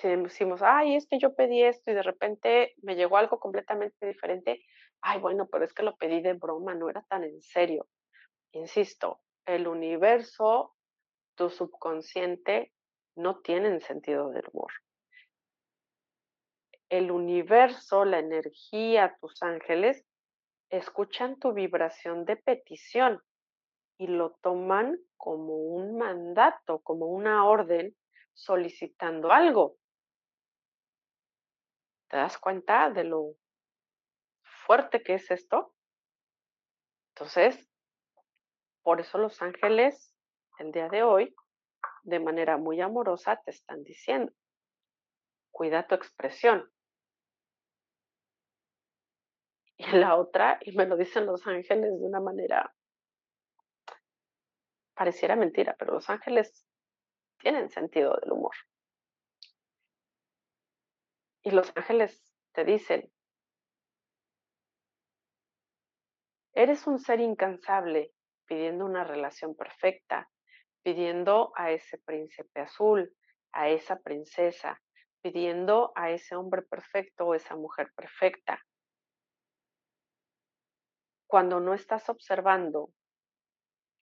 si 0.00 0.08
decimos, 0.08 0.62
ay, 0.62 0.96
es 0.96 1.06
que 1.06 1.18
yo 1.18 1.34
pedí 1.34 1.62
esto 1.62 1.90
y 1.90 1.94
de 1.94 2.02
repente 2.02 2.74
me 2.82 2.96
llegó 2.96 3.16
algo 3.16 3.38
completamente 3.38 4.06
diferente, 4.06 4.64
ay, 5.00 5.20
bueno, 5.20 5.48
pero 5.50 5.64
es 5.64 5.72
que 5.72 5.82
lo 5.82 5.96
pedí 5.96 6.20
de 6.20 6.34
broma, 6.34 6.74
no 6.74 6.90
era 6.90 7.02
tan 7.02 7.24
en 7.24 7.40
serio. 7.40 7.88
Insisto, 8.52 9.20
el 9.46 9.66
universo, 9.68 10.74
tu 11.34 11.48
subconsciente, 11.50 12.72
no 13.16 13.40
tienen 13.40 13.80
sentido 13.80 14.30
del 14.30 14.44
humor. 14.52 14.72
El 16.88 17.10
universo, 17.10 18.04
la 18.04 18.18
energía, 18.18 19.16
tus 19.20 19.42
ángeles, 19.42 20.04
escuchan 20.70 21.38
tu 21.38 21.52
vibración 21.52 22.24
de 22.24 22.36
petición 22.36 23.20
y 23.98 24.08
lo 24.08 24.32
toman 24.42 24.98
como 25.16 25.54
un 25.54 25.96
mandato, 25.96 26.80
como 26.82 27.06
una 27.06 27.46
orden 27.46 27.96
solicitando 28.34 29.32
algo. 29.32 29.76
¿Te 32.08 32.16
das 32.16 32.38
cuenta 32.38 32.90
de 32.90 33.04
lo 33.04 33.34
fuerte 34.66 35.02
que 35.02 35.14
es 35.14 35.30
esto? 35.30 35.74
Entonces, 37.14 37.68
por 38.82 39.00
eso 39.00 39.18
los 39.18 39.40
ángeles 39.42 40.14
el 40.58 40.72
día 40.72 40.88
de 40.88 41.02
hoy, 41.02 41.34
de 42.04 42.20
manera 42.20 42.56
muy 42.56 42.80
amorosa, 42.80 43.40
te 43.44 43.50
están 43.50 43.82
diciendo, 43.82 44.32
cuida 45.50 45.86
tu 45.86 45.94
expresión, 45.94 46.70
y 49.76 49.86
la 49.92 50.16
otra, 50.16 50.58
y 50.62 50.72
me 50.72 50.86
lo 50.86 50.96
dicen 50.96 51.26
los 51.26 51.46
ángeles 51.46 51.98
de 51.98 52.06
una 52.06 52.20
manera, 52.20 52.74
pareciera 54.94 55.36
mentira, 55.36 55.76
pero 55.78 55.94
los 55.94 56.08
ángeles 56.08 56.66
tienen 57.38 57.68
sentido 57.70 58.16
del 58.20 58.32
humor. 58.32 58.54
Y 61.46 61.52
los 61.52 61.72
ángeles 61.76 62.20
te 62.52 62.64
dicen, 62.64 63.08
eres 66.52 66.88
un 66.88 66.98
ser 66.98 67.20
incansable 67.20 68.12
pidiendo 68.46 68.84
una 68.84 69.04
relación 69.04 69.54
perfecta, 69.54 70.28
pidiendo 70.82 71.52
a 71.54 71.70
ese 71.70 71.98
príncipe 71.98 72.62
azul, 72.62 73.14
a 73.52 73.68
esa 73.68 74.00
princesa, 74.00 74.82
pidiendo 75.22 75.92
a 75.94 76.10
ese 76.10 76.34
hombre 76.34 76.62
perfecto 76.62 77.26
o 77.26 77.34
esa 77.36 77.54
mujer 77.54 77.92
perfecta 77.94 78.60
cuando 81.28 81.60
no 81.60 81.74
estás 81.74 82.08
observando 82.08 82.90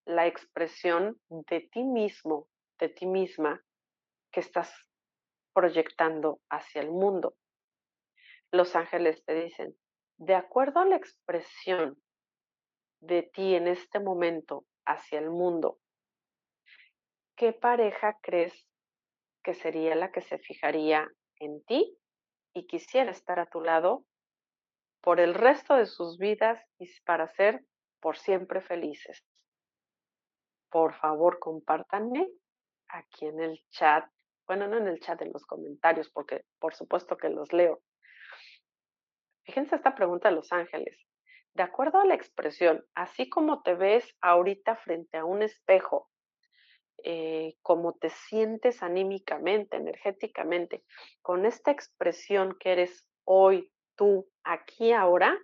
la 0.06 0.26
expresión 0.26 1.20
de 1.28 1.60
ti 1.60 1.82
mismo, 1.82 2.48
de 2.78 2.88
ti 2.88 3.04
misma, 3.04 3.62
que 4.30 4.40
estás 4.40 4.72
proyectando 5.54 6.40
hacia 6.50 6.82
el 6.82 6.90
mundo. 6.90 7.34
Los 8.50 8.76
ángeles 8.76 9.24
te 9.24 9.34
dicen, 9.34 9.74
de 10.18 10.34
acuerdo 10.34 10.80
a 10.80 10.86
la 10.86 10.96
expresión 10.96 11.96
de 13.00 13.22
ti 13.22 13.54
en 13.54 13.68
este 13.68 14.00
momento 14.00 14.66
hacia 14.84 15.18
el 15.18 15.30
mundo, 15.30 15.78
¿qué 17.36 17.52
pareja 17.52 18.18
crees 18.22 18.66
que 19.42 19.54
sería 19.54 19.94
la 19.94 20.10
que 20.12 20.20
se 20.20 20.38
fijaría 20.38 21.08
en 21.38 21.62
ti 21.64 21.98
y 22.54 22.66
quisiera 22.66 23.10
estar 23.10 23.38
a 23.38 23.46
tu 23.46 23.60
lado 23.60 24.04
por 25.04 25.20
el 25.20 25.34
resto 25.34 25.74
de 25.74 25.84
sus 25.84 26.16
vidas 26.16 26.58
y 26.78 26.88
para 27.02 27.28
ser 27.28 27.62
por 28.00 28.16
siempre 28.16 28.62
felices. 28.62 29.22
Por 30.70 30.94
favor, 30.94 31.38
compártanme 31.38 32.26
aquí 32.88 33.26
en 33.26 33.40
el 33.40 33.62
chat, 33.70 34.08
bueno, 34.46 34.68
no 34.68 34.78
en 34.78 34.88
el 34.88 35.00
chat, 35.00 35.20
en 35.22 35.32
los 35.32 35.46
comentarios, 35.46 36.10
porque 36.10 36.44
por 36.58 36.74
supuesto 36.74 37.16
que 37.16 37.28
los 37.28 37.52
leo. 37.52 37.80
Fíjense 39.44 39.76
esta 39.76 39.94
pregunta 39.94 40.28
de 40.28 40.36
los 40.36 40.52
ángeles. 40.52 40.98
De 41.54 41.62
acuerdo 41.62 42.00
a 42.00 42.06
la 42.06 42.14
expresión, 42.14 42.84
así 42.94 43.28
como 43.28 43.62
te 43.62 43.74
ves 43.74 44.16
ahorita 44.20 44.76
frente 44.76 45.18
a 45.18 45.24
un 45.24 45.42
espejo, 45.42 46.10
eh, 47.04 47.54
como 47.62 47.92
te 47.94 48.10
sientes 48.10 48.82
anímicamente, 48.82 49.76
energéticamente, 49.76 50.82
con 51.22 51.46
esta 51.46 51.70
expresión 51.70 52.56
que 52.58 52.72
eres 52.72 53.06
hoy, 53.24 53.70
tú 53.94 54.28
aquí 54.42 54.92
ahora, 54.92 55.38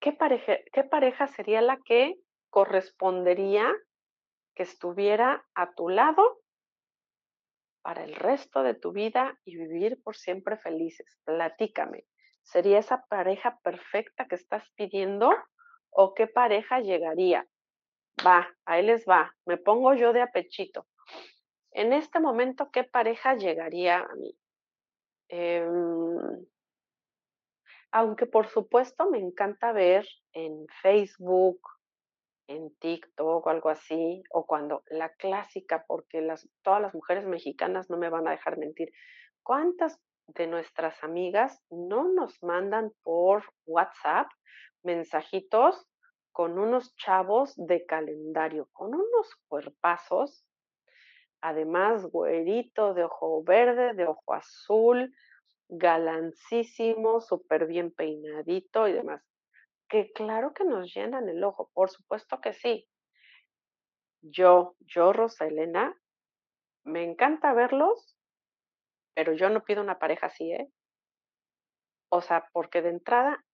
¿qué 0.00 0.12
pareja, 0.12 0.58
¿qué 0.72 0.84
pareja 0.84 1.26
sería 1.28 1.62
la 1.62 1.78
que 1.84 2.14
correspondería 2.50 3.74
que 4.56 4.64
estuviera 4.64 5.46
a 5.54 5.72
tu 5.74 5.88
lado 5.88 6.40
para 7.82 8.02
el 8.02 8.16
resto 8.16 8.64
de 8.64 8.74
tu 8.74 8.90
vida 8.90 9.38
y 9.44 9.56
vivir 9.56 10.02
por 10.02 10.16
siempre 10.16 10.56
felices? 10.56 11.18
Platícame. 11.24 12.04
¿Sería 12.42 12.78
esa 12.78 13.04
pareja 13.08 13.60
perfecta 13.62 14.26
que 14.26 14.36
estás 14.36 14.64
pidiendo 14.74 15.30
o 15.90 16.14
qué 16.14 16.26
pareja 16.26 16.80
llegaría? 16.80 17.46
Va, 18.26 18.48
ahí 18.64 18.82
les 18.82 19.04
va. 19.06 19.34
Me 19.44 19.58
pongo 19.58 19.94
yo 19.94 20.12
de 20.12 20.22
apechito. 20.22 20.86
En 21.72 21.92
este 21.92 22.18
momento, 22.18 22.70
¿qué 22.72 22.84
pareja 22.84 23.34
llegaría 23.34 23.98
a 23.98 24.14
mí? 24.14 24.34
Em, 25.28 26.46
aunque 27.90 28.26
por 28.26 28.48
supuesto 28.48 29.10
me 29.10 29.18
encanta 29.18 29.72
ver 29.72 30.08
en 30.32 30.66
Facebook, 30.82 31.60
en 32.48 32.74
TikTok 32.76 33.46
o 33.46 33.50
algo 33.50 33.70
así, 33.70 34.22
o 34.30 34.46
cuando 34.46 34.82
la 34.88 35.10
clásica, 35.14 35.84
porque 35.86 36.20
las, 36.20 36.48
todas 36.62 36.80
las 36.80 36.94
mujeres 36.94 37.26
mexicanas 37.26 37.90
no 37.90 37.96
me 37.96 38.08
van 38.08 38.28
a 38.28 38.32
dejar 38.32 38.58
mentir, 38.58 38.92
¿cuántas 39.42 40.00
de 40.28 40.46
nuestras 40.46 41.02
amigas 41.02 41.62
no 41.70 42.12
nos 42.12 42.42
mandan 42.42 42.92
por 43.02 43.44
WhatsApp 43.64 44.28
mensajitos 44.82 45.86
con 46.32 46.58
unos 46.58 46.94
chavos 46.96 47.54
de 47.56 47.86
calendario, 47.86 48.68
con 48.72 48.94
unos 48.94 49.34
cuerpazos 49.48 50.46
además 51.40 52.06
güerito, 52.06 52.94
de 52.94 53.04
ojo 53.04 53.42
verde, 53.44 53.94
de 53.94 54.06
ojo 54.06 54.34
azul, 54.34 55.14
galancísimo, 55.68 57.20
súper 57.20 57.66
bien 57.66 57.92
peinadito 57.92 58.88
y 58.88 58.92
demás. 58.92 59.22
Que 59.88 60.12
claro 60.12 60.52
que 60.52 60.64
nos 60.64 60.92
llenan 60.92 61.28
el 61.28 61.42
ojo, 61.44 61.70
por 61.72 61.90
supuesto 61.90 62.40
que 62.40 62.52
sí. 62.52 62.88
Yo, 64.20 64.74
yo, 64.80 65.12
Rosa 65.12 65.46
Elena, 65.46 65.96
me 66.84 67.04
encanta 67.04 67.52
verlos, 67.52 68.16
pero 69.14 69.32
yo 69.32 69.48
no 69.48 69.64
pido 69.64 69.82
una 69.82 69.98
pareja 69.98 70.26
así, 70.26 70.52
¿eh? 70.52 70.68
O 72.08 72.20
sea, 72.20 72.48
porque 72.52 72.82
de 72.82 72.90
entrada, 72.90 73.44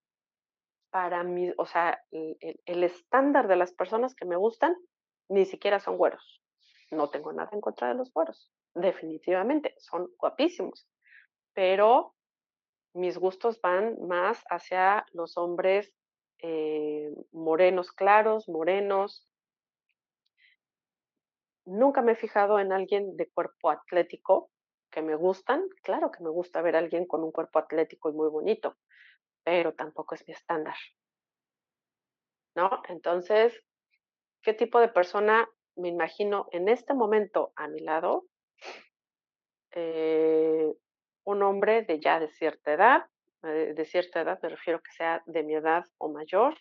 para 0.90 1.22
mí, 1.22 1.52
o 1.56 1.66
sea, 1.66 2.02
el 2.10 2.84
estándar 2.84 3.48
de 3.48 3.56
las 3.56 3.72
personas 3.72 4.14
que 4.14 4.26
me 4.26 4.36
gustan 4.36 4.76
ni 5.28 5.46
siquiera 5.46 5.80
son 5.80 5.96
güeros. 5.96 6.42
No 6.90 7.08
tengo 7.08 7.32
nada 7.32 7.50
en 7.52 7.60
contra 7.60 7.88
de 7.88 7.94
los 7.94 8.12
güeros, 8.12 8.50
definitivamente, 8.74 9.74
son 9.78 10.10
guapísimos, 10.18 10.86
pero 11.54 12.14
mis 12.94 13.16
gustos 13.16 13.60
van 13.62 13.96
más 14.06 14.42
hacia 14.50 15.06
los 15.12 15.38
hombres 15.38 15.94
eh, 16.42 17.10
morenos 17.32 17.92
claros, 17.92 18.48
morenos, 18.48 19.26
nunca 21.64 22.02
me 22.02 22.12
he 22.12 22.16
fijado 22.16 22.58
en 22.58 22.72
alguien 22.72 23.16
de 23.16 23.30
cuerpo 23.30 23.70
atlético 23.70 24.50
que 24.90 25.02
me 25.02 25.14
gustan. 25.14 25.68
Claro 25.82 26.10
que 26.10 26.22
me 26.22 26.30
gusta 26.30 26.62
ver 26.62 26.76
a 26.76 26.80
alguien 26.80 27.06
con 27.06 27.22
un 27.22 27.32
cuerpo 27.32 27.58
atlético 27.58 28.10
y 28.10 28.12
muy 28.12 28.28
bonito, 28.28 28.76
pero 29.44 29.74
tampoco 29.74 30.14
es 30.14 30.26
mi 30.26 30.34
estándar. 30.34 30.76
¿No? 32.54 32.82
Entonces, 32.88 33.64
¿qué 34.42 34.52
tipo 34.52 34.78
de 34.80 34.88
persona 34.88 35.48
me 35.76 35.88
imagino 35.88 36.48
en 36.52 36.68
este 36.68 36.92
momento 36.92 37.52
a 37.56 37.68
mi 37.68 37.80
lado? 37.80 38.26
Eh, 39.70 40.70
un 41.24 41.42
hombre 41.42 41.82
de 41.82 41.98
ya 42.00 42.20
de 42.20 42.28
cierta 42.28 42.74
edad, 42.74 43.06
eh, 43.44 43.74
de 43.74 43.84
cierta 43.84 44.20
edad 44.20 44.38
me 44.42 44.48
refiero 44.50 44.80
que 44.80 44.92
sea 44.92 45.22
de 45.26 45.42
mi 45.42 45.54
edad 45.54 45.84
o 45.98 46.08
mayor, 46.12 46.54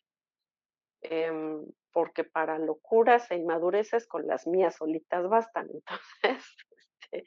em, 1.02 1.66
porque 1.92 2.24
para 2.24 2.58
locuras 2.60 3.30
e 3.32 3.36
inmadureces 3.36 4.08
con 4.08 4.28
las 4.28 4.48
mías 4.48 4.76
solitas 4.78 5.28
bastan. 5.30 5.68
Entonces, 6.24 6.56
este, 6.72 7.26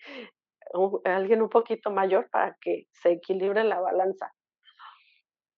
alguien 1.04 1.42
un 1.42 1.48
poquito 1.48 1.90
mayor 1.90 2.28
para 2.30 2.56
que 2.60 2.86
se 2.90 3.12
equilibre 3.12 3.64
la 3.64 3.80
balanza. 3.80 4.32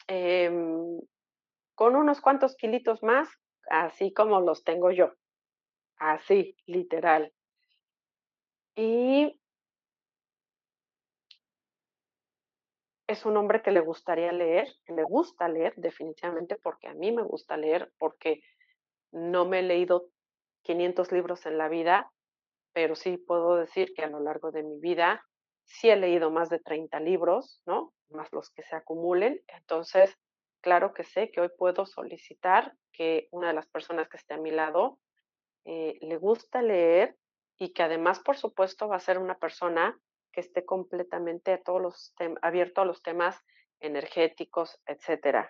Em, 0.07 0.99
con 1.75 1.95
unos 1.95 2.21
cuantos 2.21 2.55
kilitos 2.55 3.03
más, 3.03 3.29
así 3.69 4.13
como 4.13 4.39
los 4.41 4.63
tengo 4.63 4.91
yo. 4.91 5.13
Así, 5.97 6.55
literal. 6.65 7.33
Y 8.75 9.39
es 13.07 13.25
un 13.25 13.37
hombre 13.37 13.61
que 13.61 13.71
le 13.71 13.81
gustaría 13.81 14.31
leer, 14.31 14.67
que 14.85 14.93
le 14.93 15.03
gusta 15.03 15.47
leer 15.47 15.73
definitivamente 15.77 16.55
porque 16.55 16.87
a 16.87 16.93
mí 16.93 17.11
me 17.11 17.23
gusta 17.23 17.57
leer, 17.57 17.91
porque 17.97 18.41
no 19.11 19.45
me 19.45 19.59
he 19.59 19.63
leído 19.63 20.09
500 20.63 21.11
libros 21.11 21.45
en 21.45 21.57
la 21.57 21.69
vida, 21.69 22.11
pero 22.73 22.95
sí 22.95 23.17
puedo 23.17 23.55
decir 23.55 23.93
que 23.95 24.03
a 24.03 24.09
lo 24.09 24.19
largo 24.19 24.51
de 24.51 24.63
mi 24.63 24.79
vida 24.79 25.23
sí 25.65 25.89
he 25.89 25.95
leído 25.95 26.31
más 26.31 26.49
de 26.49 26.59
30 26.59 26.99
libros, 26.99 27.61
¿no? 27.65 27.93
Más 28.09 28.31
los 28.33 28.49
que 28.49 28.63
se 28.63 28.75
acumulen. 28.75 29.41
Entonces, 29.47 30.17
claro 30.61 30.93
que 30.93 31.03
sé 31.03 31.31
que 31.31 31.41
hoy 31.41 31.49
puedo 31.57 31.85
solicitar 31.85 32.73
que 32.91 33.27
una 33.31 33.49
de 33.49 33.53
las 33.53 33.67
personas 33.67 34.09
que 34.09 34.17
esté 34.17 34.33
a 34.33 34.39
mi 34.39 34.51
lado 34.51 34.99
eh, 35.65 35.97
le 36.01 36.17
gusta 36.17 36.61
leer 36.61 37.15
y 37.57 37.73
que 37.73 37.83
además, 37.83 38.19
por 38.19 38.37
supuesto, 38.37 38.87
va 38.87 38.97
a 38.97 38.99
ser 38.99 39.17
una 39.17 39.37
persona 39.37 39.99
que 40.35 40.41
esté 40.41 40.65
completamente 40.65 41.53
a 41.53 41.63
todos 41.63 41.81
los 41.81 42.13
abierto 42.41 42.81
a 42.81 42.85
los 42.85 43.01
temas 43.01 43.41
energéticos, 43.79 44.77
etcétera. 44.85 45.49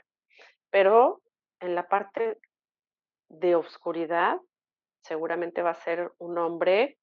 Pero 0.69 1.23
en 1.59 1.73
la 1.73 1.87
parte 1.87 2.37
de 3.29 3.55
oscuridad, 3.55 4.39
seguramente 5.01 5.63
va 5.63 5.71
a 5.71 5.83
ser 5.83 6.11
un 6.19 6.37
hombre 6.37 6.99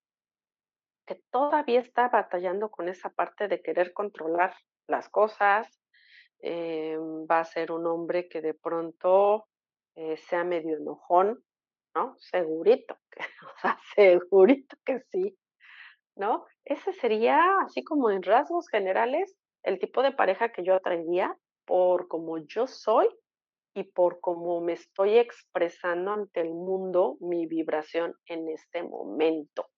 que 1.06 1.16
todavía 1.32 1.80
está 1.80 2.08
batallando 2.08 2.70
con 2.70 2.88
esa 2.88 3.10
parte 3.10 3.48
de 3.48 3.60
querer 3.60 3.92
controlar 3.92 4.54
las 4.86 5.08
cosas. 5.08 5.66
Eh, 6.38 6.96
va 7.28 7.40
a 7.40 7.44
ser 7.44 7.72
un 7.72 7.86
hombre 7.86 8.28
que 8.28 8.40
de 8.40 8.54
pronto 8.54 9.48
eh, 9.96 10.16
sea 10.16 10.44
medio 10.44 10.76
enojón, 10.76 11.42
¿no? 11.96 12.16
Segurito, 12.20 12.96
o 13.56 13.60
sea, 13.60 13.76
segurito 13.96 14.76
que 14.84 15.00
sí. 15.10 15.36
¿No? 16.16 16.46
Ese 16.64 16.92
sería, 16.92 17.40
así 17.64 17.82
como 17.82 18.10
en 18.10 18.22
rasgos 18.22 18.68
generales, 18.68 19.36
el 19.62 19.78
tipo 19.78 20.02
de 20.02 20.12
pareja 20.12 20.50
que 20.50 20.64
yo 20.64 20.74
atraería 20.74 21.36
por 21.64 22.08
como 22.08 22.38
yo 22.38 22.66
soy 22.66 23.08
y 23.74 23.84
por 23.84 24.20
cómo 24.20 24.60
me 24.60 24.74
estoy 24.74 25.16
expresando 25.16 26.12
ante 26.12 26.40
el 26.40 26.50
mundo 26.50 27.16
mi 27.20 27.46
vibración 27.46 28.14
en 28.26 28.48
este 28.48 28.82
momento. 28.82 29.68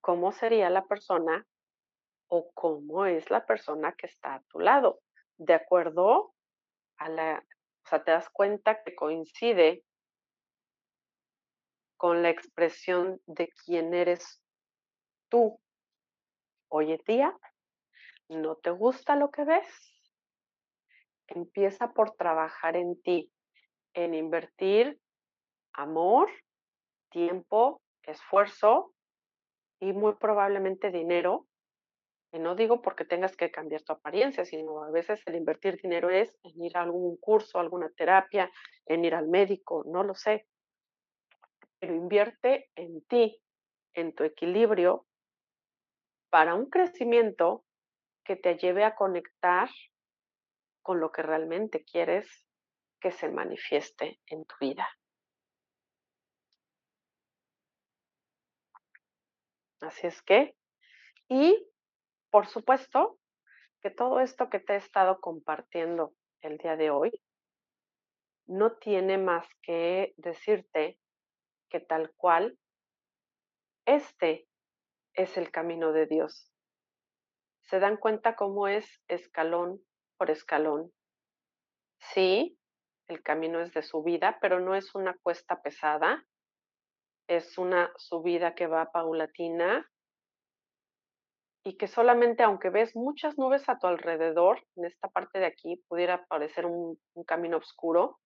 ¿Cómo 0.00 0.32
sería 0.32 0.70
la 0.70 0.86
persona 0.86 1.46
o 2.28 2.50
cómo 2.52 3.04
es 3.06 3.30
la 3.30 3.44
persona 3.46 3.94
que 3.98 4.06
está 4.06 4.36
a 4.36 4.42
tu 4.48 4.60
lado? 4.60 5.00
De 5.36 5.54
acuerdo 5.54 6.34
a 6.98 7.08
la, 7.08 7.44
o 7.84 7.88
sea, 7.88 8.04
te 8.04 8.12
das 8.12 8.30
cuenta 8.30 8.82
que 8.82 8.94
coincide 8.94 9.84
con 11.98 12.22
la 12.22 12.30
expresión 12.30 13.20
de 13.26 13.52
quién 13.64 13.92
eres 13.92 14.40
tú. 15.28 15.60
Oye, 16.68 16.98
tía, 16.98 17.36
¿no 18.28 18.56
te 18.56 18.70
gusta 18.70 19.16
lo 19.16 19.30
que 19.30 19.44
ves? 19.44 19.68
Empieza 21.26 21.92
por 21.92 22.12
trabajar 22.12 22.76
en 22.76 23.02
ti, 23.02 23.30
en 23.94 24.14
invertir 24.14 24.98
amor, 25.72 26.30
tiempo, 27.10 27.82
esfuerzo 28.04 28.94
y 29.80 29.92
muy 29.92 30.14
probablemente 30.14 30.90
dinero. 30.92 31.46
Y 32.32 32.38
no 32.38 32.54
digo 32.54 32.80
porque 32.80 33.04
tengas 33.04 33.36
que 33.36 33.50
cambiar 33.50 33.82
tu 33.82 33.92
apariencia, 33.92 34.44
sino 34.44 34.84
a 34.84 34.90
veces 34.90 35.20
el 35.26 35.34
invertir 35.34 35.80
dinero 35.82 36.10
es 36.10 36.38
en 36.44 36.62
ir 36.62 36.76
a 36.76 36.82
algún 36.82 37.16
curso, 37.16 37.58
alguna 37.58 37.90
terapia, 37.96 38.50
en 38.86 39.04
ir 39.04 39.14
al 39.14 39.28
médico, 39.28 39.82
no 39.86 40.04
lo 40.04 40.14
sé 40.14 40.46
pero 41.78 41.94
invierte 41.94 42.70
en 42.74 43.02
ti, 43.06 43.40
en 43.94 44.14
tu 44.14 44.24
equilibrio, 44.24 45.06
para 46.30 46.54
un 46.54 46.68
crecimiento 46.68 47.64
que 48.24 48.36
te 48.36 48.56
lleve 48.56 48.84
a 48.84 48.94
conectar 48.94 49.68
con 50.82 51.00
lo 51.00 51.10
que 51.10 51.22
realmente 51.22 51.84
quieres 51.84 52.46
que 53.00 53.10
se 53.12 53.28
manifieste 53.30 54.20
en 54.26 54.44
tu 54.44 54.54
vida. 54.60 54.88
Así 59.80 60.06
es 60.06 60.20
que, 60.22 60.56
y 61.28 61.66
por 62.30 62.46
supuesto, 62.46 63.18
que 63.80 63.90
todo 63.90 64.20
esto 64.20 64.50
que 64.50 64.58
te 64.60 64.74
he 64.74 64.76
estado 64.76 65.20
compartiendo 65.20 66.14
el 66.40 66.58
día 66.58 66.76
de 66.76 66.90
hoy 66.90 67.10
no 68.46 68.76
tiene 68.76 69.18
más 69.18 69.46
que 69.62 70.14
decirte 70.16 70.98
que 71.68 71.80
tal 71.80 72.12
cual, 72.16 72.58
este 73.86 74.48
es 75.14 75.36
el 75.36 75.50
camino 75.50 75.92
de 75.92 76.06
Dios. 76.06 76.52
¿Se 77.62 77.80
dan 77.80 77.96
cuenta 77.96 78.36
cómo 78.36 78.68
es 78.68 79.02
escalón 79.08 79.80
por 80.16 80.30
escalón? 80.30 80.92
Sí, 81.98 82.58
el 83.08 83.22
camino 83.22 83.60
es 83.60 83.72
de 83.72 83.82
subida, 83.82 84.38
pero 84.40 84.60
no 84.60 84.74
es 84.74 84.94
una 84.94 85.16
cuesta 85.22 85.60
pesada, 85.60 86.24
es 87.28 87.58
una 87.58 87.92
subida 87.96 88.54
que 88.54 88.66
va 88.66 88.90
paulatina 88.90 89.86
y 91.64 91.76
que 91.76 91.88
solamente 91.88 92.42
aunque 92.42 92.70
ves 92.70 92.96
muchas 92.96 93.36
nubes 93.36 93.68
a 93.68 93.78
tu 93.78 93.86
alrededor, 93.86 94.64
en 94.76 94.86
esta 94.86 95.08
parte 95.08 95.38
de 95.38 95.46
aquí 95.46 95.82
pudiera 95.88 96.24
parecer 96.26 96.64
un, 96.64 96.98
un 97.14 97.24
camino 97.24 97.58
oscuro, 97.58 98.18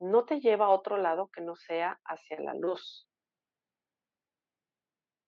no 0.00 0.24
te 0.24 0.40
lleva 0.40 0.66
a 0.66 0.70
otro 0.70 0.96
lado 0.96 1.28
que 1.32 1.40
no 1.40 1.56
sea 1.56 2.00
hacia 2.04 2.40
la 2.40 2.54
luz. 2.54 3.08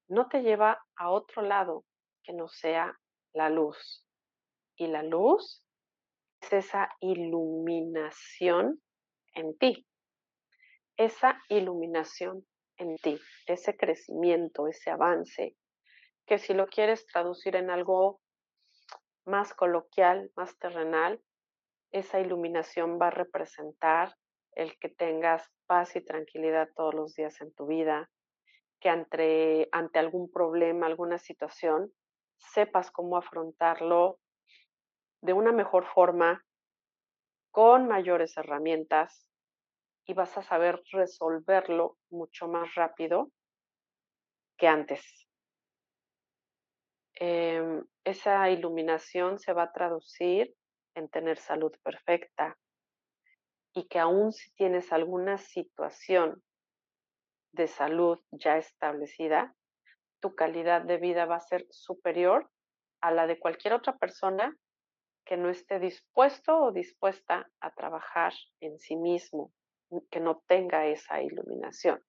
No 0.08 0.28
te 0.28 0.42
lleva 0.42 0.84
a 0.96 1.10
otro 1.10 1.42
lado 1.42 1.84
que 2.22 2.32
no 2.32 2.48
sea 2.48 2.98
la 3.32 3.48
luz. 3.48 4.06
Y 4.76 4.86
la 4.86 5.02
luz 5.02 5.64
es 6.40 6.52
esa 6.52 6.88
iluminación 7.00 8.80
en 9.34 9.56
ti. 9.58 9.86
Esa 10.96 11.40
iluminación 11.48 12.46
en 12.76 12.96
ti, 12.96 13.18
ese 13.46 13.76
crecimiento, 13.76 14.66
ese 14.66 14.90
avance, 14.90 15.56
que 16.26 16.38
si 16.38 16.54
lo 16.54 16.66
quieres 16.66 17.06
traducir 17.06 17.56
en 17.56 17.70
algo 17.70 18.20
más 19.24 19.54
coloquial, 19.54 20.30
más 20.34 20.58
terrenal, 20.58 21.22
esa 21.92 22.20
iluminación 22.20 22.98
va 23.00 23.08
a 23.08 23.10
representar 23.10 24.14
el 24.52 24.78
que 24.78 24.88
tengas 24.88 25.48
paz 25.66 25.96
y 25.96 26.00
tranquilidad 26.00 26.68
todos 26.74 26.94
los 26.94 27.14
días 27.14 27.40
en 27.40 27.52
tu 27.52 27.66
vida, 27.66 28.10
que 28.80 28.88
ante, 28.88 29.98
algún 29.98 30.30
problema, 30.30 30.86
alguna 30.86 31.18
situación, 31.18 31.92
sepas 32.38 32.90
cómo 32.90 33.16
afrontarlo 33.16 34.18
de 35.20 35.32
una 35.32 35.52
mejor 35.52 35.84
forma, 35.86 36.44
con 37.52 37.88
mayores 37.88 38.36
herramientas 38.36 39.28
y 40.06 40.14
vas 40.14 40.36
a 40.38 40.42
saber 40.42 40.80
resolverlo 40.92 41.98
mucho 42.08 42.48
más 42.48 42.74
rápido 42.74 43.30
que 44.56 44.68
antes. 44.68 45.28
Em, 47.14 47.84
esa 48.04 48.48
iluminación 48.50 49.38
se 49.38 49.52
va 49.52 49.64
a 49.64 49.72
traducir 49.72 50.54
en 50.94 51.08
tener 51.08 51.38
salud 51.38 51.72
perfecta, 51.82 52.56
y 53.72 53.86
que 53.88 53.98
aún 53.98 54.32
si 54.32 54.52
tienes 54.54 54.92
alguna 54.92 55.38
situación 55.38 56.42
de 57.52 57.68
salud 57.68 58.18
ya 58.30 58.56
establecida, 58.56 59.54
tu 60.20 60.34
calidad 60.34 60.82
de 60.82 60.98
vida 60.98 61.24
va 61.26 61.36
a 61.36 61.40
ser 61.40 61.66
superior 61.70 62.50
a 63.00 63.10
la 63.10 63.26
de 63.26 63.38
cualquier 63.38 63.74
otra 63.74 63.96
persona 63.96 64.56
que 65.24 65.36
no 65.36 65.48
esté 65.48 65.78
dispuesto 65.78 66.58
o 66.58 66.72
dispuesta 66.72 67.50
a 67.60 67.70
trabajar 67.72 68.32
en 68.60 68.78
sí 68.78 68.96
mismo, 68.96 69.52
que 70.10 70.20
no 70.20 70.42
tenga 70.46 70.86
esa 70.86 71.22
iluminación. 71.22 72.02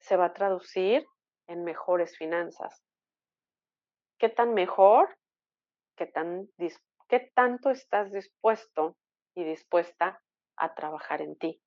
se 0.00 0.16
va 0.16 0.26
a 0.26 0.34
traducir 0.34 1.06
en 1.46 1.64
mejores 1.64 2.16
finanzas. 2.18 2.82
¿Qué 4.18 4.28
tan 4.28 4.52
mejor? 4.52 5.16
¿Qué, 5.96 6.06
tan, 6.06 6.48
qué 7.08 7.32
tanto 7.34 7.70
estás 7.70 8.12
dispuesto 8.12 8.98
y 9.34 9.44
dispuesta 9.44 10.20
a 10.56 10.74
trabajar 10.74 11.22
en 11.22 11.36
ti? 11.36 11.60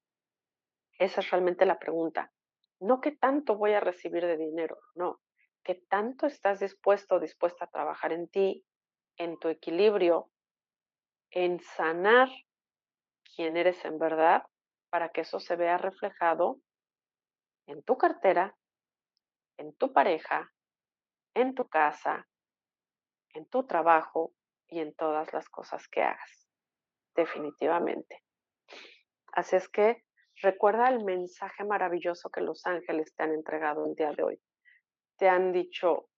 Esa 0.99 1.21
es 1.21 1.29
realmente 1.29 1.65
la 1.65 1.79
pregunta. 1.79 2.31
No 2.79 3.01
qué 3.01 3.11
tanto 3.11 3.55
voy 3.55 3.73
a 3.73 3.79
recibir 3.79 4.25
de 4.25 4.37
dinero, 4.37 4.77
no. 4.95 5.19
¿Qué 5.63 5.75
tanto 5.89 6.27
estás 6.27 6.59
dispuesto 6.59 7.15
o 7.15 7.19
dispuesta 7.19 7.65
a 7.65 7.69
trabajar 7.69 8.13
en 8.13 8.29
ti, 8.29 8.65
en 9.17 9.37
tu 9.37 9.49
equilibrio, 9.49 10.31
en 11.31 11.59
sanar 11.59 12.29
quién 13.35 13.57
eres 13.57 13.83
en 13.85 13.99
verdad, 13.99 14.43
para 14.89 15.09
que 15.09 15.21
eso 15.21 15.39
se 15.39 15.55
vea 15.55 15.77
reflejado 15.77 16.61
en 17.67 17.83
tu 17.83 17.97
cartera, 17.97 18.55
en 19.57 19.75
tu 19.75 19.91
pareja, 19.91 20.51
en 21.33 21.53
tu 21.53 21.67
casa, 21.67 22.27
en 23.33 23.45
tu 23.47 23.65
trabajo 23.65 24.33
y 24.67 24.79
en 24.79 24.95
todas 24.95 25.33
las 25.33 25.49
cosas 25.49 25.87
que 25.87 26.01
hagas. 26.01 26.47
Definitivamente. 27.15 28.23
Así 29.33 29.55
es 29.55 29.69
que 29.69 30.03
recuerda 30.41 30.89
el 30.89 31.03
mensaje 31.03 31.63
maravilloso 31.63 32.29
que 32.29 32.41
los 32.41 32.65
ángeles 32.65 33.13
te 33.15 33.23
han 33.23 33.33
entregado 33.33 33.85
el 33.85 33.95
día 33.95 34.11
de 34.11 34.23
hoy. 34.23 34.41
Te 35.17 35.29
han 35.29 35.51
dicho, 35.51 36.09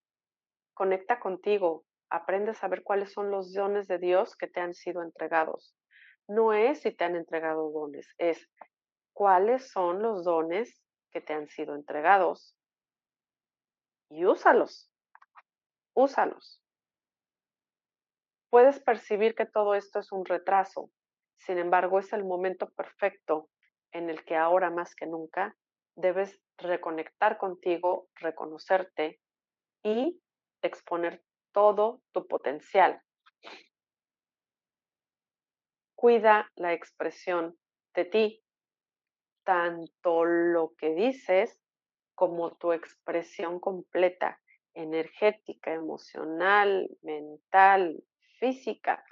conecta 0.74 1.20
contigo, 1.20 1.86
aprende 2.10 2.52
a 2.52 2.56
saber 2.56 2.84
cuáles 2.84 3.14
son 3.14 3.32
los 3.32 3.54
dones 3.54 3.88
de 3.88 3.98
Dios 3.98 4.36
que 4.36 4.48
te 4.48 4.60
han 4.60 4.74
sido 4.74 5.04
entregados. 5.04 5.76
No 6.28 6.54
es 6.54 6.82
si 6.82 6.92
te 6.92 7.06
han 7.06 7.16
entregado 7.16 7.72
dones, 7.72 8.08
es 8.18 8.50
cuáles 9.14 9.72
son 9.72 10.02
los 10.02 10.24
dones 10.24 10.82
que 11.12 11.22
te 11.22 11.34
han 11.34 11.48
sido 11.48 11.76
entregados 11.76 12.56
y 14.10 14.26
úsalos, 14.26 14.92
úsalos. 15.94 16.62
Puedes 18.50 18.80
percibir 18.80 19.36
que 19.36 19.46
todo 19.46 19.76
esto 19.76 20.00
es 20.00 20.12
un 20.12 20.26
retraso, 20.26 20.90
sin 21.40 21.58
embargo 21.58 22.00
es 22.00 22.14
el 22.14 22.24
momento 22.24 22.70
perfecto 22.72 23.50
en 23.92 24.10
el 24.10 24.24
que 24.24 24.36
ahora 24.36 24.70
más 24.70 24.94
que 24.96 25.08
nunca 25.08 25.56
debes 25.96 26.40
reconectar 26.58 27.38
contigo, 27.38 28.08
reconocerte 28.16 29.20
y 29.84 30.22
exponer 30.62 31.24
todo 31.52 32.02
tu 32.12 32.28
potencial. 32.28 33.02
Cuida 35.96 36.50
la 36.56 36.74
expresión 36.74 37.58
de 37.96 38.06
ti, 38.06 38.44
tanto 39.44 40.26
lo 40.26 40.74
que 40.78 40.94
dices 40.94 41.60
como 42.16 42.56
tu 42.58 42.74
expresión 42.74 43.60
completa, 43.60 44.40
energética, 44.74 45.74
emocional, 45.74 46.90
mental, 47.02 48.04
física. 48.40 49.04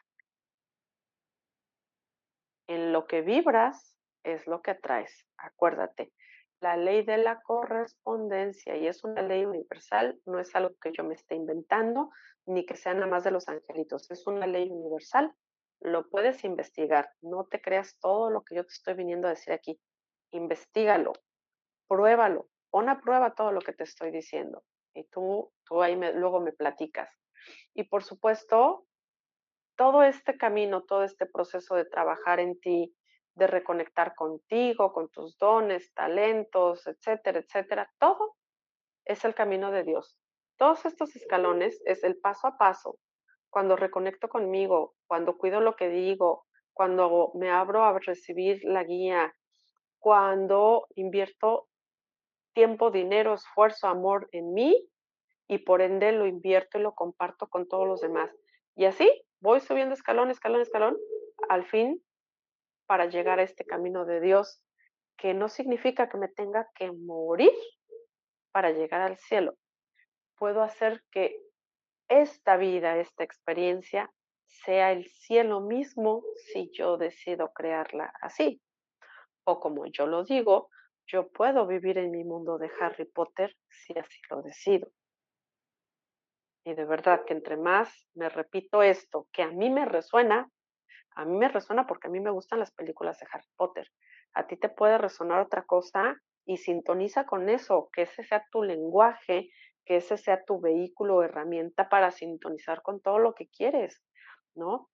En 2.67 2.91
lo 2.93 3.07
que 3.07 3.21
vibras 3.21 3.97
es 4.23 4.45
lo 4.47 4.61
que 4.61 4.71
atraes. 4.71 5.25
Acuérdate, 5.37 6.11
la 6.59 6.75
ley 6.75 7.03
de 7.03 7.17
la 7.17 7.41
correspondencia 7.41 8.75
y 8.75 8.87
es 8.87 9.03
una 9.03 9.21
ley 9.21 9.45
universal, 9.45 10.19
no 10.25 10.39
es 10.39 10.55
algo 10.55 10.75
que 10.81 10.91
yo 10.91 11.03
me 11.03 11.13
esté 11.13 11.35
inventando 11.35 12.09
ni 12.45 12.65
que 12.65 12.75
sea 12.75 12.93
nada 12.93 13.07
más 13.07 13.23
de 13.23 13.31
los 13.31 13.47
angelitos, 13.47 14.09
es 14.09 14.25
una 14.25 14.47
ley 14.47 14.69
universal. 14.69 15.33
Lo 15.79 16.09
puedes 16.09 16.43
investigar, 16.43 17.11
no 17.21 17.45
te 17.45 17.61
creas 17.61 17.99
todo 17.99 18.31
lo 18.31 18.43
que 18.43 18.55
yo 18.55 18.63
te 18.63 18.73
estoy 18.73 18.95
viniendo 18.95 19.27
a 19.27 19.31
decir 19.31 19.53
aquí. 19.53 19.79
Investígalo, 20.31 21.13
pruébalo, 21.87 22.49
pon 22.71 22.89
a 22.89 22.99
prueba 22.99 23.35
todo 23.35 23.51
lo 23.51 23.61
que 23.61 23.73
te 23.73 23.83
estoy 23.83 24.11
diciendo 24.11 24.63
y 24.95 25.03
tú, 25.05 25.53
tú 25.65 25.83
ahí 25.83 25.95
luego 25.95 26.39
me 26.39 26.51
platicas. 26.51 27.09
Y 27.75 27.83
por 27.83 28.03
supuesto, 28.03 28.86
todo 29.77 30.03
este 30.03 30.37
camino, 30.37 30.83
todo 30.83 31.03
este 31.03 31.25
proceso 31.25 31.75
de 31.75 31.85
trabajar 31.85 32.39
en 32.39 32.59
ti, 32.59 32.93
de 33.35 33.47
reconectar 33.47 34.15
contigo, 34.15 34.91
con 34.91 35.09
tus 35.09 35.37
dones, 35.37 35.93
talentos, 35.93 36.85
etcétera, 36.87 37.39
etcétera, 37.39 37.89
todo 37.99 38.35
es 39.05 39.23
el 39.23 39.35
camino 39.35 39.71
de 39.71 39.83
Dios. 39.83 40.17
Todos 40.57 40.85
estos 40.85 41.15
escalones 41.15 41.79
es 41.85 42.03
el 42.03 42.17
paso 42.17 42.47
a 42.47 42.57
paso. 42.57 42.97
Cuando 43.49 43.75
reconecto 43.75 44.27
conmigo, 44.27 44.95
cuando 45.05 45.37
cuido 45.37 45.61
lo 45.61 45.75
que 45.75 45.87
digo, 45.89 46.45
cuando 46.73 47.31
me 47.35 47.51
abro 47.51 47.83
a 47.83 47.97
recibir 47.99 48.59
la 48.63 48.83
guía, 48.83 49.33
cuando 49.99 50.87
invierto 50.95 51.67
tiempo, 52.53 52.89
dinero, 52.89 53.35
esfuerzo, 53.35 53.87
amor 53.87 54.27
en 54.31 54.53
mí 54.53 54.89
y 55.47 55.59
por 55.59 55.81
ende 55.81 56.11
lo 56.11 56.25
invierto 56.25 56.79
y 56.79 56.81
lo 56.81 56.95
comparto 56.95 57.47
con 57.47 57.67
todos 57.67 57.87
los 57.87 58.01
demás. 58.01 58.31
Y 58.75 58.85
así 58.85 59.09
voy 59.39 59.59
subiendo 59.59 59.93
escalón, 59.93 60.31
escalón, 60.31 60.61
escalón, 60.61 60.97
al 61.49 61.65
fin 61.65 62.03
para 62.87 63.05
llegar 63.07 63.39
a 63.39 63.43
este 63.43 63.65
camino 63.65 64.05
de 64.05 64.21
Dios, 64.21 64.61
que 65.17 65.33
no 65.33 65.49
significa 65.49 66.09
que 66.09 66.17
me 66.17 66.29
tenga 66.29 66.69
que 66.73 66.91
morir 66.91 67.51
para 68.51 68.71
llegar 68.71 69.01
al 69.01 69.17
cielo. 69.17 69.55
Puedo 70.37 70.61
hacer 70.61 71.03
que 71.11 71.37
esta 72.07 72.55
vida, 72.57 72.97
esta 72.97 73.23
experiencia, 73.23 74.11
sea 74.45 74.91
el 74.91 75.05
cielo 75.05 75.59
mismo 75.59 76.23
si 76.35 76.71
yo 76.71 76.97
decido 76.97 77.51
crearla 77.53 78.13
así. 78.21 78.61
O 79.43 79.59
como 79.59 79.85
yo 79.87 80.07
lo 80.07 80.23
digo, 80.23 80.69
yo 81.05 81.29
puedo 81.29 81.67
vivir 81.67 81.97
en 81.97 82.11
mi 82.11 82.23
mundo 82.23 82.57
de 82.57 82.69
Harry 82.79 83.05
Potter 83.05 83.55
si 83.69 83.97
así 83.97 84.19
lo 84.29 84.41
decido. 84.41 84.89
Y 86.67 86.75
de 86.75 86.83
verdad 86.83 87.23
que 87.25 87.31
entre 87.31 87.55
más 87.55 87.89
me 88.13 88.27
repito 88.27 88.83
esto, 88.83 89.29
que 89.31 89.41
a 89.41 89.49
mí 89.49 89.69
me 89.69 89.85
resuena, 89.85 90.51
a 91.15 91.23
mí 91.23 91.37
me 91.37 91.47
resuena 91.47 91.87
porque 91.87 92.09
a 92.09 92.11
mí 92.11 92.19
me 92.19 92.29
gustan 92.29 92.59
las 92.59 92.73
películas 92.73 93.17
de 93.19 93.27
Harry 93.31 93.47
Potter. 93.55 93.87
A 94.33 94.47
ti 94.47 94.57
te 94.57 94.67
puede 94.67 94.97
resonar 94.97 95.39
otra 95.39 95.63
cosa 95.63 96.17
y 96.45 96.57
sintoniza 96.57 97.25
con 97.25 97.47
eso, 97.47 97.87
que 97.93 98.01
ese 98.01 98.25
sea 98.25 98.45
tu 98.51 98.63
lenguaje, 98.63 99.49
que 99.85 99.95
ese 99.95 100.17
sea 100.17 100.43
tu 100.43 100.59
vehículo 100.59 101.15
o 101.15 101.23
herramienta 101.23 101.87
para 101.87 102.11
sintonizar 102.11 102.81
con 102.81 102.99
todo 102.99 103.19
lo 103.19 103.33
que 103.33 103.47
quieres, 103.47 104.03
¿no? 104.53 104.89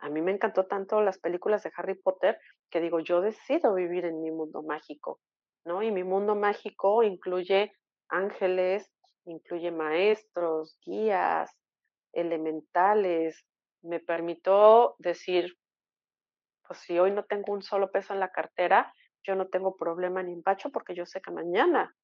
A 0.00 0.10
mí 0.10 0.20
me 0.20 0.32
encantó 0.32 0.66
tanto 0.66 1.00
las 1.00 1.18
películas 1.18 1.62
de 1.62 1.72
Harry 1.78 1.94
Potter 1.94 2.38
que 2.68 2.82
digo, 2.82 3.00
yo 3.00 3.22
decido 3.22 3.72
vivir 3.72 4.04
en 4.04 4.20
mi 4.20 4.30
mundo 4.30 4.62
mágico, 4.62 5.18
¿no? 5.64 5.82
Y 5.82 5.90
mi 5.90 6.04
mundo 6.04 6.34
mágico 6.34 7.02
incluye 7.02 7.72
ángeles, 8.10 8.93
incluye 9.24 9.70
maestros, 9.70 10.78
guías, 10.84 11.50
elementales. 12.12 13.44
Me 13.82 14.00
permitió 14.00 14.94
decir, 14.98 15.56
pues 16.66 16.78
si 16.80 16.98
hoy 16.98 17.10
no 17.10 17.24
tengo 17.24 17.52
un 17.52 17.62
solo 17.62 17.90
peso 17.90 18.14
en 18.14 18.20
la 18.20 18.30
cartera, 18.30 18.92
yo 19.22 19.34
no 19.34 19.48
tengo 19.48 19.76
problema 19.76 20.22
ni 20.22 20.32
empacho 20.32 20.70
porque 20.70 20.94
yo 20.94 21.06
sé 21.06 21.20
que 21.20 21.30
mañana, 21.30 21.94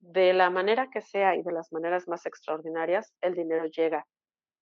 de 0.00 0.32
la 0.32 0.50
manera 0.50 0.88
que 0.90 1.00
sea 1.00 1.34
y 1.34 1.42
de 1.42 1.52
las 1.52 1.72
maneras 1.72 2.08
más 2.08 2.24
extraordinarias, 2.26 3.14
el 3.20 3.34
dinero 3.34 3.66
llega. 3.66 4.06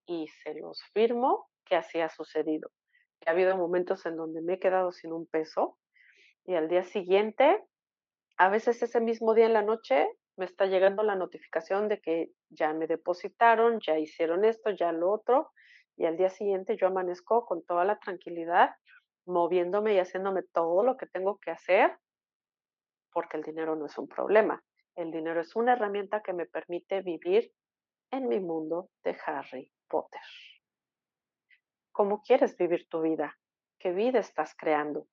Y 0.06 0.28
se 0.28 0.54
los 0.54 0.80
firmo 0.92 1.48
que 1.64 1.76
así 1.76 2.00
ha 2.00 2.08
sucedido. 2.08 2.70
ha 3.26 3.30
habido 3.30 3.56
momentos 3.56 4.06
en 4.06 4.16
donde 4.16 4.40
me 4.40 4.54
he 4.54 4.58
quedado 4.58 4.92
sin 4.92 5.12
un 5.12 5.26
peso 5.26 5.78
y 6.46 6.54
al 6.54 6.68
día 6.68 6.84
siguiente, 6.84 7.60
a 8.36 8.48
veces 8.48 8.80
ese 8.82 9.00
mismo 9.00 9.34
día 9.34 9.46
en 9.46 9.52
la 9.52 9.62
noche, 9.62 10.08
me 10.36 10.44
está 10.44 10.66
llegando 10.66 11.02
la 11.02 11.16
notificación 11.16 11.88
de 11.88 12.00
que 12.00 12.30
ya 12.50 12.72
me 12.74 12.86
depositaron, 12.86 13.80
ya 13.80 13.98
hicieron 13.98 14.44
esto, 14.44 14.70
ya 14.70 14.92
lo 14.92 15.10
otro, 15.10 15.50
y 15.96 16.04
al 16.04 16.16
día 16.16 16.30
siguiente 16.30 16.76
yo 16.76 16.88
amanezco 16.88 17.46
con 17.46 17.64
toda 17.64 17.84
la 17.84 17.98
tranquilidad, 17.98 18.74
moviéndome 19.24 19.94
y 19.94 19.98
haciéndome 19.98 20.42
todo 20.42 20.84
lo 20.84 20.96
que 20.96 21.06
tengo 21.06 21.38
que 21.38 21.50
hacer, 21.50 21.98
porque 23.12 23.38
el 23.38 23.42
dinero 23.42 23.76
no 23.76 23.86
es 23.86 23.96
un 23.96 24.08
problema. 24.08 24.62
El 24.94 25.10
dinero 25.10 25.40
es 25.40 25.56
una 25.56 25.72
herramienta 25.72 26.22
que 26.22 26.32
me 26.32 26.46
permite 26.46 27.00
vivir 27.00 27.52
en 28.10 28.28
mi 28.28 28.40
mundo 28.40 28.90
de 29.04 29.16
Harry 29.26 29.72
Potter. 29.88 30.20
¿Cómo 31.92 32.22
quieres 32.22 32.56
vivir 32.58 32.86
tu 32.88 33.00
vida? 33.00 33.38
¿Qué 33.78 33.92
vida 33.92 34.20
estás 34.20 34.54
creando? 34.54 35.06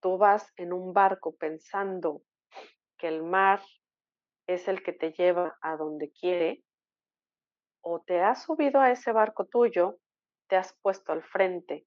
Tú 0.00 0.18
vas 0.18 0.52
en 0.56 0.72
un 0.72 0.92
barco 0.92 1.34
pensando 1.36 2.22
que 3.02 3.08
el 3.08 3.24
mar 3.24 3.60
es 4.46 4.68
el 4.68 4.84
que 4.84 4.92
te 4.92 5.10
lleva 5.10 5.58
a 5.60 5.76
donde 5.76 6.12
quiere, 6.12 6.62
o 7.80 8.00
te 8.00 8.20
has 8.20 8.44
subido 8.44 8.80
a 8.80 8.92
ese 8.92 9.10
barco 9.10 9.44
tuyo, 9.46 9.98
te 10.48 10.54
has 10.54 10.78
puesto 10.82 11.10
al 11.10 11.24
frente, 11.24 11.84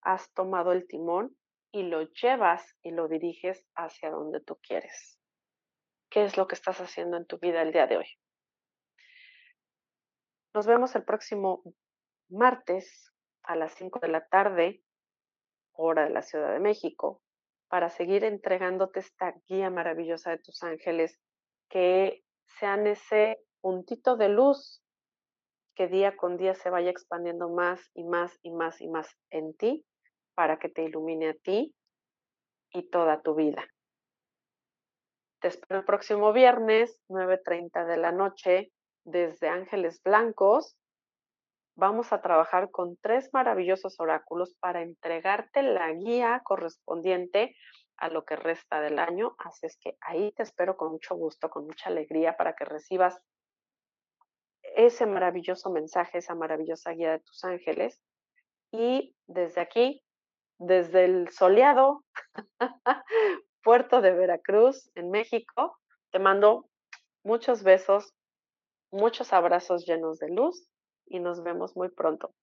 has 0.00 0.32
tomado 0.32 0.72
el 0.72 0.86
timón 0.86 1.36
y 1.70 1.82
lo 1.82 2.04
llevas 2.12 2.64
y 2.82 2.92
lo 2.92 3.08
diriges 3.08 3.66
hacia 3.74 4.08
donde 4.08 4.40
tú 4.40 4.58
quieres. 4.62 5.20
¿Qué 6.08 6.24
es 6.24 6.38
lo 6.38 6.48
que 6.48 6.54
estás 6.54 6.80
haciendo 6.80 7.18
en 7.18 7.26
tu 7.26 7.38
vida 7.38 7.60
el 7.60 7.70
día 7.70 7.86
de 7.86 7.98
hoy? 7.98 8.08
Nos 10.54 10.66
vemos 10.66 10.96
el 10.96 11.04
próximo 11.04 11.62
martes 12.30 13.12
a 13.42 13.54
las 13.54 13.74
5 13.74 13.98
de 14.00 14.08
la 14.08 14.26
tarde, 14.28 14.82
hora 15.72 16.04
de 16.04 16.10
la 16.10 16.22
Ciudad 16.22 16.54
de 16.54 16.60
México, 16.60 17.20
para 17.74 17.90
seguir 17.90 18.22
entregándote 18.22 19.00
esta 19.00 19.34
guía 19.48 19.68
maravillosa 19.68 20.30
de 20.30 20.38
tus 20.38 20.62
ángeles, 20.62 21.18
que 21.68 22.22
sean 22.60 22.86
ese 22.86 23.40
puntito 23.60 24.16
de 24.16 24.28
luz 24.28 24.80
que 25.74 25.88
día 25.88 26.16
con 26.16 26.36
día 26.36 26.54
se 26.54 26.70
vaya 26.70 26.90
expandiendo 26.90 27.48
más 27.48 27.90
y 27.92 28.04
más 28.04 28.38
y 28.42 28.52
más 28.52 28.80
y 28.80 28.86
más 28.86 29.08
en 29.30 29.56
ti 29.56 29.84
para 30.36 30.60
que 30.60 30.68
te 30.68 30.84
ilumine 30.84 31.30
a 31.30 31.34
ti 31.34 31.74
y 32.70 32.88
toda 32.90 33.22
tu 33.22 33.34
vida. 33.34 33.66
Te 35.40 35.48
espero 35.48 35.80
el 35.80 35.84
próximo 35.84 36.32
viernes, 36.32 37.02
9.30 37.08 37.86
de 37.86 37.96
la 37.96 38.12
noche, 38.12 38.70
desde 39.02 39.48
Ángeles 39.48 40.00
Blancos. 40.04 40.76
Vamos 41.76 42.12
a 42.12 42.22
trabajar 42.22 42.70
con 42.70 42.96
tres 42.98 43.30
maravillosos 43.32 43.98
oráculos 43.98 44.54
para 44.60 44.82
entregarte 44.82 45.60
la 45.62 45.92
guía 45.92 46.40
correspondiente 46.44 47.56
a 47.96 48.08
lo 48.08 48.24
que 48.24 48.36
resta 48.36 48.80
del 48.80 49.00
año. 49.00 49.34
Así 49.38 49.66
es 49.66 49.76
que 49.78 49.96
ahí 50.00 50.30
te 50.32 50.44
espero 50.44 50.76
con 50.76 50.92
mucho 50.92 51.16
gusto, 51.16 51.50
con 51.50 51.66
mucha 51.66 51.90
alegría 51.90 52.36
para 52.36 52.54
que 52.54 52.64
recibas 52.64 53.20
ese 54.76 55.06
maravilloso 55.06 55.68
mensaje, 55.70 56.18
esa 56.18 56.36
maravillosa 56.36 56.92
guía 56.92 57.10
de 57.10 57.18
tus 57.20 57.42
ángeles. 57.42 58.00
Y 58.70 59.16
desde 59.26 59.60
aquí, 59.60 60.00
desde 60.58 61.06
el 61.06 61.28
soleado 61.30 62.04
puerto 63.64 64.00
de 64.00 64.12
Veracruz, 64.12 64.92
en 64.94 65.10
México, 65.10 65.76
te 66.12 66.20
mando 66.20 66.68
muchos 67.24 67.64
besos, 67.64 68.14
muchos 68.92 69.32
abrazos 69.32 69.84
llenos 69.86 70.20
de 70.20 70.28
luz 70.28 70.68
y 71.06 71.20
nos 71.20 71.42
vemos 71.42 71.76
muy 71.76 71.88
pronto. 71.88 72.34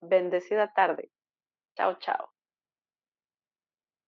Bendecida 0.00 0.72
tarde. 0.74 1.10
Chao, 1.76 1.98
chao. 1.98 2.31